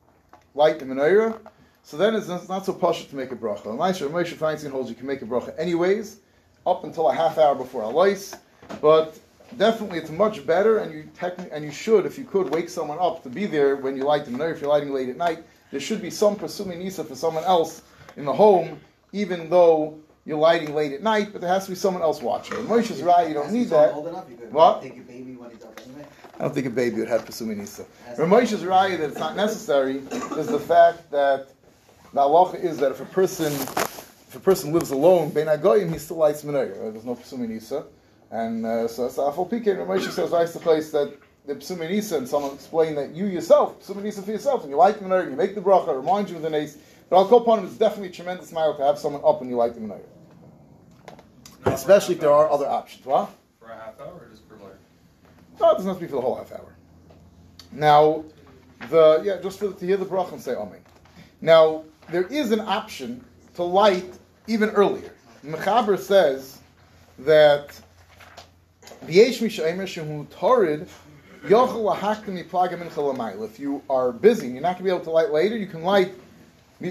light 0.58 0.80
the 0.80 0.84
menorah, 0.84 1.38
so 1.84 1.96
then 1.96 2.14
it's 2.16 2.26
not 2.26 2.66
so 2.66 2.72
posh 2.72 3.06
to 3.06 3.16
make 3.16 3.30
a 3.30 3.36
bracha. 3.36 3.66
Elisha 3.66 4.06
Moshe 4.08 4.34
Feinstein 4.34 4.70
holds 4.72 4.90
you 4.90 4.96
can 4.96 5.06
make 5.06 5.22
a 5.22 5.24
bracha 5.24 5.54
anyways, 5.56 6.18
up 6.66 6.82
until 6.84 7.08
a 7.08 7.14
half 7.14 7.38
hour 7.38 7.54
before 7.54 7.82
Alois, 7.82 8.34
but 8.82 9.18
definitely 9.56 9.98
it's 9.98 10.10
much 10.10 10.44
better, 10.44 10.78
and 10.78 10.92
you 10.92 11.08
techni- 11.16 11.48
and 11.52 11.64
you 11.64 11.70
should, 11.70 12.04
if 12.04 12.18
you 12.18 12.24
could, 12.24 12.50
wake 12.52 12.68
someone 12.68 12.98
up 13.00 13.22
to 13.22 13.30
be 13.30 13.46
there 13.46 13.76
when 13.76 13.96
you 13.96 14.02
light 14.02 14.24
the 14.24 14.32
menorah. 14.32 14.52
If 14.52 14.60
you're 14.60 14.68
lighting 14.68 14.92
late 14.92 15.08
at 15.08 15.16
night, 15.16 15.44
there 15.70 15.80
should 15.80 16.02
be 16.02 16.10
some 16.10 16.34
presuming 16.34 16.80
nisa 16.80 17.04
for 17.04 17.14
someone 17.14 17.44
else 17.44 17.82
in 18.16 18.24
the 18.24 18.32
home, 18.32 18.80
even 19.12 19.48
though 19.48 19.96
you're 20.26 20.36
lighting 20.38 20.74
late 20.74 20.92
at 20.92 21.02
night, 21.02 21.28
but 21.32 21.40
there 21.40 21.48
has 21.50 21.64
to 21.66 21.70
be 21.70 21.76
someone 21.76 22.02
else 22.02 22.20
watching. 22.20 22.58
In 22.58 22.66
Moshe's 22.66 23.00
right, 23.00 23.28
you 23.28 23.34
don't 23.34 23.52
need 23.52 23.68
that. 23.68 23.94
Old 23.94 24.08
enough, 24.08 24.26
you 24.28 24.36
could 24.36 24.52
What? 24.52 24.82
take 24.82 24.96
your 24.96 25.04
baby 25.04 25.36
when 25.36 25.50
he's 25.50 25.62
up 25.62 25.80
anyway. 25.86 26.04
I 26.38 26.42
don't 26.42 26.54
think 26.54 26.66
a 26.66 26.70
baby 26.70 27.00
would 27.00 27.08
have 27.08 27.24
Pesumi 27.24 27.56
Nisa. 27.56 27.84
Ramosha's 28.16 28.62
raya 28.62 28.96
that 28.98 29.10
it's 29.10 29.18
not 29.18 29.34
necessary 29.34 29.96
is 29.96 30.46
the 30.46 30.60
fact 30.60 31.10
that 31.10 31.48
the 32.12 32.20
halacha 32.20 32.62
is 32.62 32.78
that 32.78 32.92
if 32.92 33.00
a 33.00 33.06
person 33.06 33.52
if 33.52 34.36
a 34.36 34.40
person 34.40 34.72
lives 34.72 34.90
alone, 34.90 35.30
Ben 35.30 35.46
Agoyim, 35.46 35.90
he 35.92 35.98
still 35.98 36.18
lights 36.18 36.42
menorah. 36.42 36.92
There's 36.92 37.04
no 37.04 37.16
Pesumi 37.16 37.48
Nisa. 37.48 37.86
And 38.30 38.64
uh, 38.64 38.86
so 38.86 39.08
so 39.08 39.30
Afal 39.30 39.50
Pike, 39.50 39.64
Ramosha 39.64 40.10
says 40.10 40.30
vice 40.30 40.52
the 40.52 40.60
place 40.60 40.90
that 40.92 41.18
the 41.46 41.54
Pesumi 41.56 41.88
Nisa, 41.88 42.18
and 42.18 42.28
someone 42.28 42.54
explained 42.54 42.98
that 42.98 43.14
you 43.16 43.26
yourself, 43.26 43.80
Pesumi 43.82 44.02
Nisa 44.02 44.22
for 44.22 44.30
yourself, 44.30 44.62
and 44.62 44.70
you 44.70 44.76
light 44.76 44.98
the 44.98 45.04
menorah, 45.04 45.30
you 45.30 45.36
make 45.36 45.56
the 45.56 45.60
bracha, 45.60 45.96
remind 45.96 46.30
you 46.30 46.36
of 46.36 46.42
the 46.42 46.50
nace. 46.50 46.76
But 47.10 47.16
I'll 47.16 47.26
call 47.26 47.40
upon 47.40 47.60
him, 47.60 47.64
it's 47.64 47.76
definitely 47.76 48.08
a 48.08 48.12
tremendous 48.12 48.52
mile 48.52 48.76
to 48.76 48.82
have 48.84 48.98
someone 48.98 49.22
up 49.24 49.40
when 49.40 49.48
you 49.48 49.56
light 49.56 49.74
the 49.74 49.80
menorah. 49.80 50.02
Especially 51.64 52.14
if 52.14 52.20
there 52.20 52.30
are 52.30 52.50
other 52.50 52.68
options. 52.68 53.04
What? 53.04 53.30
For 53.58 53.70
a 53.70 53.74
half 53.74 53.98
hour 53.98 54.12
or 54.20 54.28
just 54.30 54.46
for 54.46 54.56
like? 54.56 54.74
No, 55.60 55.70
it 55.70 55.74
doesn't 55.74 55.88
have 55.88 55.96
to 55.96 56.00
be 56.00 56.06
for 56.06 56.16
the 56.16 56.22
whole 56.22 56.36
half 56.36 56.52
hour. 56.52 56.74
Now, 57.72 58.24
the 58.90 59.22
yeah, 59.24 59.40
just 59.42 59.58
for 59.58 59.72
to 59.72 59.86
hear 59.86 59.96
the 59.96 60.06
bracha 60.06 60.32
and 60.32 60.40
say 60.40 60.54
Amen. 60.54 60.80
Now, 61.40 61.84
there 62.10 62.24
is 62.24 62.52
an 62.52 62.60
option 62.60 63.24
to 63.54 63.62
light 63.62 64.18
even 64.46 64.70
earlier. 64.70 65.12
Mechaber 65.44 65.98
says 65.98 66.58
that. 67.18 67.78
If 69.00 69.10
you 73.60 73.82
are 73.88 74.12
busy 74.12 74.46
and 74.46 74.54
you're 74.54 74.62
not 74.62 74.72
going 74.72 74.76
to 74.76 74.82
be 74.82 74.90
able 74.90 75.00
to 75.04 75.10
light 75.10 75.30
later, 75.30 75.56
you 75.56 75.66
can 75.66 75.82
light 75.82 76.12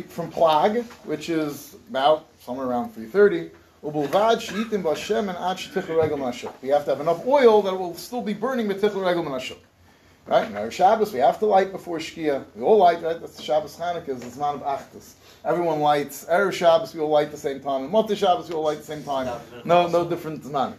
from 0.08 0.32
Plag, 0.32 0.86
which 1.06 1.30
is 1.30 1.76
about 1.90 2.28
somewhere 2.40 2.68
around 2.68 2.96
3.30. 2.96 3.52
Ubulvad 3.84 4.42
she'itim 4.42 4.84
b'Hashem 4.84 5.30
and 5.30 5.38
ad 5.38 5.58
shetichel 5.58 6.02
regel 6.02 6.18
nashuk. 6.18 6.54
We 6.62 6.70
have 6.70 6.86
to 6.86 6.92
have 6.92 7.02
enough 7.02 7.26
oil 7.26 7.62
that 7.62 7.74
will 7.74 7.94
still 7.96 8.22
be 8.22 8.34
burning 8.34 8.68
with 8.68 8.82
tichel 8.82 9.06
regel 9.06 9.24
nashuk. 9.24 9.58
Right? 10.26 10.52
Now, 10.52 10.70
Shabbos, 10.70 11.14
we 11.14 11.20
have 11.20 11.40
to 11.40 11.46
light 11.46 11.72
before 11.72 12.00
Shkia. 12.00 12.44
We 12.54 12.62
all 12.62 12.78
light, 12.78 13.02
right? 13.02 13.18
That's 13.18 13.42
Shabbos 13.42 13.78
Chanukah, 13.78 14.10
is 14.10 14.20
the 14.20 14.42
Zman 14.42 14.56
of 14.56 14.62
Achtus. 14.62 15.14
Everyone 15.46 15.80
lights. 15.80 16.26
Erev 16.26 16.52
Shabbos, 16.52 16.94
we 16.94 17.00
all 17.00 17.10
light 17.10 17.32
the 17.32 17.38
same 17.38 17.62
time. 17.62 17.86
And 17.86 17.94
Motzei 17.94 18.18
Shabbos, 18.18 18.50
we 18.50 18.56
all 18.56 18.64
light 18.64 18.80
the 18.80 18.84
same 18.84 19.06
time. 19.06 19.40
No, 19.64 19.88
no 19.88 20.04
different 20.04 20.44
Zman. 20.44 20.74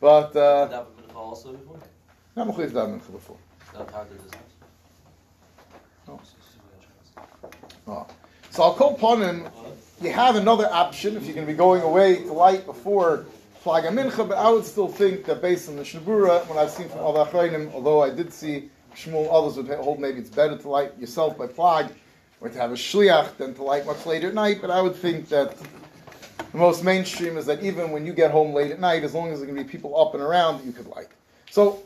But, 0.00 0.36
uh, 0.36 0.84
also 1.14 1.52
before? 1.52 1.78
not 2.36 2.48
Mechuyev 2.48 2.72
Daven 2.72 3.00
Mincha 3.00 3.12
before. 3.12 3.36
Not. 6.06 6.20
Oh. 7.86 8.06
So 8.50 8.62
I'll 8.62 8.74
call 8.74 8.94
upon 8.94 9.22
him. 9.22 9.48
You 10.00 10.10
have 10.12 10.36
another 10.36 10.66
option 10.72 11.14
if 11.14 11.26
you're 11.26 11.34
going 11.34 11.46
to 11.46 11.52
be 11.52 11.56
going 11.56 11.82
away 11.82 12.22
to 12.22 12.32
light 12.32 12.64
before 12.64 13.26
Plag 13.62 13.84
Mincha, 13.92 14.26
but 14.26 14.38
I 14.38 14.50
would 14.50 14.64
still 14.64 14.88
think 14.88 15.26
that 15.26 15.42
based 15.42 15.68
on 15.68 15.76
the 15.76 15.82
Shnabura, 15.82 16.48
when 16.48 16.56
I've 16.56 16.70
seen 16.70 16.88
from 16.88 17.00
other 17.00 17.30
Achreinim, 17.30 17.70
although 17.74 18.02
I 18.02 18.08
did 18.08 18.32
see 18.32 18.70
Shmuel, 18.96 19.28
others 19.30 19.58
would 19.58 19.68
hold 19.78 20.00
maybe 20.00 20.18
it's 20.18 20.30
better 20.30 20.56
to 20.56 20.68
light 20.70 20.98
yourself 20.98 21.36
by 21.36 21.48
Plag 21.48 21.92
or 22.40 22.48
to 22.48 22.58
have 22.58 22.70
a 22.70 22.76
Shliach 22.76 23.36
than 23.36 23.52
to 23.56 23.62
light 23.62 23.84
much 23.84 24.06
later 24.06 24.28
at 24.28 24.34
night, 24.34 24.62
but 24.62 24.70
I 24.70 24.80
would 24.80 24.96
think 24.96 25.28
that 25.28 25.54
the 26.50 26.56
most 26.56 26.82
mainstream 26.82 27.36
is 27.36 27.44
that 27.44 27.62
even 27.62 27.90
when 27.90 28.06
you 28.06 28.14
get 28.14 28.30
home 28.30 28.54
late 28.54 28.70
at 28.70 28.80
night, 28.80 29.04
as 29.04 29.12
long 29.12 29.30
as 29.30 29.40
there 29.40 29.50
are 29.50 29.52
going 29.52 29.62
to 29.62 29.64
be 29.64 29.70
people 29.70 30.00
up 30.00 30.14
and 30.14 30.22
around, 30.22 30.64
you 30.64 30.72
could 30.72 30.86
light. 30.86 31.08
So 31.50 31.82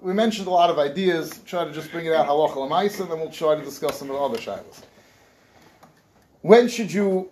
we 0.00 0.12
mentioned 0.12 0.46
a 0.46 0.50
lot 0.50 0.70
of 0.70 0.78
ideas. 0.78 1.40
Try 1.44 1.64
to 1.64 1.72
just 1.72 1.90
bring 1.90 2.06
it 2.06 2.12
out 2.12 2.28
halacha 2.28 3.00
and 3.00 3.10
then 3.10 3.18
we'll 3.18 3.30
try 3.30 3.56
to 3.56 3.64
discuss 3.64 3.98
some 3.98 4.08
of 4.08 4.14
the 4.14 4.22
other 4.22 4.38
shilas. 4.38 4.82
When 6.42 6.68
should 6.68 6.92
you 6.92 7.30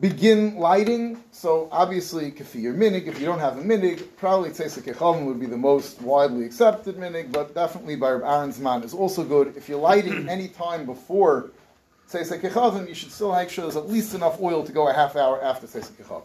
begin 0.00 0.56
lighting? 0.56 1.22
So 1.30 1.68
obviously, 1.70 2.30
kafir 2.30 2.72
minig. 2.74 3.06
If 3.06 3.20
you 3.20 3.26
don't 3.26 3.38
have 3.38 3.58
a 3.58 3.62
minig, 3.62 4.06
probably 4.16 4.50
tzesa 4.50 4.80
kechavim 4.80 5.26
would 5.26 5.40
be 5.40 5.46
the 5.46 5.56
most 5.56 6.00
widely 6.00 6.44
accepted 6.44 6.96
minig, 6.96 7.32
but 7.32 7.54
definitely 7.54 7.96
by 7.96 8.12
Reb 8.12 8.22
Aaron's 8.22 8.58
man 8.58 8.82
is 8.82 8.94
also 8.94 9.24
good. 9.24 9.56
If 9.56 9.68
you're 9.68 9.80
lighting 9.80 10.28
any 10.36 10.48
time 10.48 10.86
before 10.86 11.50
tzesa 12.10 12.40
kechavim, 12.40 12.88
you 12.88 12.94
should 12.94 13.12
still 13.12 13.34
make 13.34 13.50
sure 13.50 13.64
there's 13.64 13.76
at 13.76 13.88
least 13.88 14.14
enough 14.14 14.40
oil 14.40 14.64
to 14.64 14.72
go 14.72 14.88
a 14.88 14.92
half 14.92 15.16
hour 15.16 15.42
after 15.42 15.66
tzesa 15.66 15.90
kechavim. 15.92 16.24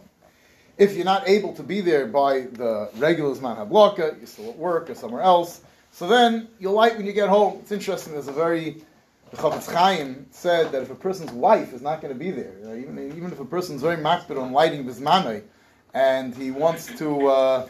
If 0.78 0.94
you're 0.94 1.04
not 1.04 1.28
able 1.28 1.52
to 1.54 1.62
be 1.62 1.80
there 1.80 2.06
by 2.06 2.42
the 2.42 2.88
regular 2.96 3.34
Zman 3.34 3.58
Hadlaka, 3.58 4.16
you're 4.16 4.26
still 4.26 4.50
at 4.50 4.56
work 4.56 4.88
or 4.88 4.94
somewhere 4.94 5.22
else, 5.22 5.60
so 5.90 6.06
then 6.06 6.48
you'll 6.60 6.74
light 6.74 6.96
when 6.96 7.04
you 7.04 7.12
get 7.12 7.28
home. 7.28 7.58
It's 7.60 7.72
interesting, 7.72 8.12
there's 8.12 8.28
a 8.28 8.32
very, 8.32 8.82
the 9.30 9.36
Chafetz 9.36 9.72
Chaim 9.72 10.26
said 10.30 10.72
that 10.72 10.82
if 10.82 10.90
a 10.90 10.94
person's 10.94 11.32
wife 11.32 11.72
is 11.72 11.82
not 11.82 12.00
going 12.00 12.12
to 12.12 12.18
be 12.18 12.30
there, 12.30 12.54
you 12.60 12.66
know, 12.66 12.74
even, 12.74 12.98
even 13.16 13.30
if 13.30 13.40
a 13.40 13.44
person's 13.44 13.82
very 13.82 13.96
makbid 13.96 14.40
on 14.40 14.52
lighting 14.52 14.84
Bismanai, 14.84 15.42
and 15.94 16.34
he 16.34 16.50
wants 16.50 16.86
to 16.98 17.26
uh, 17.28 17.68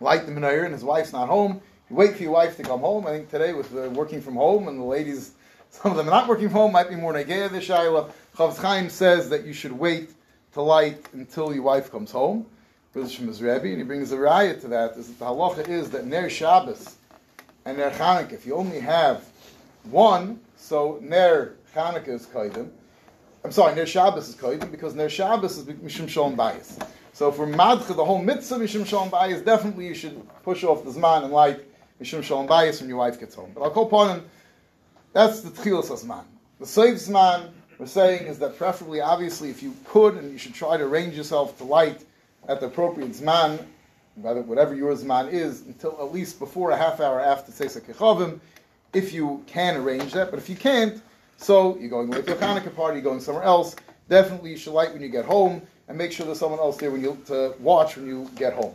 light 0.00 0.26
the 0.26 0.32
menorah 0.32 0.64
and 0.64 0.72
his 0.72 0.84
wife's 0.84 1.12
not 1.12 1.28
home, 1.28 1.60
you 1.90 1.96
wait 1.96 2.16
for 2.16 2.22
your 2.22 2.32
wife 2.32 2.56
to 2.56 2.62
come 2.62 2.80
home. 2.80 3.06
I 3.06 3.10
think 3.10 3.30
today 3.30 3.52
with 3.52 3.72
working 3.72 4.20
from 4.20 4.36
home 4.36 4.68
and 4.68 4.78
the 4.78 4.84
ladies, 4.84 5.32
some 5.70 5.90
of 5.90 5.96
them 5.96 6.08
are 6.08 6.10
not 6.10 6.28
working 6.28 6.48
from 6.48 6.56
home, 6.56 6.72
might 6.72 6.88
be 6.88 6.96
more 6.96 7.12
negaya 7.12 7.50
the 7.50 7.58
shaila. 7.58 8.10
Chafetz 8.36 8.58
Chaim 8.58 8.88
says 8.88 9.28
that 9.30 9.44
you 9.44 9.52
should 9.52 9.72
wait 9.72 10.10
to 10.52 10.62
light 10.62 11.04
until 11.12 11.52
your 11.52 11.64
wife 11.64 11.90
comes 11.90 12.10
home. 12.10 12.46
Rebbe, 12.94 13.66
and 13.66 13.78
he 13.78 13.82
brings 13.82 14.12
a 14.12 14.18
riot 14.18 14.60
to 14.60 14.68
that, 14.68 14.96
is 14.96 15.08
that 15.08 15.18
the 15.18 15.24
halacha 15.24 15.68
is 15.68 15.90
that 15.90 16.06
Ner 16.06 16.30
Shabbos 16.30 16.94
and 17.64 17.76
Ner 17.76 17.90
Chanukah, 17.90 18.32
if 18.32 18.46
you 18.46 18.54
only 18.54 18.78
have 18.78 19.24
one, 19.90 20.38
so 20.64 20.98
Ner 21.02 21.56
Chanukah 21.74 22.08
is 22.08 22.24
Kaidim. 22.26 22.70
I'm 23.44 23.52
sorry, 23.52 23.74
Ner 23.74 23.84
Shabbos 23.84 24.30
is 24.30 24.34
Kaidim, 24.34 24.70
because 24.70 24.94
Ner 24.94 25.10
Shabbos 25.10 25.58
is 25.58 25.64
Mishum 25.66 26.08
Shalom 26.08 26.38
Bayis. 26.38 26.82
So 27.12 27.30
for 27.30 27.46
Madcha, 27.46 27.94
the 27.94 28.04
whole 28.04 28.22
mitzvah 28.22 28.56
Mishum 28.56 28.86
Shalom 28.86 29.10
Bayis, 29.10 29.44
definitely 29.44 29.86
you 29.86 29.94
should 29.94 30.26
push 30.42 30.64
off 30.64 30.82
the 30.82 30.90
Zman 30.90 31.24
and 31.24 31.34
light 31.34 31.60
Mishum 32.00 32.22
Shalom 32.22 32.48
Bayis 32.48 32.80
when 32.80 32.88
your 32.88 32.96
wife 32.96 33.20
gets 33.20 33.34
home. 33.34 33.52
But 33.54 33.62
I'll 33.62 33.70
call 33.70 33.86
upon 33.86 34.16
him, 34.18 34.24
that's 35.12 35.42
the 35.42 35.50
Tchilas 35.50 35.90
Zman. 36.02 36.24
The 36.58 36.64
Seif 36.64 36.94
Zman, 36.94 37.50
we're 37.78 37.86
saying 37.86 38.26
is 38.26 38.38
that 38.38 38.56
preferably, 38.56 39.02
obviously, 39.02 39.50
if 39.50 39.62
you 39.62 39.74
could, 39.84 40.14
and 40.14 40.32
you 40.32 40.38
should 40.38 40.54
try 40.54 40.78
to 40.78 40.84
arrange 40.84 41.14
yourself 41.14 41.58
to 41.58 41.64
light 41.64 42.02
at 42.48 42.60
the 42.60 42.66
appropriate 42.66 43.10
zman, 43.10 43.62
whatever 44.14 44.74
your 44.74 44.94
zman 44.94 45.30
is, 45.30 45.62
until 45.66 45.98
at 46.00 46.10
least 46.10 46.38
before 46.38 46.70
a 46.70 46.76
half 46.76 47.00
hour 47.00 47.20
after 47.20 47.52
Tzesa 47.52 47.82
Kechavim, 47.82 48.40
if 48.94 49.12
you 49.12 49.42
can 49.46 49.76
arrange 49.76 50.12
that. 50.12 50.30
But 50.30 50.38
if 50.38 50.48
you 50.48 50.56
can't, 50.56 51.02
so 51.36 51.76
you're 51.78 51.90
going 51.90 52.08
away 52.08 52.22
to 52.22 52.32
a 52.32 52.36
Hanukkah 52.36 52.74
party, 52.74 52.96
you're 53.00 53.04
going 53.04 53.20
somewhere 53.20 53.44
else, 53.44 53.76
definitely 54.08 54.50
you 54.50 54.56
should 54.56 54.72
light 54.72 54.92
when 54.92 55.02
you 55.02 55.08
get 55.08 55.24
home, 55.24 55.62
and 55.88 55.98
make 55.98 56.12
sure 56.12 56.24
there's 56.24 56.38
someone 56.38 56.60
else 56.60 56.76
there 56.76 56.90
when 56.90 57.02
you 57.02 57.18
to 57.26 57.54
watch 57.60 57.96
when 57.96 58.06
you 58.06 58.30
get 58.36 58.54
home. 58.54 58.74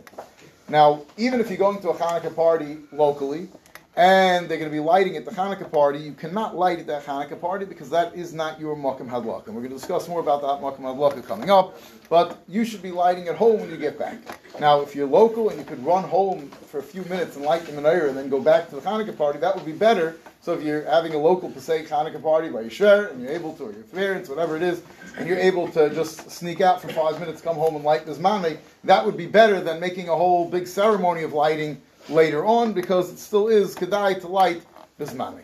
Now, 0.68 1.02
even 1.16 1.40
if 1.40 1.48
you're 1.48 1.58
going 1.58 1.80
to 1.80 1.90
a 1.90 1.94
Hanukkah 1.94 2.34
party 2.34 2.78
locally, 2.92 3.48
and 3.96 4.48
they're 4.48 4.58
going 4.58 4.70
to 4.70 4.74
be 4.74 4.80
lighting 4.80 5.16
at 5.16 5.24
the 5.24 5.32
Hanukkah 5.32 5.70
party, 5.70 5.98
you 5.98 6.12
cannot 6.12 6.56
light 6.56 6.78
at 6.78 6.86
that 6.86 7.04
Hanukkah 7.04 7.40
party 7.40 7.64
because 7.64 7.90
that 7.90 8.14
is 8.14 8.32
not 8.32 8.60
your 8.60 8.76
Makam 8.76 9.08
Hadlaka. 9.08 9.46
And 9.46 9.56
we're 9.56 9.62
going 9.62 9.72
to 9.72 9.78
discuss 9.78 10.08
more 10.08 10.20
about 10.20 10.42
that 10.42 10.64
Makam 10.64 10.80
Hadlaka 10.80 11.26
coming 11.26 11.50
up, 11.50 11.80
but 12.08 12.42
you 12.48 12.64
should 12.64 12.82
be 12.82 12.92
lighting 12.92 13.26
at 13.26 13.34
home 13.34 13.60
when 13.60 13.68
you 13.68 13.76
get 13.76 13.98
back. 13.98 14.18
Now, 14.60 14.80
if 14.80 14.94
you're 14.94 15.08
local 15.08 15.48
and 15.48 15.58
you 15.58 15.64
could 15.64 15.84
run 15.84 16.04
home 16.04 16.48
for 16.50 16.78
a 16.78 16.82
few 16.82 17.02
minutes 17.04 17.36
and 17.36 17.44
light 17.44 17.66
the 17.66 17.72
menorah 17.72 18.08
and 18.08 18.16
then 18.16 18.28
go 18.28 18.40
back 18.40 18.68
to 18.68 18.76
the 18.76 18.80
Hanukkah 18.80 19.16
party, 19.16 19.40
that 19.40 19.56
would 19.56 19.66
be 19.66 19.72
better. 19.72 20.16
So 20.40 20.54
if 20.54 20.62
you're 20.62 20.84
having 20.84 21.14
a 21.14 21.18
local 21.18 21.50
Pesach 21.50 21.88
Hanukkah 21.88 22.22
party 22.22 22.48
by 22.48 22.60
your 22.60 22.70
share 22.70 23.08
and 23.08 23.20
you're 23.20 23.32
able 23.32 23.54
to, 23.56 23.64
or 23.64 23.72
your 23.72 23.82
parents, 23.82 24.28
whatever 24.28 24.56
it 24.56 24.62
is, 24.62 24.82
and 25.18 25.28
you're 25.28 25.38
able 25.38 25.66
to 25.72 25.92
just 25.92 26.30
sneak 26.30 26.60
out 26.60 26.80
for 26.80 26.88
five 26.88 27.18
minutes, 27.18 27.42
come 27.42 27.56
home 27.56 27.74
and 27.74 27.84
light 27.84 28.06
this 28.06 28.18
mame, 28.18 28.56
that 28.84 29.04
would 29.04 29.16
be 29.16 29.26
better 29.26 29.60
than 29.60 29.80
making 29.80 30.08
a 30.08 30.14
whole 30.14 30.48
big 30.48 30.66
ceremony 30.66 31.24
of 31.24 31.32
lighting 31.32 31.82
later 32.10 32.44
on 32.44 32.72
because 32.72 33.10
it 33.12 33.18
still 33.18 33.48
is 33.48 33.74
kedai 33.74 34.20
to 34.20 34.28
light 34.28 34.62
bismani. 34.98 35.42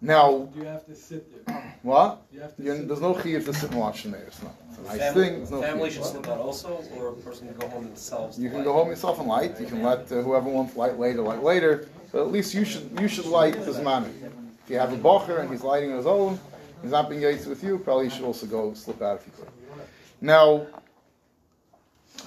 Now, 0.00 0.48
You 0.54 0.64
have 0.64 0.84
to 0.86 0.94
sit 0.94 1.46
there. 1.46 1.76
what? 1.82 2.22
You 2.30 2.40
have 2.40 2.54
to 2.56 2.62
You, 2.62 2.76
sit 2.76 2.88
there's 2.88 3.00
no 3.00 3.14
chiyuv 3.14 3.44
to 3.46 3.54
sit 3.54 3.70
and 3.70 3.80
watch 3.80 4.02
the 4.02 4.10
mayor. 4.10 4.24
It's, 4.26 4.42
not, 4.42 4.54
it's 4.68 4.78
a 4.78 4.82
nice 4.82 4.98
Family, 4.98 5.24
thing. 5.24 5.36
There's 5.38 5.50
no 5.50 5.62
family 5.62 5.88
chiyuv. 5.88 5.92
should 5.94 6.04
slip 6.04 6.28
out 6.28 6.38
also, 6.40 6.84
or 6.96 7.08
a 7.08 7.12
person 7.14 7.48
can 7.48 7.56
go 7.56 7.68
home 7.68 7.84
themselves. 7.84 8.38
You 8.38 8.48
can 8.50 8.58
light. 8.58 8.64
go 8.64 8.72
home 8.74 8.88
yourself 8.88 9.18
and 9.18 9.28
light. 9.28 9.58
You 9.58 9.66
can 9.66 9.82
let 9.82 10.12
uh, 10.12 10.16
whoever 10.20 10.48
wants 10.50 10.76
light 10.76 10.98
later, 10.98 11.22
light 11.22 11.42
later. 11.42 11.88
But 12.12 12.20
at 12.22 12.32
least 12.32 12.52
you 12.52 12.64
should 12.66 13.00
you 13.00 13.08
should 13.08 13.24
light 13.26 13.54
bismani. 13.54 14.10
If 14.64 14.70
you 14.70 14.78
have 14.78 14.92
a 14.92 14.96
bocher 14.98 15.40
and 15.40 15.50
he's 15.50 15.62
lighting 15.64 15.90
on 15.92 15.96
his 15.96 16.06
own, 16.06 16.38
he's 16.82 16.90
not 16.90 17.08
being 17.08 17.22
yates 17.22 17.46
with 17.46 17.64
you. 17.64 17.78
Probably 17.78 18.04
you 18.04 18.10
should 18.10 18.24
also 18.24 18.46
go 18.46 18.74
slip 18.74 19.00
out 19.00 19.20
if 19.20 19.26
you 19.26 19.32
could. 19.38 19.48
Now, 20.20 20.66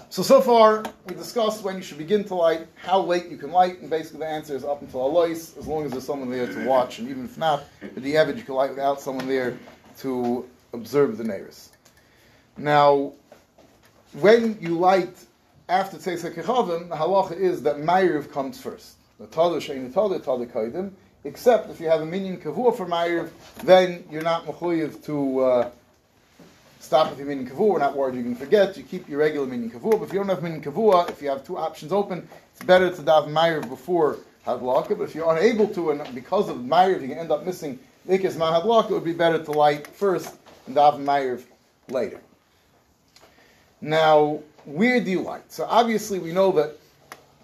so 0.09 0.23
so 0.23 0.41
far 0.41 0.83
we 1.05 1.15
discussed 1.15 1.63
when 1.63 1.75
you 1.75 1.81
should 1.81 1.97
begin 1.97 2.23
to 2.25 2.35
light, 2.35 2.67
how 2.75 3.01
late 3.01 3.27
you 3.29 3.37
can 3.37 3.51
light, 3.51 3.79
and 3.81 3.89
basically 3.89 4.19
the 4.19 4.27
answer 4.27 4.55
is 4.55 4.63
up 4.63 4.81
until 4.81 5.05
alois, 5.05 5.57
as 5.57 5.67
long 5.67 5.85
as 5.85 5.91
there's 5.91 6.05
someone 6.05 6.29
there 6.29 6.47
to 6.47 6.65
watch, 6.65 6.99
and 6.99 7.09
even 7.09 7.25
if 7.25 7.37
not, 7.37 7.63
the 7.81 8.01
diavad 8.01 8.37
you 8.37 8.43
can 8.43 8.55
light 8.55 8.69
without 8.69 9.01
someone 9.01 9.27
there 9.27 9.57
to 9.99 10.47
observe 10.73 11.17
the 11.17 11.23
neighbors. 11.23 11.69
Now, 12.57 13.13
when 14.13 14.57
you 14.61 14.77
light 14.77 15.13
after 15.69 15.97
Kechavim, 15.97 16.89
the 16.89 16.95
halacha 16.95 17.33
is 17.33 17.61
that 17.63 17.77
Ma'iriv 17.77 18.31
comes 18.31 18.59
first. 18.59 18.95
The 19.19 19.27
Tada 19.27 19.57
Shein 19.57 19.91
Tada 19.91 20.19
Tada 20.19 20.49
Kaidim, 20.49 20.91
except 21.23 21.69
if 21.69 21.79
you 21.79 21.89
have 21.89 22.01
a 22.01 22.05
minion 22.05 22.37
Kavua 22.37 22.75
for 22.75 22.85
Ma'iriv, 22.85 23.29
then 23.63 24.03
you're 24.09 24.21
not 24.21 24.45
mechuyev 24.45 25.03
to 25.05 25.39
uh, 25.39 25.71
stop 26.79 27.09
with 27.09 27.19
your 27.19 27.27
minion 27.27 27.49
Kavua. 27.49 27.73
We're 27.73 27.79
not 27.79 27.95
worried 27.95 28.13
going 28.13 28.35
to 28.35 28.39
forget. 28.39 28.77
You 28.77 28.83
keep 28.83 29.07
your 29.09 29.19
regular 29.19 29.47
minion 29.47 29.71
Kavua. 29.71 29.91
But 29.91 30.03
if 30.03 30.13
you 30.13 30.19
don't 30.19 30.29
have 30.29 30.43
minion 30.43 30.61
Kavua, 30.61 31.09
if 31.09 31.21
you 31.21 31.29
have 31.29 31.45
two 31.45 31.57
options 31.57 31.91
open, 31.91 32.27
it's 32.53 32.63
better 32.63 32.89
to 32.89 33.01
daven 33.01 33.29
Ma'iriv 33.29 33.69
before 33.69 34.17
Hadlaka. 34.45 34.97
But 34.97 35.01
if 35.01 35.15
you're 35.15 35.35
unable 35.35 35.67
to, 35.69 35.91
and 35.91 36.15
because 36.15 36.49
of 36.49 36.57
Ma'iriv, 36.57 37.01
you 37.01 37.09
can 37.09 37.17
end 37.17 37.31
up 37.31 37.45
missing 37.45 37.79
Ikis 38.07 38.37
Man 38.37 38.53
Hadlaka, 38.53 38.91
it 38.91 38.93
would 38.93 39.03
be 39.03 39.13
better 39.13 39.43
to 39.43 39.51
light 39.51 39.87
first 39.87 40.35
and 40.65 40.75
daven 40.75 41.03
Ma'iriv 41.03 41.43
later. 41.89 42.21
Now, 43.81 44.39
where 44.65 44.99
do 44.99 45.11
you 45.11 45.21
light? 45.21 45.51
So 45.51 45.65
obviously 45.69 46.19
we 46.19 46.31
know 46.31 46.51
that 46.53 46.77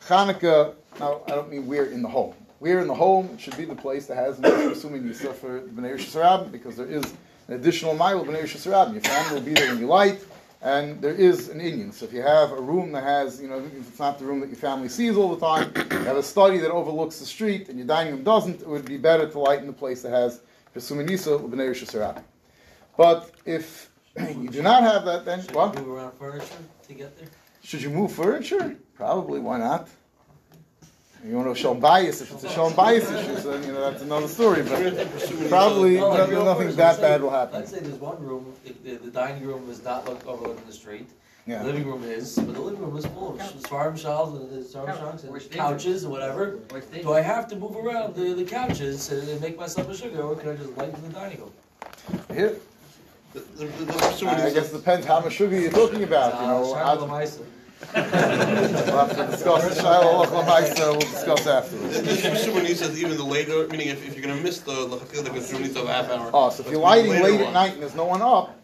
Hanukkah, 0.07 0.73
now 0.99 1.21
I 1.27 1.31
don't 1.31 1.49
mean 1.49 1.67
where 1.67 1.86
in 1.86 2.01
the 2.01 2.09
home. 2.09 2.34
Where 2.59 2.79
in 2.79 2.88
the 2.88 2.95
home 2.95 3.29
it 3.34 3.41
should 3.41 3.57
be 3.57 3.65
the 3.65 3.75
place 3.75 4.05
that 4.07 4.15
has, 4.15 4.39
assuming 4.39 5.05
you 5.05 5.13
suffer 5.13 5.61
Shasarab, 5.61 6.51
because 6.51 6.77
there 6.77 6.88
is 6.88 7.03
an 7.47 7.55
additional 7.55 7.95
mile 7.95 8.21
of 8.21 8.27
B'nai 8.27 8.43
Shasarab. 8.43 8.93
Your 8.93 9.01
family 9.01 9.39
will 9.39 9.45
be 9.45 9.53
there 9.53 9.69
when 9.69 9.79
you 9.79 9.87
light, 9.87 10.23
and 10.61 11.01
there 11.01 11.13
is 11.13 11.49
an 11.49 11.59
Indian. 11.59 11.91
So 11.91 12.05
if 12.05 12.13
you 12.13 12.21
have 12.21 12.51
a 12.51 12.61
room 12.61 12.91
that 12.93 13.03
has, 13.03 13.41
you 13.41 13.47
know, 13.47 13.59
if 13.59 13.87
it's 13.89 13.99
not 13.99 14.19
the 14.19 14.25
room 14.25 14.39
that 14.41 14.47
your 14.47 14.57
family 14.57 14.89
sees 14.89 15.17
all 15.17 15.35
the 15.35 15.45
time, 15.45 15.71
you 15.75 15.97
have 16.05 16.17
a 16.17 16.23
study 16.23 16.57
that 16.59 16.71
overlooks 16.71 17.19
the 17.19 17.25
street, 17.25 17.69
and 17.69 17.77
your 17.77 17.87
dining 17.87 18.13
room 18.13 18.23
doesn't, 18.23 18.61
it 18.61 18.67
would 18.67 18.85
be 18.85 18.97
better 18.97 19.27
to 19.27 19.39
light 19.39 19.59
in 19.59 19.67
the 19.67 19.73
place 19.73 20.01
that 20.03 20.11
has 20.11 20.41
Pesumim 20.75 21.07
Nisa 21.07 21.31
B'nai 21.31 21.71
Shasarab. 21.71 22.23
But 22.97 23.31
if 23.45 23.89
you 24.17 24.49
do 24.49 24.61
not 24.61 24.83
have 24.83 25.05
that, 25.05 25.25
then 25.25 25.41
Should 25.41 25.55
what? 25.55 25.73
you 25.75 25.81
move 25.81 25.97
around 25.97 26.13
furniture 26.19 26.45
to 26.87 26.93
get 26.93 27.17
there? 27.17 27.27
Should 27.63 27.81
you 27.81 27.89
move 27.89 28.11
furniture? 28.11 28.75
Probably. 28.95 29.39
Why 29.39 29.57
not? 29.57 29.87
You 31.26 31.38
want 31.38 31.55
to 31.55 31.61
show 31.61 31.74
bias. 31.74 32.19
If 32.21 32.32
it's 32.34 32.43
a 32.43 32.49
show 32.49 32.69
bias 32.71 33.09
issue, 33.09 33.38
so 33.38 33.51
then, 33.51 33.63
you 33.63 33.71
know 33.74 33.89
that's 33.89 34.03
another 34.03 34.28
story. 34.28 34.61
But 34.63 35.49
probably 35.49 35.95
No, 35.97 36.09
like, 36.09 36.17
nothing, 36.19 36.45
nothing 36.45 36.67
that 36.67 36.78
let's 36.78 36.99
bad 36.99 37.21
will 37.21 37.30
happen. 37.30 37.59
Let's 37.59 37.71
say 37.71 37.80
there's 37.80 37.95
one 37.99 38.21
room, 38.21 38.53
if 38.65 38.84
the, 38.84 38.95
the 38.95 39.09
dining 39.11 39.45
room 39.45 39.69
is 39.69 39.82
not 39.84 40.05
look, 40.07 40.26
overlooking 40.28 40.65
the 40.65 40.74
street. 40.74 41.09
Yeah. 41.45 41.59
The 41.59 41.65
living 41.65 41.86
room 41.88 42.03
is, 42.03 42.36
but 42.38 42.53
the 42.53 42.61
living 42.61 42.82
room 42.82 42.95
is 42.97 43.05
full 43.05 43.39
of 43.39 43.65
farm 43.67 43.95
shelves 43.97 44.38
and 44.39 44.49
the 44.49 44.63
farm 44.69 44.88
Couch. 44.88 44.99
trunks 44.99 45.24
Or 45.26 45.34
and 45.36 45.41
stage. 45.41 45.57
couches 45.57 46.03
and 46.03 46.11
whatever. 46.11 46.59
Or. 46.74 46.80
Do 46.82 47.13
I 47.13 47.21
have 47.21 47.47
to 47.49 47.55
move 47.55 47.76
around 47.76 48.15
the, 48.15 48.34
the 48.34 48.45
couches 48.45 49.09
and 49.11 49.28
and 49.28 49.39
make 49.41 49.57
myself 49.57 49.89
a 49.89 49.95
sugar, 49.95 50.21
or 50.21 50.36
can 50.36 50.49
I 50.49 50.55
just 50.55 50.76
light 50.78 50.93
in 50.93 51.01
the 51.03 51.09
dining 51.09 51.39
room? 51.39 51.51
Here, 52.34 52.55
The, 53.34 53.39
the, 53.39 53.65
the, 53.65 53.86
the 53.86 53.93
pursuing 53.93 54.36
I 54.36 54.51
guess 54.53 54.71
it 54.74 54.78
depends 54.78 55.05
how 55.05 55.19
much 55.21 55.34
sugar 55.34 55.59
you're 55.59 55.71
talking 55.71 56.03
about. 56.03 56.39
You 56.41 56.47
know, 56.47 56.74
Uh, 56.76 56.78
I'll, 56.80 56.97
Shabbat 57.07 57.39
we'll 57.93 59.05
have 59.05 59.15
to 59.15 59.27
discuss. 59.31 59.63
We'll 60.91 60.99
discuss 60.99 61.47
afterwards. 61.47 61.99
He 62.67 62.73
says 62.75 63.01
even 63.01 63.17
the 63.17 63.23
later, 63.23 63.67
meaning 63.67 63.88
if, 63.88 64.07
if 64.07 64.15
you're 64.15 64.25
gonna 64.25 64.41
miss 64.41 64.59
the 64.59 64.71
lachafil, 64.71 65.23
the 65.23 65.29
pursuing 65.29 65.63
needs 65.63 65.75
a 65.75 65.86
half 65.86 66.09
hour. 66.09 66.29
Oh, 66.34 66.49
so 66.49 66.63
if 66.63 66.71
you're 66.71 66.79
lighting 66.79 67.11
late 67.11 67.41
at 67.41 67.53
night 67.53 67.73
and 67.73 67.81
there's 67.81 67.95
no 67.95 68.05
one 68.05 68.21
up, 68.21 68.55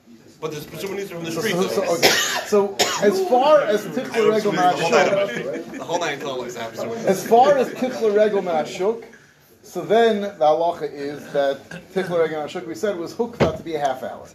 But 0.42 0.52
there's 0.52 0.66
needs 0.96 1.12
from 1.12 1.24
the 1.24 1.32
street. 1.32 1.54
so, 1.54 1.68
so, 1.68 1.84
okay. 1.96 2.10
so 2.48 2.76
as 3.04 3.28
far 3.28 3.62
as 3.62 3.86
don't 3.86 4.30
Regel 4.32 4.52
the 4.52 4.62
whole 4.62 4.92
night 4.92 5.12
Mashuk, 5.12 5.72
The 5.78 5.84
whole 5.84 6.00
night 6.00 6.14
until 6.14 6.38
like 6.40 6.56
as 7.06 7.28
far 7.28 7.58
as 7.58 7.70
Tichler 7.70 8.16
Regel 8.16 8.42
Mashuk, 8.42 9.06
so 9.64 9.82
then 9.82 10.22
the 10.22 10.30
halacha 10.30 10.92
is 10.92 11.32
that 11.34 11.70
Tichler 11.94 12.20
Regel 12.22 12.42
Mashuk, 12.44 12.66
we 12.66 12.76
said 12.76 12.98
was 12.98 13.14
hooked 13.14 13.42
out 13.42 13.58
to 13.58 13.64
be 13.64 13.76
a 13.76 13.80
half 13.80 14.02
hour. 14.04 14.28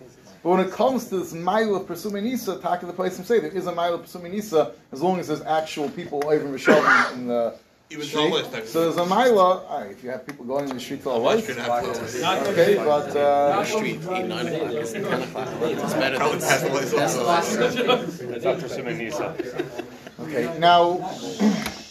But 0.45 0.51
when 0.51 0.61
it 0.61 0.71
comes 0.73 1.07
to 1.09 1.17
this 1.21 1.33
mile 1.33 1.75
of 1.75 1.87
Persuminisa, 1.89 2.61
Taka 2.61 2.85
the 2.85 2.93
place 2.93 3.17
and 3.17 3.27
say 3.27 3.41
there 3.41 3.51
is 3.51 3.67
a 3.67 3.75
mile 3.75 3.95
of 3.95 4.03
Persuminisa 4.03 4.73
as 4.93 5.01
long 5.01 5.19
as 5.19 5.29
there's 5.29 5.41
actual 5.41 5.89
people 5.89 6.23
over 6.27 6.45
Mishalim 6.47 7.15
in 7.15 7.27
the 7.29 7.55
Even 7.91 8.05
street. 8.05 8.21
Tall 8.29 8.31
West, 8.53 8.69
So 8.71 8.83
there's 8.83 8.99
a 8.99 9.07
mile, 9.07 9.39
all 9.39 9.81
right, 9.81 9.91
if 9.91 10.05
you 10.05 10.11
have 10.11 10.27
people 10.27 10.45
going 10.45 10.69
in 10.69 10.75
the 10.75 10.81
street 10.81 11.01
for 11.01 11.17
a 11.17 11.19
while. 11.19 11.41
Should 11.41 11.57
have 11.57 11.83
closed. 11.85 12.23
Okay, 12.23 12.77
but 12.77 13.17
uh, 13.17 13.65
Street, 13.65 14.01
8, 14.07 14.27
9 14.27 14.47
o'clock, 14.49 14.85
10 14.85 15.05
o'clock. 15.23 15.49
It's 15.63 15.95
better 15.95 16.17
Probably 16.19 16.39
than 16.39 16.49
pass 16.49 16.61
the 16.63 16.69
place 16.69 16.91
That's 16.93 17.15
the 17.15 17.21
also. 17.25 17.25
last 17.25 18.43
Dr. 18.43 18.69
Simonisa. 18.69 19.85
okay, 20.21 20.59
now 20.59 20.99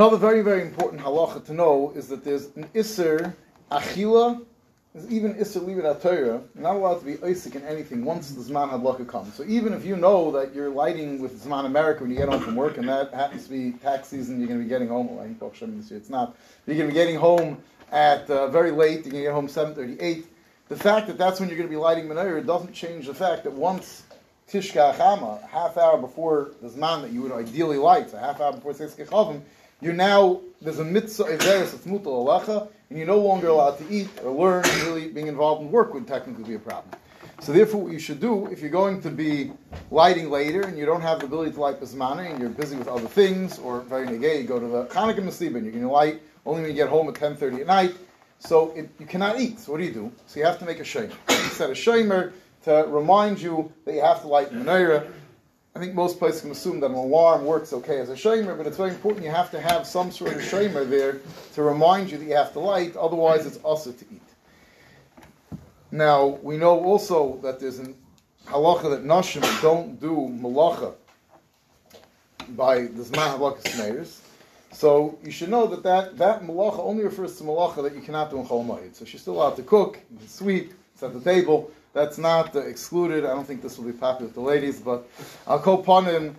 Another 0.00 0.16
very, 0.16 0.40
very 0.40 0.62
important 0.62 1.02
halacha 1.02 1.44
to 1.44 1.52
know 1.52 1.92
is 1.94 2.08
that 2.08 2.24
there's 2.24 2.46
an 2.56 2.64
Isser 2.74 3.34
Achila, 3.70 4.42
there's 4.94 5.12
even 5.12 5.34
Isser 5.34 5.60
Libet 5.60 6.00
Torah, 6.00 6.40
not 6.54 6.76
allowed 6.76 7.00
to 7.00 7.04
be 7.04 7.22
Isaac 7.22 7.54
in 7.54 7.62
anything 7.64 8.02
once 8.02 8.30
the 8.30 8.40
Zman 8.40 8.70
Hadlaka 8.70 9.06
comes. 9.06 9.34
So 9.34 9.44
even 9.46 9.74
if 9.74 9.84
you 9.84 9.96
know 9.96 10.30
that 10.30 10.54
you're 10.54 10.70
lighting 10.70 11.20
with 11.20 11.44
Zman 11.44 11.66
America 11.66 12.00
when 12.00 12.10
you 12.10 12.16
get 12.16 12.30
home 12.30 12.40
from 12.40 12.56
work, 12.56 12.78
and 12.78 12.88
that 12.88 13.12
happens 13.12 13.44
to 13.44 13.50
be 13.50 13.72
tax 13.72 14.08
season, 14.08 14.38
you're 14.38 14.48
going 14.48 14.58
to 14.58 14.64
be 14.64 14.70
getting 14.70 14.88
home, 14.88 15.14
well, 15.14 15.22
I 15.22 15.26
think 15.34 15.38
this 15.38 15.90
year 15.90 16.00
it's 16.00 16.08
not, 16.08 16.34
you're 16.66 16.76
going 16.76 16.88
to 16.88 16.94
be 16.94 16.98
getting 16.98 17.16
home 17.16 17.62
at 17.92 18.30
uh, 18.30 18.48
very 18.48 18.70
late, 18.70 19.04
you're 19.04 19.12
going 19.12 19.24
to 19.24 19.28
get 19.28 19.34
home 19.34 19.48
7.38, 19.48 20.24
the 20.70 20.76
fact 20.76 21.08
that 21.08 21.18
that's 21.18 21.40
when 21.40 21.50
you're 21.50 21.58
going 21.58 21.68
to 21.68 21.74
be 21.74 21.76
lighting 21.76 22.06
menorah 22.06 22.46
doesn't 22.46 22.72
change 22.72 23.06
the 23.06 23.12
fact 23.12 23.44
that 23.44 23.52
once 23.52 24.04
Tishka 24.50 24.96
Chama, 24.96 25.44
a 25.44 25.46
half 25.46 25.76
hour 25.76 25.98
before 25.98 26.52
the 26.62 26.68
Zman 26.68 27.02
that 27.02 27.12
you 27.12 27.20
would 27.20 27.32
ideally 27.32 27.76
light, 27.76 28.14
a 28.14 28.18
half 28.18 28.40
hour 28.40 28.54
before 28.54 28.72
Seis 28.72 28.94
Kechavim, 28.94 29.42
you're 29.80 29.94
now, 29.94 30.40
there's 30.60 30.78
a 30.78 30.84
mitzvah, 30.84 31.24
Averis, 31.24 31.74
it's 31.74 31.86
mutal 31.86 32.24
alacha, 32.24 32.68
and 32.88 32.98
you're 32.98 33.06
no 33.06 33.18
longer 33.18 33.48
allowed 33.48 33.78
to 33.78 33.90
eat 33.90 34.08
or 34.22 34.30
learn, 34.32 34.62
really 34.84 35.08
being 35.08 35.26
involved 35.26 35.62
in 35.62 35.70
work 35.70 35.94
would 35.94 36.06
technically 36.06 36.44
be 36.44 36.54
a 36.54 36.58
problem. 36.58 36.94
So 37.40 37.52
therefore, 37.52 37.84
what 37.84 37.92
you 37.92 37.98
should 37.98 38.20
do, 38.20 38.46
if 38.48 38.60
you're 38.60 38.70
going 38.70 39.00
to 39.00 39.10
be 39.10 39.52
lighting 39.90 40.30
later 40.30 40.62
and 40.62 40.76
you 40.76 40.84
don't 40.84 41.00
have 41.00 41.20
the 41.20 41.26
ability 41.26 41.52
to 41.52 41.60
light 41.60 41.80
Bismana 41.80 42.30
and 42.30 42.38
you're 42.38 42.50
busy 42.50 42.76
with 42.76 42.88
other 42.88 43.08
things, 43.08 43.58
or 43.58 43.80
very 43.80 44.06
negay, 44.06 44.42
you 44.42 44.44
go 44.44 44.60
to 44.60 44.66
the 44.66 44.84
Chanukah 44.86 45.20
Masibah 45.20 45.56
and 45.56 45.64
you're 45.64 45.72
going 45.72 45.84
to 45.84 45.88
light 45.88 46.20
only 46.44 46.62
when 46.62 46.70
you 46.70 46.76
get 46.76 46.88
home 46.88 47.08
at 47.08 47.14
10.30 47.14 47.60
at 47.60 47.66
night, 47.66 47.94
so 48.38 48.72
it, 48.72 48.90
you 48.98 49.06
cannot 49.06 49.40
eat. 49.40 49.60
So 49.60 49.72
what 49.72 49.78
do 49.78 49.84
you 49.84 49.92
do? 49.92 50.12
So 50.26 50.40
you 50.40 50.46
have 50.46 50.58
to 50.58 50.64
make 50.64 50.80
a 50.80 50.82
shomer. 50.82 51.12
You 51.28 51.36
set 51.50 51.70
a 51.70 51.74
shomer 51.74 52.32
to 52.64 52.84
remind 52.88 53.40
you 53.40 53.72
that 53.84 53.94
you 53.94 54.02
have 54.02 54.22
to 54.22 54.28
light 54.28 54.52
menorah. 54.52 55.10
I 55.74 55.78
think 55.78 55.94
most 55.94 56.18
places 56.18 56.40
can 56.40 56.50
assume 56.50 56.80
that 56.80 56.90
an 56.90 56.96
alarm 56.96 57.44
works 57.44 57.72
okay 57.72 57.98
as 57.98 58.10
a 58.10 58.14
shomer, 58.14 58.56
but 58.56 58.66
it's 58.66 58.76
very 58.76 58.90
important 58.90 59.24
you 59.24 59.30
have 59.30 59.50
to 59.52 59.60
have 59.60 59.86
some 59.86 60.10
sort 60.10 60.34
of 60.34 60.40
shomer 60.40 60.88
there 60.88 61.20
to 61.54 61.62
remind 61.62 62.10
you 62.10 62.18
that 62.18 62.24
you 62.24 62.34
have 62.34 62.52
to 62.54 62.60
light, 62.60 62.96
otherwise 62.96 63.46
it's 63.46 63.58
also 63.58 63.92
to 63.92 64.04
eat. 64.12 65.58
Now, 65.92 66.38
we 66.42 66.56
know 66.56 66.80
also 66.80 67.38
that 67.42 67.60
there's 67.60 67.78
an 67.78 67.94
halacha 68.46 68.90
that 68.90 69.04
nashim 69.04 69.62
don't 69.62 70.00
do 70.00 70.28
malacha 70.40 70.94
by 72.56 72.82
the 72.82 73.02
Zman 73.02 73.38
Halacha 73.38 73.68
Smears. 73.68 74.22
So 74.72 75.18
you 75.22 75.30
should 75.30 75.50
know 75.50 75.66
that 75.66 75.82
that, 75.82 76.18
that 76.18 76.42
malacha 76.42 76.80
only 76.80 77.04
refers 77.04 77.36
to 77.38 77.44
malacha 77.44 77.82
that 77.82 77.94
you 77.94 78.00
cannot 78.00 78.30
do 78.30 78.38
in 78.38 78.46
Chol. 78.46 78.94
So 78.94 79.04
she's 79.04 79.20
still 79.20 79.34
allowed 79.34 79.56
to 79.56 79.62
cook, 79.62 79.98
can 80.18 80.28
sweep, 80.28 80.74
at 81.02 81.14
the 81.14 81.20
table. 81.20 81.70
That's 81.92 82.18
not 82.18 82.54
excluded. 82.54 83.24
I 83.24 83.28
don't 83.28 83.46
think 83.46 83.62
this 83.62 83.78
will 83.78 83.86
be 83.86 83.92
popular 83.92 84.26
with 84.26 84.34
the 84.34 84.40
ladies, 84.40 84.80
but 84.80 85.08
I'll 85.46 85.58
call 85.58 85.80
upon 85.80 86.04
him. 86.04 86.36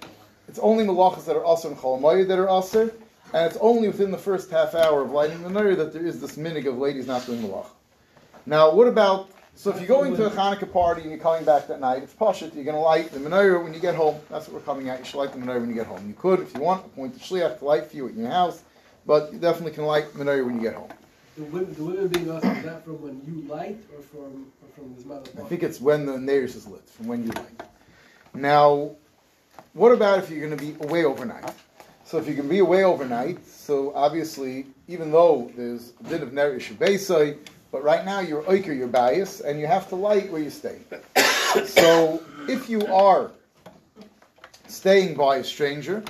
It's 0.47 0.59
only 0.59 0.85
malachas 0.85 1.25
that 1.25 1.35
are 1.35 1.43
also 1.43 1.69
in 1.69 1.75
Chol 1.75 2.27
that 2.27 2.39
are 2.39 2.47
also, 2.47 2.89
and 3.33 3.45
it's 3.45 3.57
only 3.61 3.87
within 3.87 4.11
the 4.11 4.17
first 4.17 4.49
half 4.49 4.75
hour 4.75 5.01
of 5.01 5.11
lighting 5.11 5.41
the 5.43 5.49
menorah 5.49 5.77
that 5.77 5.93
there 5.93 6.05
is 6.05 6.21
this 6.21 6.37
minig 6.37 6.67
of 6.67 6.77
ladies 6.77 7.07
not 7.07 7.25
doing 7.25 7.41
malacha. 7.41 7.71
Now, 8.45 8.73
what 8.73 8.87
about 8.87 9.29
so 9.55 9.69
if 9.69 9.77
you're 9.77 9.87
going 9.87 10.15
to 10.15 10.25
a 10.25 10.29
Hanukkah 10.29 10.71
party 10.71 11.01
and 11.01 11.11
you're 11.11 11.19
coming 11.19 11.43
back 11.43 11.67
that 11.67 11.81
night, 11.81 12.01
it's 12.01 12.13
pashut. 12.13 12.55
You're 12.55 12.63
going 12.63 12.75
to 12.75 12.81
light 12.81 13.11
the 13.11 13.19
menorah 13.19 13.61
when 13.63 13.73
you 13.73 13.79
get 13.79 13.95
home. 13.95 14.19
That's 14.29 14.47
what 14.47 14.55
we're 14.55 14.65
coming 14.65 14.89
at. 14.89 14.99
You 14.99 15.05
should 15.05 15.17
light 15.17 15.33
the 15.33 15.37
menorah 15.37 15.59
when 15.59 15.69
you 15.69 15.75
get 15.75 15.87
home. 15.87 16.07
You 16.07 16.13
could, 16.13 16.39
if 16.39 16.53
you 16.53 16.61
want, 16.61 16.85
appoint 16.85 17.15
a 17.15 17.19
shliach 17.19 17.59
to 17.59 17.65
light 17.65 17.85
for 17.85 17.97
you 17.97 18.07
at 18.07 18.15
your 18.15 18.29
house, 18.29 18.63
but 19.05 19.31
you 19.31 19.39
definitely 19.39 19.73
can 19.73 19.83
light 19.83 20.05
menorah 20.13 20.45
when 20.45 20.55
you 20.55 20.61
get 20.61 20.73
home. 20.73 20.89
The 21.37 21.43
women, 21.43 21.73
the 21.75 21.83
women 21.83 22.07
being 22.09 22.29
asked, 22.29 22.45
is 22.45 22.63
that 22.65 22.83
from 22.83 23.01
when 23.01 23.21
you 23.25 23.47
light 23.47 23.81
or 23.95 24.01
from 24.01 24.47
or 24.61 24.69
from 24.75 24.93
this 24.95 25.05
mother 25.05 25.29
I 25.39 25.47
think 25.47 25.63
it's 25.63 25.79
when 25.79 26.05
the 26.05 26.19
neighbors 26.19 26.55
is 26.55 26.67
lit, 26.67 26.87
from 26.89 27.07
when 27.07 27.23
you 27.23 27.29
light. 27.29 27.61
Now, 28.33 28.91
what 29.73 29.91
about 29.93 30.19
if 30.19 30.29
you're 30.29 30.45
going 30.45 30.57
to 30.57 30.63
be 30.63 30.75
away 30.83 31.05
overnight? 31.05 31.53
So 32.03 32.17
if 32.17 32.27
you 32.27 32.35
can 32.35 32.49
be 32.49 32.59
away 32.59 32.83
overnight, 32.83 33.45
so 33.47 33.93
obviously, 33.95 34.65
even 34.89 35.11
though 35.11 35.49
there's 35.55 35.93
a 36.01 36.09
bit 36.09 36.21
of 36.21 36.31
nerish 36.31 36.73
Beisai, 36.73 37.37
but 37.71 37.83
right 37.83 38.03
now 38.03 38.19
you're 38.19 38.43
oiker, 38.43 38.77
you're 38.77 38.87
bias, 38.87 39.39
and 39.39 39.57
you 39.57 39.67
have 39.67 39.87
to 39.89 39.95
light 39.95 40.29
where 40.29 40.41
you 40.41 40.49
stay. 40.49 40.79
so 41.65 42.21
if 42.49 42.69
you 42.69 42.85
are 42.87 43.31
staying 44.67 45.15
by 45.15 45.37
a 45.37 45.43
stranger, 45.43 46.03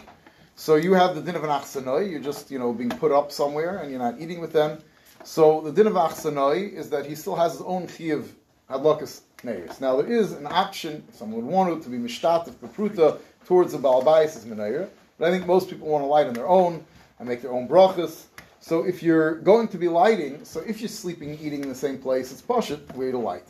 so 0.56 0.76
you 0.76 0.94
have 0.94 1.14
the 1.14 1.22
din 1.22 1.36
of 1.36 1.44
an 1.44 1.52
achsanoi, 1.52 2.10
you're 2.10 2.20
just, 2.20 2.50
you 2.50 2.58
know, 2.58 2.74
being 2.74 2.90
put 2.90 3.12
up 3.12 3.32
somewhere 3.32 3.78
and 3.78 3.92
you're 3.92 4.00
not 4.00 4.20
eating 4.20 4.40
with 4.40 4.54
them. 4.54 4.80
So 5.24 5.62
the 5.62 5.72
din 5.72 5.88
of 5.88 5.94
achsanoi 5.94 6.74
is 6.74 6.90
that 6.90 7.06
he 7.06 7.14
still 7.14 7.36
has 7.36 7.54
his 7.54 7.62
own 7.62 7.88
chiyuv 7.88 8.26
hadlakas 8.70 9.22
neiris. 9.44 9.80
Now 9.80 10.02
there 10.02 10.12
is 10.12 10.32
an 10.32 10.48
option, 10.48 11.04
someone 11.14 11.46
would 11.46 11.54
want 11.54 11.78
to, 11.78 11.84
to 11.84 11.90
be 11.90 11.98
mishtatif 11.98 12.56
bepruta 12.56 13.20
towards 13.46 13.74
the 13.74 13.78
balabais 13.78 14.44
menayer, 14.46 14.90
but 15.20 15.28
I 15.28 15.32
think 15.32 15.46
most 15.46 15.70
people 15.70 15.88
want 15.88 16.04
to 16.04 16.08
light 16.08 16.26
on 16.26 16.34
their 16.34 16.48
own 16.48 16.84
and 17.20 17.28
make 17.28 17.42
their 17.42 17.52
own 17.52 17.68
brachas. 17.68 18.26
So 18.62 18.84
if 18.84 19.04
you're 19.04 19.36
going 19.36 19.68
to 19.70 19.78
be 19.78 19.88
lighting, 19.88 20.44
so 20.44 20.62
if 20.62 20.82
you're 20.82 20.90
sleeping, 20.90 21.38
eating 21.40 21.62
in 21.62 21.70
the 21.70 21.76
same 21.76 22.00
place, 22.00 22.32
it's 22.32 22.42
pashit 22.42 22.80
where 22.96 23.12
to 23.12 23.18
light. 23.18 23.46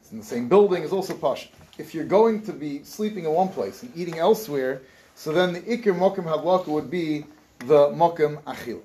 It's 0.00 0.12
in 0.12 0.18
the 0.18 0.24
same 0.24 0.48
building, 0.48 0.82
it's 0.82 0.92
also 0.92 1.14
pashit. 1.14 1.48
If 1.78 1.94
you're 1.94 2.04
going 2.04 2.42
to 2.42 2.52
be 2.52 2.82
sleeping 2.84 3.24
in 3.24 3.30
one 3.30 3.48
place 3.48 3.82
and 3.82 3.90
eating 3.96 4.18
elsewhere, 4.18 4.82
so 5.14 5.32
then 5.32 5.54
the 5.54 5.60
ikir 5.62 5.96
mokim 5.96 6.24
hadlaka 6.24 6.68
would 6.68 6.90
be 6.90 7.24
the 7.60 7.88
mokim 7.90 8.42
achil. 8.42 8.80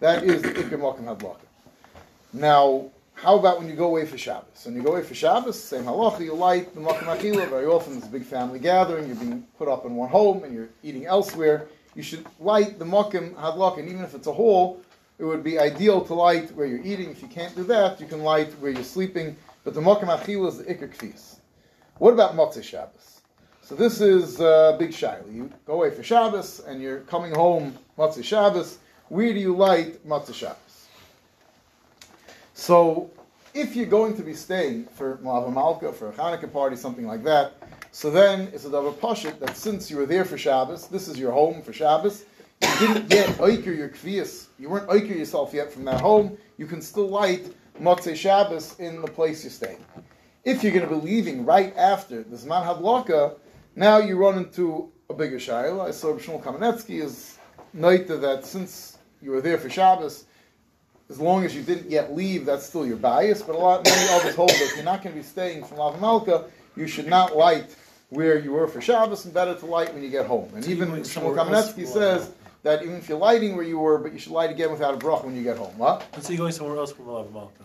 That 0.00 0.22
is 0.22 0.42
the 0.42 0.50
ikir 0.50 0.78
mokim 0.78 1.04
hadlaka. 1.04 1.38
Now, 2.32 2.90
how 3.14 3.38
about 3.38 3.58
when 3.58 3.68
you 3.68 3.76
go 3.76 3.84
away 3.84 4.06
for 4.06 4.16
Shabbos? 4.16 4.64
When 4.64 4.74
you 4.74 4.82
go 4.82 4.92
away 4.92 5.02
for 5.02 5.14
Shabbos, 5.14 5.62
same 5.62 5.84
halacha, 5.84 6.20
you 6.20 6.34
light 6.34 6.74
the 6.74 6.80
mokim 6.80 7.04
achila. 7.04 7.48
Very 7.50 7.66
often 7.66 7.92
there's 7.92 8.06
a 8.06 8.08
big 8.08 8.24
family 8.24 8.58
gathering, 8.58 9.06
you're 9.06 9.16
being 9.16 9.46
put 9.58 9.68
up 9.68 9.84
in 9.84 9.94
one 9.94 10.08
home 10.08 10.42
and 10.42 10.54
you're 10.54 10.70
eating 10.82 11.04
elsewhere. 11.04 11.68
You 11.94 12.02
should 12.02 12.24
light 12.40 12.78
the 12.78 12.86
mokim 12.86 13.34
hadlaka, 13.34 13.80
and 13.80 13.88
even 13.88 14.02
if 14.02 14.14
it's 14.14 14.26
a 14.26 14.32
hall, 14.32 14.80
it 15.18 15.24
would 15.24 15.44
be 15.44 15.58
ideal 15.58 16.00
to 16.06 16.14
light 16.14 16.50
where 16.56 16.66
you're 16.66 16.82
eating. 16.82 17.10
If 17.10 17.20
you 17.20 17.28
can't 17.28 17.54
do 17.54 17.64
that, 17.64 18.00
you 18.00 18.06
can 18.06 18.22
light 18.22 18.50
where 18.60 18.70
you're 18.70 18.82
sleeping. 18.82 19.36
But 19.62 19.74
the 19.74 19.82
mokim 19.82 20.06
achila 20.06 20.48
is 20.48 20.58
the 20.58 20.64
ikir 20.64 20.96
kfis. 20.96 21.36
What 21.98 22.14
about 22.14 22.34
Motzei 22.34 22.64
Shabbos? 22.64 23.20
So 23.60 23.74
this 23.74 24.00
is 24.00 24.40
uh, 24.40 24.76
big 24.78 24.90
shaila. 24.90 25.32
You 25.32 25.52
go 25.66 25.74
away 25.74 25.90
for 25.90 26.02
Shabbos 26.02 26.60
and 26.60 26.80
you're 26.80 27.00
coming 27.00 27.34
home 27.34 27.78
Motzei 27.98 28.24
Shabbos. 28.24 28.78
Where 29.08 29.32
do 29.34 29.38
you 29.38 29.54
light 29.54 30.04
Motzei 30.08 30.34
Shabbos? 30.34 30.71
So 32.62 33.10
if 33.54 33.74
you're 33.74 33.86
going 33.86 34.16
to 34.16 34.22
be 34.22 34.34
staying 34.34 34.84
for 34.84 35.16
Malava 35.16 35.52
Malka, 35.52 35.92
for 35.92 36.10
a 36.10 36.12
Hanukkah 36.12 36.52
party, 36.52 36.76
something 36.76 37.08
like 37.08 37.24
that, 37.24 37.54
so 37.90 38.08
then 38.08 38.42
it's 38.54 38.64
a 38.64 38.70
double 38.70 38.92
pashit 38.92 39.40
that 39.40 39.56
since 39.56 39.90
you 39.90 39.96
were 39.96 40.06
there 40.06 40.24
for 40.24 40.38
Shabbos, 40.38 40.86
this 40.86 41.08
is 41.08 41.18
your 41.18 41.32
home 41.32 41.60
for 41.60 41.72
Shabbos, 41.72 42.24
you 42.62 42.68
didn't 42.78 43.08
get 43.08 43.28
oiker 43.38 43.76
your 43.76 43.88
kvias, 43.88 44.46
you 44.60 44.68
weren't 44.68 44.86
oiker 44.86 45.18
yourself 45.18 45.52
yet 45.52 45.72
from 45.72 45.84
that 45.86 46.00
home, 46.00 46.38
you 46.56 46.66
can 46.66 46.80
still 46.80 47.08
light 47.08 47.52
Motzei 47.80 48.14
Shabbos 48.14 48.78
in 48.78 49.02
the 49.02 49.08
place 49.08 49.42
you're 49.42 49.50
staying. 49.50 49.84
If 50.44 50.62
you're 50.62 50.72
going 50.72 50.88
to 50.88 50.94
be 50.94 51.04
leaving 51.04 51.44
right 51.44 51.76
after 51.76 52.22
the 52.22 52.36
Zman 52.36 52.64
Hadlaka, 52.64 53.40
now 53.74 53.98
you 53.98 54.16
run 54.16 54.38
into 54.38 54.92
a 55.10 55.14
bigger 55.14 55.38
shaila. 55.38 55.88
I 55.88 55.90
saw 55.90 56.14
Shmuel 56.16 56.40
Kamenetsky 56.40 57.02
is 57.02 57.38
noita 57.76 58.20
that 58.20 58.46
since 58.46 58.98
you 59.20 59.32
were 59.32 59.40
there 59.40 59.58
for 59.58 59.68
Shabbos, 59.68 60.26
as 61.12 61.20
long 61.20 61.44
as 61.44 61.54
you 61.54 61.62
didn't 61.62 61.90
yet 61.90 62.14
leave, 62.14 62.46
that's 62.46 62.64
still 62.64 62.86
your 62.86 62.96
bias. 62.96 63.42
But 63.42 63.54
a 63.54 63.58
lot 63.58 63.84
many 63.84 64.08
others 64.14 64.34
hold 64.34 64.48
that 64.48 64.62
if 64.62 64.76
you're 64.76 64.84
not 64.84 65.02
going 65.02 65.14
to 65.14 65.20
be 65.20 65.26
staying 65.26 65.62
from 65.64 65.76
Lav 65.76 66.00
Malka, 66.00 66.46
you 66.74 66.86
should 66.86 67.06
not 67.06 67.36
light 67.36 67.76
where 68.08 68.38
you 68.38 68.52
were 68.52 68.66
for 68.66 68.80
Shabbos, 68.80 69.24
and 69.26 69.34
better 69.34 69.54
to 69.54 69.66
light 69.66 69.92
when 69.92 70.02
you 70.02 70.08
get 70.08 70.26
home. 70.26 70.50
And 70.54 70.66
even 70.66 70.88
Shmuel 70.90 71.36
Kamenetsky 71.36 71.86
says 71.86 72.32
that 72.62 72.82
even 72.82 72.96
if 72.96 73.08
you're 73.08 73.18
lighting 73.18 73.56
where 73.56 73.64
you 73.64 73.78
were, 73.78 73.98
but 73.98 74.12
you 74.12 74.18
should 74.18 74.32
light 74.32 74.50
again 74.50 74.70
without 74.70 74.94
a 74.94 74.96
brach 74.96 75.22
when 75.22 75.36
you 75.36 75.42
get 75.42 75.58
home. 75.58 75.76
What? 75.76 76.06
Let's 76.14 76.26
say 76.26 76.34
you're 76.34 76.38
going 76.38 76.52
somewhere 76.52 76.76
else 76.78 76.92
from 76.92 77.08
Lav 77.08 77.30
Malka. 77.32 77.64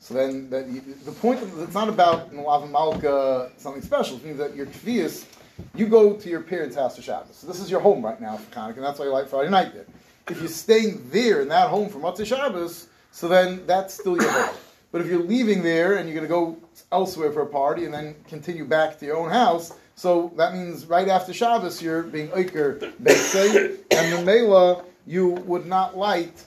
So 0.00 0.14
then, 0.14 0.50
that 0.50 0.66
you, 0.66 0.82
the 1.04 1.12
point 1.12 1.42
of 1.42 1.60
it's 1.62 1.74
not 1.74 1.88
about 1.88 2.32
in 2.32 2.42
Lav 2.42 2.68
Malka 2.70 3.52
something 3.56 3.82
special. 3.82 4.16
It 4.16 4.24
means 4.24 4.38
that 4.38 4.56
your 4.56 4.66
kvias, 4.66 5.26
you 5.74 5.86
go 5.86 6.14
to 6.14 6.28
your 6.28 6.42
parents' 6.42 6.74
house 6.76 6.96
for 6.96 7.02
Shabbos. 7.02 7.36
So 7.36 7.46
this 7.46 7.60
is 7.60 7.70
your 7.70 7.80
home 7.80 8.04
right 8.04 8.20
now 8.20 8.36
for 8.36 8.50
Hanukkah, 8.54 8.76
and 8.76 8.84
that's 8.84 8.98
why 8.98 9.06
you 9.06 9.12
light 9.12 9.28
Friday 9.28 9.50
night 9.50 9.72
there. 9.74 9.86
If 10.28 10.40
you're 10.40 10.48
staying 10.48 11.10
there 11.10 11.42
in 11.42 11.48
that 11.48 11.68
home 11.68 11.90
for 11.90 11.98
Motzei 11.98 12.24
Shabbos, 12.24 12.88
so 13.10 13.28
then 13.28 13.66
that's 13.66 13.92
still 13.92 14.16
your 14.16 14.30
home. 14.30 14.56
But 14.90 15.02
if 15.02 15.08
you're 15.08 15.22
leaving 15.22 15.62
there 15.62 15.96
and 15.96 16.08
you're 16.08 16.14
going 16.14 16.26
to 16.26 16.28
go 16.28 16.56
elsewhere 16.92 17.30
for 17.30 17.42
a 17.42 17.46
party 17.46 17.84
and 17.84 17.92
then 17.92 18.14
continue 18.26 18.64
back 18.64 18.98
to 19.00 19.06
your 19.06 19.16
own 19.16 19.28
house, 19.28 19.74
so 19.96 20.32
that 20.36 20.54
means 20.54 20.86
right 20.86 21.08
after 21.08 21.34
Shabbos 21.34 21.82
you're 21.82 22.04
being 22.04 22.28
Iker 22.28 22.92
Beisei, 23.02 23.78
and 23.90 24.12
the 24.12 24.22
Mela 24.24 24.84
you 25.06 25.28
would 25.28 25.66
not 25.66 25.96
light. 25.96 26.44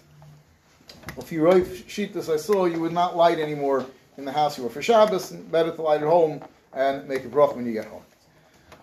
If 1.17 1.31
you 1.31 1.43
write 1.43 1.65
Shitas 1.65 2.33
I 2.33 2.37
saw, 2.37 2.65
you 2.65 2.79
would 2.79 2.93
not 2.93 3.15
light 3.15 3.37
anymore 3.37 3.85
in 4.17 4.25
the 4.25 4.31
house 4.31 4.57
you 4.57 4.63
were 4.63 4.69
for 4.69 4.81
Shabbos, 4.81 5.31
and 5.31 5.51
better 5.51 5.71
to 5.71 5.81
light 5.81 6.01
at 6.01 6.07
home 6.07 6.41
and 6.73 7.07
make 7.07 7.25
a 7.25 7.27
brach 7.27 7.55
when 7.55 7.65
you 7.65 7.73
get 7.73 7.85
home. 7.85 8.01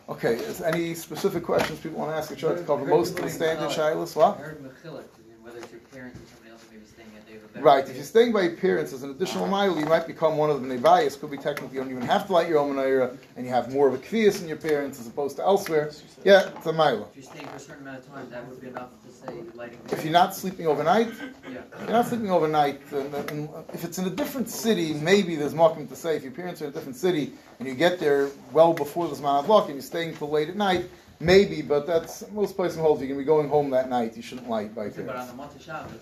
Okay, 0.08 0.34
is 0.34 0.60
any 0.60 0.94
specific 0.94 1.42
questions 1.44 1.80
people 1.80 1.98
want 2.00 2.10
to 2.10 2.16
ask? 2.16 2.30
I 2.30 2.34
tried 2.34 2.56
to 2.58 2.62
cover 2.64 2.84
most 2.84 3.18
of 3.18 3.24
the 3.24 3.30
standard 3.30 3.70
shilas. 3.70 4.14
I 4.16 4.28
What? 4.28 4.38
heard 4.38 4.62
Mechilek, 4.62 5.04
whether 5.42 5.58
it's 5.58 5.70
your 5.72 5.80
parents 5.92 6.18
or 6.20 6.26
somebody 6.26 6.43
else 6.80 6.90
who 6.90 7.02
may 7.02 7.04
staying 7.04 7.16
at, 7.16 7.26
they 7.26 7.32
have 7.34 7.44
a 7.44 7.48
better. 7.48 7.64
Right, 7.64 7.88
if 7.88 7.96
you're 7.96 8.04
staying 8.04 8.32
by 8.32 8.42
your 8.42 8.56
parents 8.56 8.92
as 8.92 9.02
an 9.02 9.10
additional 9.10 9.46
mile, 9.46 9.78
you 9.78 9.86
might 9.86 10.06
become 10.06 10.36
one 10.36 10.50
of 10.50 10.62
the 10.66 10.78
bias. 10.78 11.16
Could 11.16 11.30
be 11.30 11.36
technically 11.38 11.76
you 11.76 11.82
don't 11.82 11.90
even 11.90 12.02
have 12.02 12.26
to 12.26 12.32
light 12.32 12.48
your 12.48 12.58
own 12.58 12.74
menorah, 12.74 13.16
and 13.36 13.46
you 13.46 13.52
have 13.52 13.72
more 13.72 13.88
of 13.88 13.94
a 13.94 13.98
kvias 13.98 14.40
in 14.42 14.48
your 14.48 14.56
parents 14.56 15.00
as 15.00 15.06
opposed 15.06 15.36
to 15.36 15.42
elsewhere. 15.42 15.90
Yeah, 16.24 16.48
it's 16.56 16.66
a 16.66 16.72
mile. 16.72 17.08
If 17.10 17.16
you're 17.16 17.24
staying 17.24 17.46
for 17.46 17.56
a 17.56 17.60
certain 17.60 17.82
amount 17.82 17.98
of 17.98 18.08
time, 18.12 18.30
that 18.30 18.46
would 18.48 18.60
be 18.60 18.68
enough 18.68 18.90
to 19.04 19.12
say 19.12 19.40
lighting. 19.54 19.78
If 19.90 20.04
you're 20.04 20.12
not 20.12 20.34
sleeping 20.34 20.66
overnight, 20.66 21.08
Yeah. 21.50 21.60
you're 21.80 21.90
not 21.90 22.06
sleeping 22.06 22.30
overnight. 22.30 22.80
And, 22.92 23.14
and 23.14 23.48
if 23.72 23.84
it's 23.84 23.98
in 23.98 24.06
a 24.06 24.10
different 24.10 24.48
city, 24.48 24.94
maybe 24.94 25.36
there's 25.36 25.54
mocking 25.54 25.86
to 25.88 25.96
say 25.96 26.16
if 26.16 26.22
your 26.22 26.32
parents 26.32 26.60
are 26.62 26.66
in 26.66 26.70
a 26.70 26.74
different 26.74 26.96
city 26.96 27.32
and 27.58 27.68
you 27.68 27.74
get 27.74 27.98
there 27.98 28.30
well 28.52 28.72
before 28.72 29.08
the 29.08 29.14
Zman 29.14 29.46
block 29.46 29.66
and 29.66 29.74
you're 29.74 29.82
staying 29.82 30.16
till 30.16 30.30
late 30.30 30.48
at 30.48 30.56
night, 30.56 30.88
maybe. 31.20 31.62
But 31.62 31.86
that's 31.86 32.24
most 32.32 32.56
places 32.56 32.78
hold. 32.78 33.00
You're 33.00 33.08
gonna 33.08 33.18
be 33.20 33.24
going 33.24 33.48
home 33.48 33.70
that 33.70 33.88
night. 33.88 34.16
You 34.16 34.22
shouldn't 34.22 34.48
light 34.48 34.74
by 34.74 34.84
your 34.84 34.92
But 34.92 35.16
on 35.16 35.26
the 35.28 35.34
month 35.34 35.56
of 35.56 35.62
Shabbos, 35.62 35.92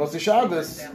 So 0.00 0.06
Moshe 0.06 0.20
Shabbos, 0.20 0.80
if 0.80 0.90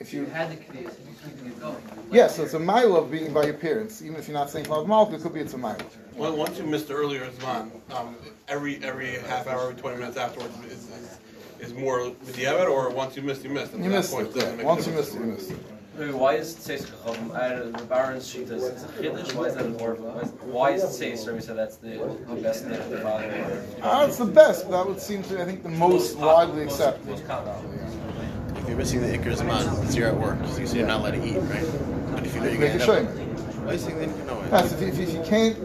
if 0.00 0.14
you 0.14 0.20
you 0.22 0.26
had 0.28 0.50
the 0.50 0.56
kvias 0.56 0.82
you're 0.82 1.30
keeping 1.30 1.46
it 1.46 1.60
going. 1.60 1.74
you 1.74 1.96
light 1.96 2.06
Yes, 2.10 2.36
so 2.36 2.42
it's 2.42 2.54
a 2.54 2.58
mile 2.58 2.96
of 2.96 3.10
being 3.10 3.34
by 3.34 3.44
your 3.44 3.54
parents. 3.54 4.00
Even 4.00 4.16
if 4.16 4.28
you're 4.28 4.36
not 4.36 4.48
saying 4.48 4.64
Cloud 4.64 4.88
Malka, 4.88 5.16
it 5.16 5.20
could 5.20 5.34
be 5.34 5.40
it's 5.40 5.52
a 5.52 5.58
mile. 5.58 5.76
Well, 6.14 6.34
once 6.34 6.56
you 6.56 6.64
missed 6.64 6.88
the 6.88 6.94
earlier 6.94 7.28
Zman, 7.32 7.70
um, 7.90 8.16
every 8.48 8.82
every 8.82 9.18
half 9.28 9.46
hour, 9.46 9.68
every 9.68 9.74
twenty 9.74 9.98
minutes 9.98 10.16
afterwards 10.16 10.56
is, 10.66 10.88
is, 10.88 11.18
is 11.60 11.74
more 11.74 12.10
B'diavad, 12.24 12.70
or 12.70 12.88
once 12.88 13.14
you 13.14 13.22
missed, 13.22 13.44
you 13.44 13.50
missed. 13.50 13.74
And 13.74 13.84
You 13.84 13.90
at 13.90 13.92
that 13.92 13.98
missed 13.98 14.12
point, 14.12 14.36
it. 14.36 14.58
Yeah. 14.58 14.64
Once 14.64 14.86
you 14.86 14.94
missed 14.94 15.14
you 15.14 15.20
missed. 15.20 15.52
Wait, 15.98 16.14
Why 16.14 16.34
is 16.34 16.54
Tzeis 16.54 16.86
Chacham 16.86 17.72
the 17.72 17.84
Baron's 17.84 18.28
sheet? 18.28 18.50
Is 18.50 18.64
it 18.64 18.82
a 18.82 19.02
chiddush? 19.02 19.34
Why 19.34 19.44
is 19.44 19.54
that 19.54 19.64
important? 19.64 20.06
Why 20.08 20.20
is, 20.20 20.30
why 20.42 20.70
is 20.72 20.82
Tzeis? 20.84 21.26
Or 21.26 21.34
we 21.34 21.40
said 21.40 21.56
that's 21.56 21.76
the, 21.76 21.96
the 22.28 22.36
best 22.36 22.66
name 22.66 22.80
of 22.80 22.90
the 22.90 22.98
Bible. 22.98 23.62
Ah, 23.82 24.04
it's 24.04 24.18
the 24.18 24.26
best. 24.26 24.70
That 24.70 24.86
would 24.86 25.00
seem 25.00 25.22
to, 25.24 25.40
I 25.40 25.46
think, 25.46 25.62
the 25.62 25.70
most 25.70 26.16
widely 26.16 26.62
accepted. 26.64 27.06
Most 27.06 27.26
common. 27.26 27.95
If 28.66 28.70
you're 28.70 28.78
missing 28.78 29.00
the 29.00 29.14
Icarus 29.14 29.42
man, 29.44 29.84
it's 29.84 29.94
you're 29.94 30.08
at 30.08 30.16
work, 30.16 30.38
so 30.46 30.58
you 30.58 30.66
say 30.66 30.78
you're 30.78 30.88
not 30.88 30.98
allowed 31.00 31.12
to 31.12 31.24
eat, 31.24 31.36
right? 31.36 31.64
But 32.12 32.26
if 32.26 32.34
you 32.34 32.40
know 32.40 32.48
you're 32.48 32.58
Make 32.58 32.78
gonna 32.78 32.92
a 32.92 32.98
end 33.04 33.08
shame. 33.16 33.28
up, 33.28 33.54
why 33.64 33.72
is 33.74 33.86
it 33.86 33.98
then 33.98 34.16
you 34.18 34.24
know 34.24 34.40
it? 34.42 34.48
Yes, 34.50 34.72
if, 34.72 34.80
you- 34.80 34.86
if, 34.88 34.98
if 34.98 35.12
you 35.14 35.22
can't, 35.22 35.56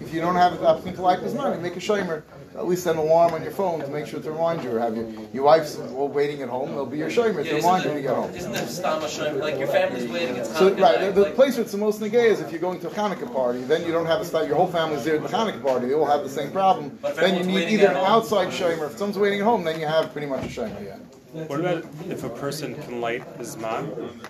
if 0.00 0.14
you 0.14 0.22
don't 0.22 0.34
have 0.36 0.58
the 0.58 0.66
opportunity 0.66 0.96
to 0.96 1.02
light 1.02 1.20
this 1.20 1.34
money, 1.34 1.60
make 1.60 1.76
a 1.76 1.80
shamer. 1.80 2.22
At 2.56 2.66
least 2.66 2.82
set 2.84 2.94
an 2.96 3.00
alarm 3.02 3.34
on 3.34 3.42
your 3.42 3.52
phone 3.52 3.78
to 3.80 3.86
make 3.88 4.06
sure 4.06 4.18
to 4.20 4.32
remind 4.32 4.64
you, 4.64 4.70
or 4.74 4.80
have 4.80 4.96
your, 4.96 5.08
your 5.32 5.44
wife's 5.44 5.76
all 5.78 6.08
waiting 6.08 6.40
at 6.42 6.48
home. 6.48 6.70
There'll 6.70 6.86
be 6.86 6.96
your 6.98 7.10
shamer 7.10 7.44
to 7.44 7.54
remind 7.54 7.84
you 7.84 7.90
when 7.90 7.98
you 7.98 8.02
get 8.08 8.16
home. 8.16 8.34
Isn't 8.34 8.52
it 8.54 8.66
Stam 8.68 9.00
Hashem? 9.02 9.38
Like 9.38 9.58
your 9.58 9.68
family's 9.68 10.10
waiting. 10.10 10.36
It's 10.36 10.56
So 10.58 10.70
right, 10.70 10.78
night, 10.78 10.98
the, 11.00 11.12
the 11.12 11.20
like- 11.22 11.34
place 11.36 11.54
where 11.54 11.62
it's 11.62 11.72
the 11.72 11.78
most 11.78 12.00
negay 12.00 12.24
is 12.30 12.40
if 12.40 12.50
you're 12.50 12.60
going 12.60 12.80
to 12.80 12.88
a 12.88 12.90
Hanukkah 12.90 13.32
party. 13.32 13.60
Then 13.60 13.84
you 13.84 13.92
don't 13.92 14.06
have 14.06 14.20
a 14.20 14.24
start. 14.24 14.48
Your 14.48 14.56
whole 14.56 14.66
family's 14.66 15.04
there 15.04 15.16
at 15.16 15.22
the 15.22 15.28
Hanukkah 15.28 15.62
party. 15.62 15.86
They 15.86 15.94
all 15.94 16.06
have 16.06 16.22
the 16.24 16.28
same 16.30 16.50
problem. 16.50 16.98
But 17.02 17.14
Then 17.16 17.36
you 17.36 17.44
need 17.44 17.68
either 17.68 17.88
an 17.88 17.94
home- 17.96 18.06
outside 18.06 18.48
shamer. 18.48 18.86
If 18.86 18.92
someone's 18.98 19.18
waiting 19.18 19.38
at 19.40 19.44
home, 19.44 19.62
then 19.62 19.78
you 19.78 19.86
have 19.86 20.10
pretty 20.12 20.26
much 20.26 20.42
a 20.44 20.48
shamer. 20.48 20.84
Yeah. 20.84 20.96
What 21.32 21.60
about 21.60 21.84
if 22.08 22.24
a 22.24 22.30
person 22.30 22.74
can 22.74 23.00
light 23.00 23.22
Zman 23.38 24.26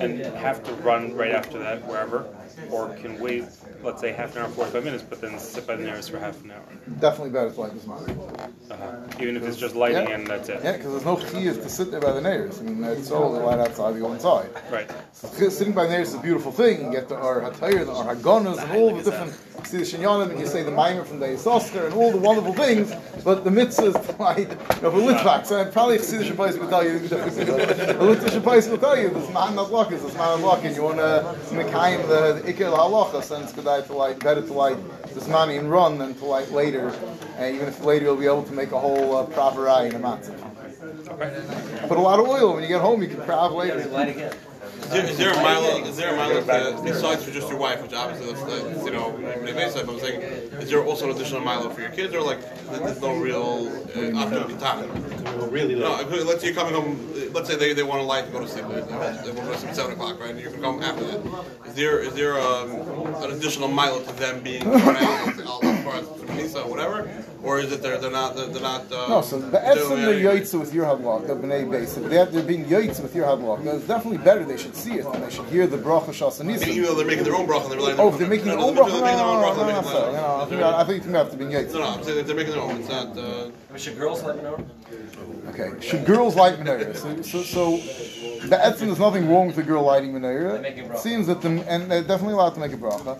and 0.00 0.20
have 0.20 0.64
to 0.64 0.72
run 0.74 1.14
right 1.14 1.30
after 1.30 1.58
that 1.60 1.86
wherever, 1.86 2.26
or 2.70 2.94
can 2.96 3.18
wait, 3.18 3.44
let's 3.82 4.00
say 4.00 4.12
half 4.12 4.36
an 4.36 4.42
hour, 4.42 4.48
45 4.48 4.84
minutes, 4.84 5.04
but 5.08 5.20
then 5.20 5.38
sit 5.38 5.66
by 5.66 5.76
the 5.76 5.84
nearest 5.84 6.10
for 6.10 6.18
half 6.18 6.42
an 6.44 6.50
hour? 6.50 6.62
Definitely 7.00 7.30
better 7.30 7.50
to 7.50 7.60
light 7.60 7.74
this 7.74 7.86
money. 7.86 8.14
Uh-huh. 8.70 8.96
Even 9.20 9.36
if 9.36 9.42
it's 9.44 9.56
just 9.56 9.74
lighting 9.74 10.08
Yeah. 10.08 10.14
and 10.14 10.26
that's 10.26 10.48
it. 10.48 10.60
Yeah, 10.62 10.72
because 10.72 10.92
there's 10.92 11.04
no 11.04 11.16
chiyuv 11.16 11.62
to 11.62 11.68
sit 11.68 11.90
there 11.90 12.00
by 12.00 12.12
the 12.12 12.20
neighbors. 12.20 12.60
I 12.60 12.64
mean, 12.64 12.82
it's 12.84 13.10
all 13.10 13.32
the 13.32 13.40
light 13.40 13.58
outside. 13.58 13.94
You 13.94 14.02
go 14.02 14.12
inside. 14.12 14.50
Right. 14.70 14.90
So 15.12 15.48
sitting 15.48 15.72
by 15.74 15.84
the 15.84 15.90
neighbors 15.90 16.08
is 16.10 16.14
a 16.14 16.18
beautiful 16.18 16.52
thing. 16.52 16.86
You 16.86 16.90
get 16.90 17.08
the 17.08 17.16
Ar 17.16 17.40
Hatayr, 17.40 17.84
the 17.86 17.92
Ar 17.92 18.10
and 18.12 18.72
all 18.72 18.94
the 18.94 19.02
different 19.02 19.32
Chassidus 19.62 19.94
Shinyanim, 19.94 20.30
and 20.30 20.40
you 20.40 20.46
say 20.46 20.62
the 20.62 20.70
Maimer 20.70 21.06
from 21.06 21.20
the 21.20 21.26
Yisosker, 21.26 21.86
and 21.86 21.94
all 21.94 22.10
the 22.10 22.18
wonderful 22.18 22.52
things. 22.52 22.92
But 23.24 23.44
the 23.44 23.50
mitzvah 23.50 23.86
is 23.86 23.94
to 24.06 24.16
light, 24.16 24.38
you 24.38 24.46
know, 24.82 24.90
for 24.90 24.98
Litvak. 24.98 25.46
So 25.46 25.64
probably 25.70 25.98
Chassidus 25.98 26.24
Shabbos 26.28 26.58
will 26.58 26.68
tell 26.68 26.84
you. 26.84 26.98
The 26.98 28.30
Shabbos 28.30 28.68
will 28.68 28.78
tell 28.78 28.98
you 28.98 29.10
this 29.10 29.32
man 29.32 29.54
not 29.54 29.70
luck 29.70 29.92
is 29.92 30.02
this 30.02 30.14
man 30.14 30.40
not 30.40 30.46
luck, 30.46 30.64
and 30.64 30.74
you 30.74 30.82
want 30.82 30.96
to 30.98 31.36
mekayim 31.50 32.06
the, 32.08 32.41
the 32.44 32.52
Iker 32.52 32.76
Halacha. 32.76 33.22
So 33.22 33.40
it's 33.40 33.52
good 33.52 33.64
to 33.86 33.92
light, 33.92 34.18
better 34.20 34.42
to 34.42 34.52
light 34.52 34.76
this 35.14 35.28
money 35.28 35.56
and 35.56 35.70
run 35.70 35.98
than 35.98 36.14
to 36.14 36.24
light 36.24 36.50
later. 36.50 36.88
And 37.36 37.54
even 37.54 37.68
if 37.68 37.84
later 37.84 38.06
you'll 38.06 38.16
be 38.16 38.26
able 38.26 38.44
to 38.44 38.52
make 38.52 38.72
a 38.72 38.78
whole 38.78 39.16
uh, 39.16 39.26
proper 39.26 39.68
eye 39.68 39.86
in 39.86 39.94
a 39.94 39.98
matzah. 39.98 40.38
Put 41.88 41.98
a 41.98 42.00
lot 42.00 42.18
of 42.18 42.26
oil 42.26 42.54
when 42.54 42.62
you 42.62 42.68
get 42.68 42.80
home. 42.80 43.02
You 43.02 43.08
can 43.08 43.22
proud 43.22 43.52
later. 43.52 43.84
Light 43.86 44.08
again. 44.08 44.34
Is 44.82 44.88
there, 44.90 45.06
is 45.06 45.16
there 45.18 45.32
a 45.32 45.36
milo? 45.36 45.84
Is 45.84 45.96
there 45.96 46.12
a 46.12 46.16
milo 46.16 46.40
uh, 46.40 46.82
besides 46.82 47.24
for 47.24 47.30
just 47.30 47.48
your 47.48 47.58
wife, 47.58 47.80
which 47.82 47.92
obviously 47.94 48.32
that's, 48.32 48.44
that's 48.44 48.84
you 48.84 48.90
know 48.90 49.16
invasive? 49.16 49.88
I'm 49.88 49.98
saying, 50.00 50.20
is 50.20 50.68
there 50.70 50.84
also 50.84 51.08
an 51.10 51.16
additional 51.16 51.40
milo 51.40 51.70
for 51.70 51.80
your 51.80 51.90
kids, 51.90 52.14
or 52.14 52.20
like 52.20 52.40
there's 52.70 53.00
no 53.00 53.14
real 53.16 53.68
uh, 53.96 54.18
opportunity 54.18 54.54
time? 54.58 54.90
Really, 55.50 55.74
No, 55.76 55.92
let's 56.24 56.40
say 56.40 56.48
you're 56.48 56.54
coming 56.56 56.74
home. 56.74 56.98
uh, 57.16 57.30
Let's 57.32 57.48
say 57.48 57.56
they, 57.56 57.72
they 57.72 57.82
want 57.82 58.00
to 58.00 58.04
light 58.06 58.26
to 58.26 58.30
go 58.32 58.40
to 58.40 58.48
sleep. 58.48 58.66
They 58.68 58.80
want 58.82 59.24
to 59.24 59.32
go 59.32 59.52
to 59.52 59.58
sleep 59.58 59.70
at 59.70 59.76
seven 59.76 59.92
o'clock, 59.92 60.20
right? 60.20 60.30
And 60.30 60.40
you 60.40 60.50
can 60.50 60.60
come 60.60 60.82
after 60.82 61.04
that. 61.04 61.44
Is 61.66 61.74
there 61.74 61.98
is 62.00 62.12
there 62.14 62.38
um, 62.40 62.70
an 63.22 63.30
additional 63.32 63.68
milo 63.68 64.02
to 64.02 64.12
them 64.14 64.42
being 64.42 64.68
run 64.68 64.96
out 64.96 65.28
as 65.38 65.84
far 65.84 65.94
as 65.96 66.06
Misa 66.36 66.64
or 66.64 66.70
whatever, 66.70 67.08
or 67.42 67.58
is 67.58 67.72
it 67.72 67.82
they're 67.82 67.98
they're 67.98 68.10
not 68.10 68.36
they're 68.36 68.60
not? 68.60 68.90
Uh, 68.92 69.08
No, 69.08 69.22
so 69.22 69.38
the 69.38 69.58
Etzem 69.58 69.88
they're 69.96 70.28
anything? 70.30 70.60
with 70.60 70.72
your 70.74 70.86
hadlok, 70.86 71.26
the 71.26 71.34
b'nei 71.34 71.66
beis. 71.66 71.96
If 71.98 72.10
they're, 72.10 72.26
they're 72.26 72.42
being 72.42 72.64
yaitza 72.66 73.02
with 73.02 73.14
your 73.14 73.26
hadlok, 73.26 73.64
it's 73.66 73.86
definitely 73.86 74.18
better. 74.18 74.44
They 74.44 74.56
should 74.56 74.76
see 74.76 74.94
it 74.94 75.06
and 75.06 75.22
they 75.24 75.30
should 75.30 75.46
hear 75.46 75.66
the 75.66 75.78
bracha 75.78 76.40
and 76.40 76.50
Even 76.50 76.82
though 76.84 76.94
they're 76.94 77.06
making 77.06 77.24
their 77.24 77.34
own 77.34 77.46
bracha, 77.46 77.62
and 77.64 77.72
they're 77.72 77.78
relying 77.78 78.00
Oh, 78.00 78.10
they're 78.10 78.28
making 78.28 78.46
their 78.46 78.58
own 78.58 78.74
bracha, 78.74 78.88
no, 78.88 78.92
they're 78.92 79.02
making 79.02 79.16
their 79.16 79.26
own 79.26 79.40
no, 79.42 79.54
no, 79.54 79.66
no, 79.66 79.72
no, 79.72 80.12
no, 80.12 80.40
I 80.40 80.46
think- 80.48 80.62
I 80.62 80.84
think 80.84 81.04
you 81.06 81.12
have 81.12 81.30
to 81.30 81.36
be 81.36 81.44
yaitza. 81.46 81.72
No, 81.74 81.78
no, 81.80 81.86
I'm 81.86 82.02
saying 82.04 82.26
they're 82.26 82.36
making 82.36 82.52
their 82.52 82.62
own. 82.62 82.76
It's 82.80 82.88
not. 82.88 83.16
Uh, 83.18 83.50
Should 83.76 83.98
girls 83.98 84.22
let 84.22 84.36
me 84.36 84.42
know? 84.42 84.58
Okay, 85.48 85.70
should 85.80 86.04
girls 86.04 86.36
light 86.36 86.58
menorah? 86.58 86.94
So, 86.96 87.22
so, 87.22 87.42
so 87.42 87.76
the 88.46 88.56
etzim, 88.56 88.86
there's 88.86 88.98
nothing 88.98 89.28
wrong 89.28 89.46
with 89.48 89.56
the 89.56 89.62
girl 89.62 89.82
lighting 89.84 90.12
menorah. 90.12 90.96
seems 90.98 91.26
that 91.26 91.40
the 91.42 91.48
and 91.68 91.90
they're 91.90 92.02
definitely 92.02 92.34
allowed 92.34 92.54
to 92.54 92.60
make 92.60 92.72
a 92.72 92.76
bracha, 92.76 93.18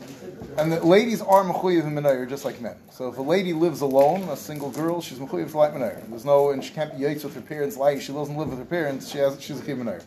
and 0.58 0.72
that 0.72 0.84
ladies 0.84 1.20
are 1.22 1.44
mechuyev 1.44 1.86
in 1.86 1.94
menorah 1.94 2.28
just 2.28 2.44
like 2.44 2.60
men. 2.60 2.76
So 2.90 3.08
if 3.08 3.18
a 3.18 3.22
lady 3.22 3.52
lives 3.52 3.80
alone, 3.80 4.22
a 4.28 4.36
single 4.36 4.70
girl, 4.70 5.00
she's 5.00 5.18
mechuyev 5.18 5.50
to 5.50 5.58
light 5.58 5.74
menorah. 5.74 6.08
There's 6.08 6.24
no 6.24 6.50
and 6.50 6.64
she 6.64 6.72
can't 6.72 6.96
be 6.96 7.04
yaitz 7.04 7.24
with 7.24 7.34
her 7.34 7.40
parents 7.40 7.76
lighting. 7.76 8.00
She 8.00 8.12
doesn't 8.12 8.36
live 8.36 8.48
with 8.48 8.58
her 8.58 8.64
parents. 8.64 9.10
She 9.10 9.18
has 9.18 9.40
she's 9.42 9.60
a 9.60 9.64
chiv 9.64 9.78
menorah. 9.78 10.04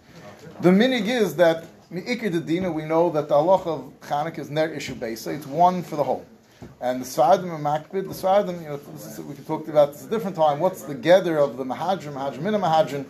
The 0.61 0.69
minig 0.69 1.07
is 1.07 1.35
that 1.37 1.65
mi'ikr 1.91 2.31
the 2.31 2.39
dina. 2.39 2.71
We 2.71 2.85
know 2.85 3.09
that 3.11 3.27
the 3.27 3.35
halacha 3.35 3.67
of 3.67 3.99
Chanukah 4.01 4.39
is 4.39 4.49
ner 4.49 4.69
issue. 4.73 5.15
So 5.15 5.31
it's 5.31 5.47
one 5.47 5.83
for 5.83 5.95
the 5.95 6.03
whole. 6.03 6.25
And 6.81 7.01
the 7.01 7.05
Svardim 7.05 7.53
and 7.53 7.63
Makbid, 7.63 7.91
the 7.91 8.13
Svardim, 8.13 8.61
you 8.61 8.69
know, 8.69 8.79
is, 8.95 9.19
we 9.19 9.35
could 9.35 9.45
talk 9.45 9.67
about 9.67 9.93
this 9.93 10.05
a 10.05 10.09
different 10.09 10.35
time. 10.35 10.59
What's 10.59 10.83
the 10.83 10.95
gather 10.95 11.37
of 11.37 11.57
the 11.57 11.63
Mahadrim, 11.63 12.13
Mahadrim 12.13 12.47
in 12.47 12.55
a 12.55 12.59
Mahadrim? 12.59 13.05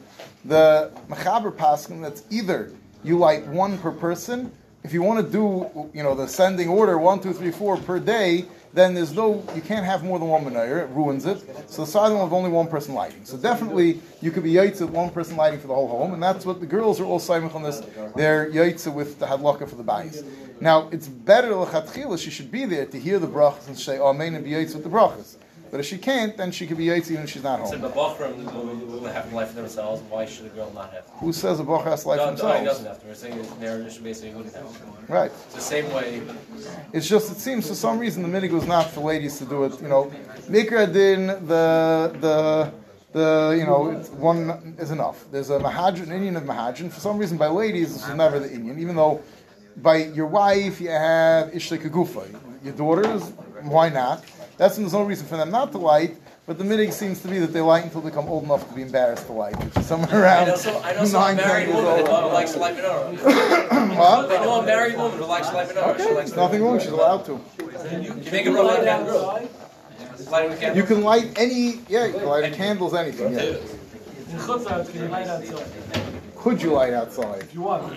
The 0.46 0.92
Machaber 1.10 1.52
Paskin, 1.52 2.02
that's 2.02 2.24
either 2.30 2.72
you 3.04 3.18
light 3.18 3.46
one 3.48 3.78
per 3.78 3.92
person. 3.92 4.52
If 4.86 4.94
you 4.94 5.02
want 5.02 5.26
to 5.26 5.32
do, 5.32 5.90
you 5.96 6.04
know, 6.04 6.14
the 6.14 6.28
sending 6.28 6.70
order, 6.70 7.00
one, 7.00 7.20
two, 7.20 7.34
three, 7.34 7.50
four 7.50 7.76
per 7.76 8.00
day, 8.00 8.46
then 8.72 8.94
there's 8.94 9.16
no, 9.16 9.44
you 9.56 9.62
can't 9.64 9.84
have 9.84 10.04
more 10.04 10.20
than 10.20 10.28
one 10.28 10.46
menorah, 10.46 10.84
it 10.84 10.90
ruins 10.92 11.26
it. 11.26 11.40
So 11.68 11.86
the 11.86 11.88
side 11.88 12.12
have 12.12 12.32
only 12.32 12.52
one 12.52 12.68
person 12.68 12.94
lighting. 12.94 13.26
So 13.26 13.36
definitely, 13.36 14.00
you 14.22 14.30
could 14.30 14.44
be 14.44 14.54
yaitza 14.54 14.88
one 14.88 15.10
person 15.10 15.38
lighting 15.38 15.60
for 15.60 15.66
the 15.66 15.74
whole 15.74 15.88
home, 15.88 16.14
and 16.14 16.22
that's 16.22 16.46
what 16.46 16.60
the 16.60 16.68
girls 16.68 17.00
are 17.00 17.06
all 17.06 17.18
saying 17.18 17.50
on 17.50 17.64
this. 17.64 17.82
They're 18.16 18.52
yaitza 18.52 18.94
with 18.94 19.18
the 19.18 19.26
hadlaka 19.26 19.68
for 19.68 19.76
the 19.76 19.84
bayis. 19.84 20.24
Now, 20.62 20.88
it's 20.92 21.08
better 21.08 21.50
lechatchila, 21.50 22.20
she 22.20 22.30
should 22.30 22.52
be 22.52 22.66
there 22.66 22.86
to 22.86 23.00
hear 23.00 23.18
the 23.18 23.28
brachas 23.28 23.66
and 23.66 23.80
say, 23.80 23.98
Amen, 23.98 24.36
and 24.36 24.46
be 24.46 24.52
yaitza 24.52 24.76
with 24.76 24.84
the 24.84 24.90
brachas. 24.90 25.38
But 25.76 25.82
if 25.82 25.88
she 25.88 25.97
can't, 25.97 26.38
then 26.38 26.53
she 26.53 26.67
could 26.67 26.78
be 26.78 26.86
yaitza 26.86 27.11
even 27.11 27.23
if 27.26 27.32
she's 27.32 27.43
not 27.43 27.59
So 27.67 27.78
home. 27.78 27.82
the 27.82 27.89
women 27.89 28.89
will 28.89 29.03
have 29.11 29.34
life 29.34 29.49
for 29.49 29.55
themselves. 29.55 30.01
Why 30.09 30.26
should 30.26 30.45
a 30.45 30.49
girl 30.55 30.71
not 30.73 30.93
have? 30.93 31.03
Who 31.15 31.34
says 31.34 31.59
a 31.59 31.65
bracha 31.65 31.84
has 31.84 32.05
life 32.05 32.15
no, 32.19 32.28
no, 32.28 32.32
he 32.32 32.38
themselves? 32.38 32.65
doesn't 32.65 32.86
have 32.86 33.01
to. 33.01 33.07
We're 33.07 33.13
saying 33.13 33.89
should 33.89 34.03
basically 34.05 34.34
wouldn't 34.36 34.55
have. 34.55 35.09
Right. 35.09 35.32
It's 35.47 35.55
the 35.55 35.59
same 35.59 35.91
way. 35.91 36.21
It's 36.93 37.09
just 37.09 37.30
it 37.30 37.39
seems 37.39 37.67
for 37.67 37.76
some 37.76 37.99
reason 37.99 38.23
the 38.23 38.30
minig 38.30 38.51
was 38.51 38.65
not 38.65 38.89
for 38.89 39.01
ladies 39.01 39.38
to 39.39 39.45
do 39.45 39.65
it. 39.65 39.82
You 39.82 39.89
know, 39.89 40.13
mikra 40.47 40.93
din 40.93 41.28
the 41.45 42.15
the 42.21 42.71
the 43.11 43.57
you 43.59 43.65
know 43.65 43.89
it's 43.89 44.11
one 44.11 44.78
is 44.80 44.91
enough. 44.91 45.26
There's 45.30 45.49
a 45.49 45.59
mahadran 45.59 46.09
Indian 46.09 46.38
of 46.38 46.43
mahadran. 46.43 46.89
For 46.89 47.01
some 47.01 47.17
reason, 47.17 47.38
by 47.38 47.47
ladies 47.47 47.93
this 47.95 48.07
was 48.07 48.15
never 48.15 48.39
the 48.39 48.49
Indian, 48.49 48.80
even 48.80 48.95
though 48.95 49.21
by 49.82 49.97
your 50.19 50.28
wife 50.28 50.80
you 50.80 50.88
have 50.88 51.51
ishle 51.51 51.78
kagufa. 51.80 52.23
Your 52.63 52.73
daughters, 52.73 53.23
why 53.63 53.89
not? 53.89 54.23
That's 54.58 54.78
there's 54.78 54.93
no 54.93 55.03
reason 55.03 55.28
for 55.28 55.38
them 55.38 55.51
not 55.51 55.72
to 55.74 55.78
light. 55.78 56.18
But 56.47 56.60
the 56.60 56.64
minig 56.64 56.93
seems 56.93 57.22
to 57.24 57.28
be 57.28 57.39
that 57.39 57.53
they 57.53 57.62
light 57.62 57.86
until 57.86 58.01
they 58.01 58.10
become 58.12 58.28
old 58.28 58.43
enough 58.43 58.68
to 58.70 58.76
be 58.76 58.84
embarrassed 58.84 59.26
to 59.26 59.34
light, 59.34 59.58
which 59.64 59.76
is 59.78 59.86
somewhere 59.88 60.14
I 60.14 60.22
around 60.22 60.47
know 60.47 60.56
some, 60.56 60.84
I 60.84 60.93
know 60.93 61.06
some 61.06 61.22
nine, 61.22 61.38
ten 61.38 61.47
married 61.47 61.68
years 61.68 61.76
woman 61.76 62.08
old. 62.08 62.24
who 62.24 62.34
likes 62.34 62.51
to 62.51 62.60
light 62.60 62.78
menorah. 62.78 63.97
What? 63.97 64.32
I 64.32 64.43
know 64.43 64.62
a 64.62 64.66
married 64.66 64.95
woman 64.95 65.18
who 65.18 65.26
likes 65.26 65.49
to 65.49 65.56
light 65.56 65.70
menorah. 65.70 65.97
She 65.97 66.03
likes 66.03 66.16
There's 66.16 66.36
nothing 66.36 66.64
wrong. 66.64 66.80
She's 66.80 66.89
allowed 66.89 67.26
to. 67.26 67.41
You 67.60 68.32
make 68.32 68.45
a 68.45 68.51
roll 68.51 68.68
light 68.68 68.84
candle. 68.84 69.49
Light 70.30 70.51
a 70.51 70.56
candle. 70.56 70.78
You 70.78 70.84
can 70.84 71.01
light 71.01 71.34
any, 71.36 71.80
yeah, 71.89 72.06
you 72.06 72.14
can 72.14 72.26
light 72.26 72.53
candles, 72.53 72.93
anything. 72.93 73.34
Yeah. 73.34 73.41
In 73.41 73.58
Chutzah, 74.38 74.88
can 74.91 75.01
you 75.01 75.08
light 75.08 75.28
outside? 75.28 75.68
Could 76.36 76.62
you 76.62 76.74
light 76.74 76.93
outside? 76.93 77.41
If 77.41 77.53
you 77.56 77.62
want. 77.62 77.91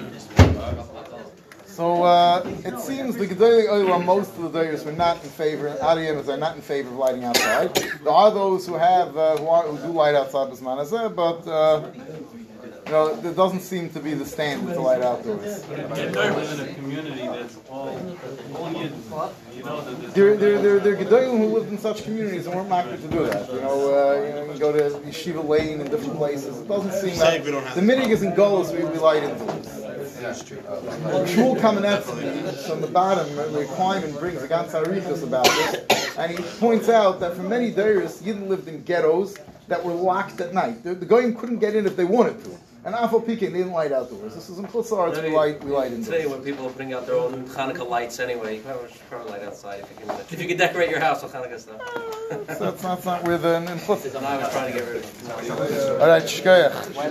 So 1.78 2.02
uh, 2.02 2.42
it 2.64 2.80
seems 2.80 3.14
the 3.16 3.28
Gedolei 3.28 3.68
Olam, 3.68 4.04
most 4.04 4.36
of 4.36 4.52
the 4.52 4.58
Dayers 4.58 4.84
were 4.84 4.90
not 4.90 5.22
in 5.22 5.30
favor. 5.30 5.76
Ariyanas 5.80 6.26
are 6.26 6.36
not 6.36 6.56
in 6.56 6.60
favor 6.60 6.88
of 6.88 6.96
lighting 6.96 7.22
outside. 7.22 7.72
There 7.72 8.12
are 8.12 8.32
those 8.32 8.66
who 8.66 8.74
have 8.74 9.16
uh, 9.16 9.36
who, 9.36 9.46
are, 9.46 9.62
who 9.62 9.78
do 9.86 9.92
light 9.92 10.16
outside 10.16 10.50
Bisman 10.50 10.84
Hazeh, 10.84 11.14
but 11.14 11.46
uh, 11.48 11.88
you 12.84 12.90
know 12.90 13.14
there 13.20 13.32
doesn't 13.32 13.60
seem 13.60 13.90
to 13.90 14.00
be 14.00 14.12
the 14.12 14.26
standard 14.26 14.74
to 14.74 14.80
light 14.80 15.02
outdoors. 15.02 15.64
You 15.70 15.76
live 15.76 16.60
in 16.60 16.68
a 16.68 16.74
community 16.74 17.26
that's 17.28 17.58
all, 17.70 17.90
all 18.56 18.70
Yidden. 18.72 19.32
You 19.54 19.62
know 19.62 19.80
that 19.80 20.00
there's. 20.00 20.14
There, 20.14 20.36
there, 20.36 20.60
there, 20.60 20.80
there 20.80 20.94
are 20.94 20.96
Gedolim 20.96 21.38
who 21.38 21.46
lived 21.46 21.70
in 21.70 21.78
such 21.78 22.02
communities 22.02 22.46
and 22.46 22.56
weren't 22.56 22.68
market 22.68 23.00
to 23.02 23.06
do 23.06 23.24
that. 23.26 23.52
You 23.52 23.60
know, 23.60 23.94
uh, 23.94 24.26
you 24.26 24.46
know, 24.46 24.52
you 24.52 24.58
go 24.58 24.72
to 24.72 24.98
Yeshiva 25.06 25.46
Lane 25.46 25.80
and 25.80 25.88
different 25.88 26.16
places. 26.16 26.58
It 26.58 26.66
doesn't 26.66 26.90
seem 26.90 27.16
that 27.20 27.44
we 27.44 27.52
don't 27.52 27.62
have 27.62 27.76
the 27.76 27.82
minig 27.82 28.08
is 28.08 28.24
in 28.24 28.32
Golos 28.32 28.76
we, 28.76 28.84
we 28.84 28.98
light 28.98 29.22
indoors. 29.22 29.77
Shmuel 30.18 31.58
Kamenetsky 31.58 32.66
from 32.66 32.80
the 32.80 32.86
bottom, 32.86 33.34
the 33.36 33.64
Kleiman 33.76 34.12
brings 34.12 34.42
ganz 34.46 34.72
Arichas 34.72 35.22
about 35.22 35.44
this, 35.44 36.16
and 36.16 36.32
he 36.36 36.42
points 36.58 36.88
out 36.88 37.20
that 37.20 37.34
for 37.36 37.42
many 37.42 37.70
days, 37.70 38.20
Yidden 38.22 38.48
lived 38.48 38.68
in 38.68 38.82
ghettos 38.82 39.36
that 39.68 39.84
were 39.84 39.92
locked 39.92 40.40
at 40.40 40.52
night. 40.54 40.82
The, 40.82 40.94
the 40.94 41.06
Goyim 41.06 41.36
couldn't 41.36 41.58
get 41.58 41.76
in 41.76 41.86
if 41.86 41.96
they 41.96 42.04
wanted 42.04 42.42
to. 42.44 42.50
And 42.84 42.94
Afal 42.94 43.26
Pekin, 43.26 43.52
they 43.52 43.58
didn't 43.58 43.72
light 43.72 43.92
outdoors. 43.92 44.34
This 44.34 44.48
is 44.48 44.58
in 44.58 44.66
Chutzar, 44.66 45.12
we 45.22 45.30
light, 45.30 45.62
we 45.62 45.72
light 45.72 45.88
indoors. 45.88 46.06
Today, 46.06 46.26
when 46.26 46.42
people 46.42 46.70
bring 46.70 46.94
out 46.94 47.06
their 47.06 47.16
own 47.16 47.44
Hanukkah 47.48 47.86
lights 47.86 48.18
anyway, 48.20 48.56
you 48.56 48.62
probably 48.62 48.88
should 48.88 49.10
probably 49.10 49.32
light 49.32 49.42
outside 49.42 49.80
if 49.80 49.90
you 49.90 50.06
can. 50.06 50.20
If 50.20 50.40
you 50.40 50.48
can 50.48 50.56
decorate 50.56 50.88
your 50.88 51.00
house 51.00 51.22
with 51.22 51.32
Hanukkah 51.32 51.58
stuff. 51.58 51.82
So 51.92 52.44
that's 52.46 52.60
not, 52.60 52.78
that's 52.80 53.04
not 53.04 53.24
where 53.24 53.36
the 53.36 53.56
in. 53.56 53.68
And 53.68 53.80
I 53.80 54.38
was 54.38 54.52
trying 54.52 54.72
to 54.72 54.78
get 54.78 54.88
rid 54.88 54.96
of 54.96 55.04
it. 55.04 56.00
All 56.00 56.06
right, 56.08 56.22
Shkoyach. 56.22 56.94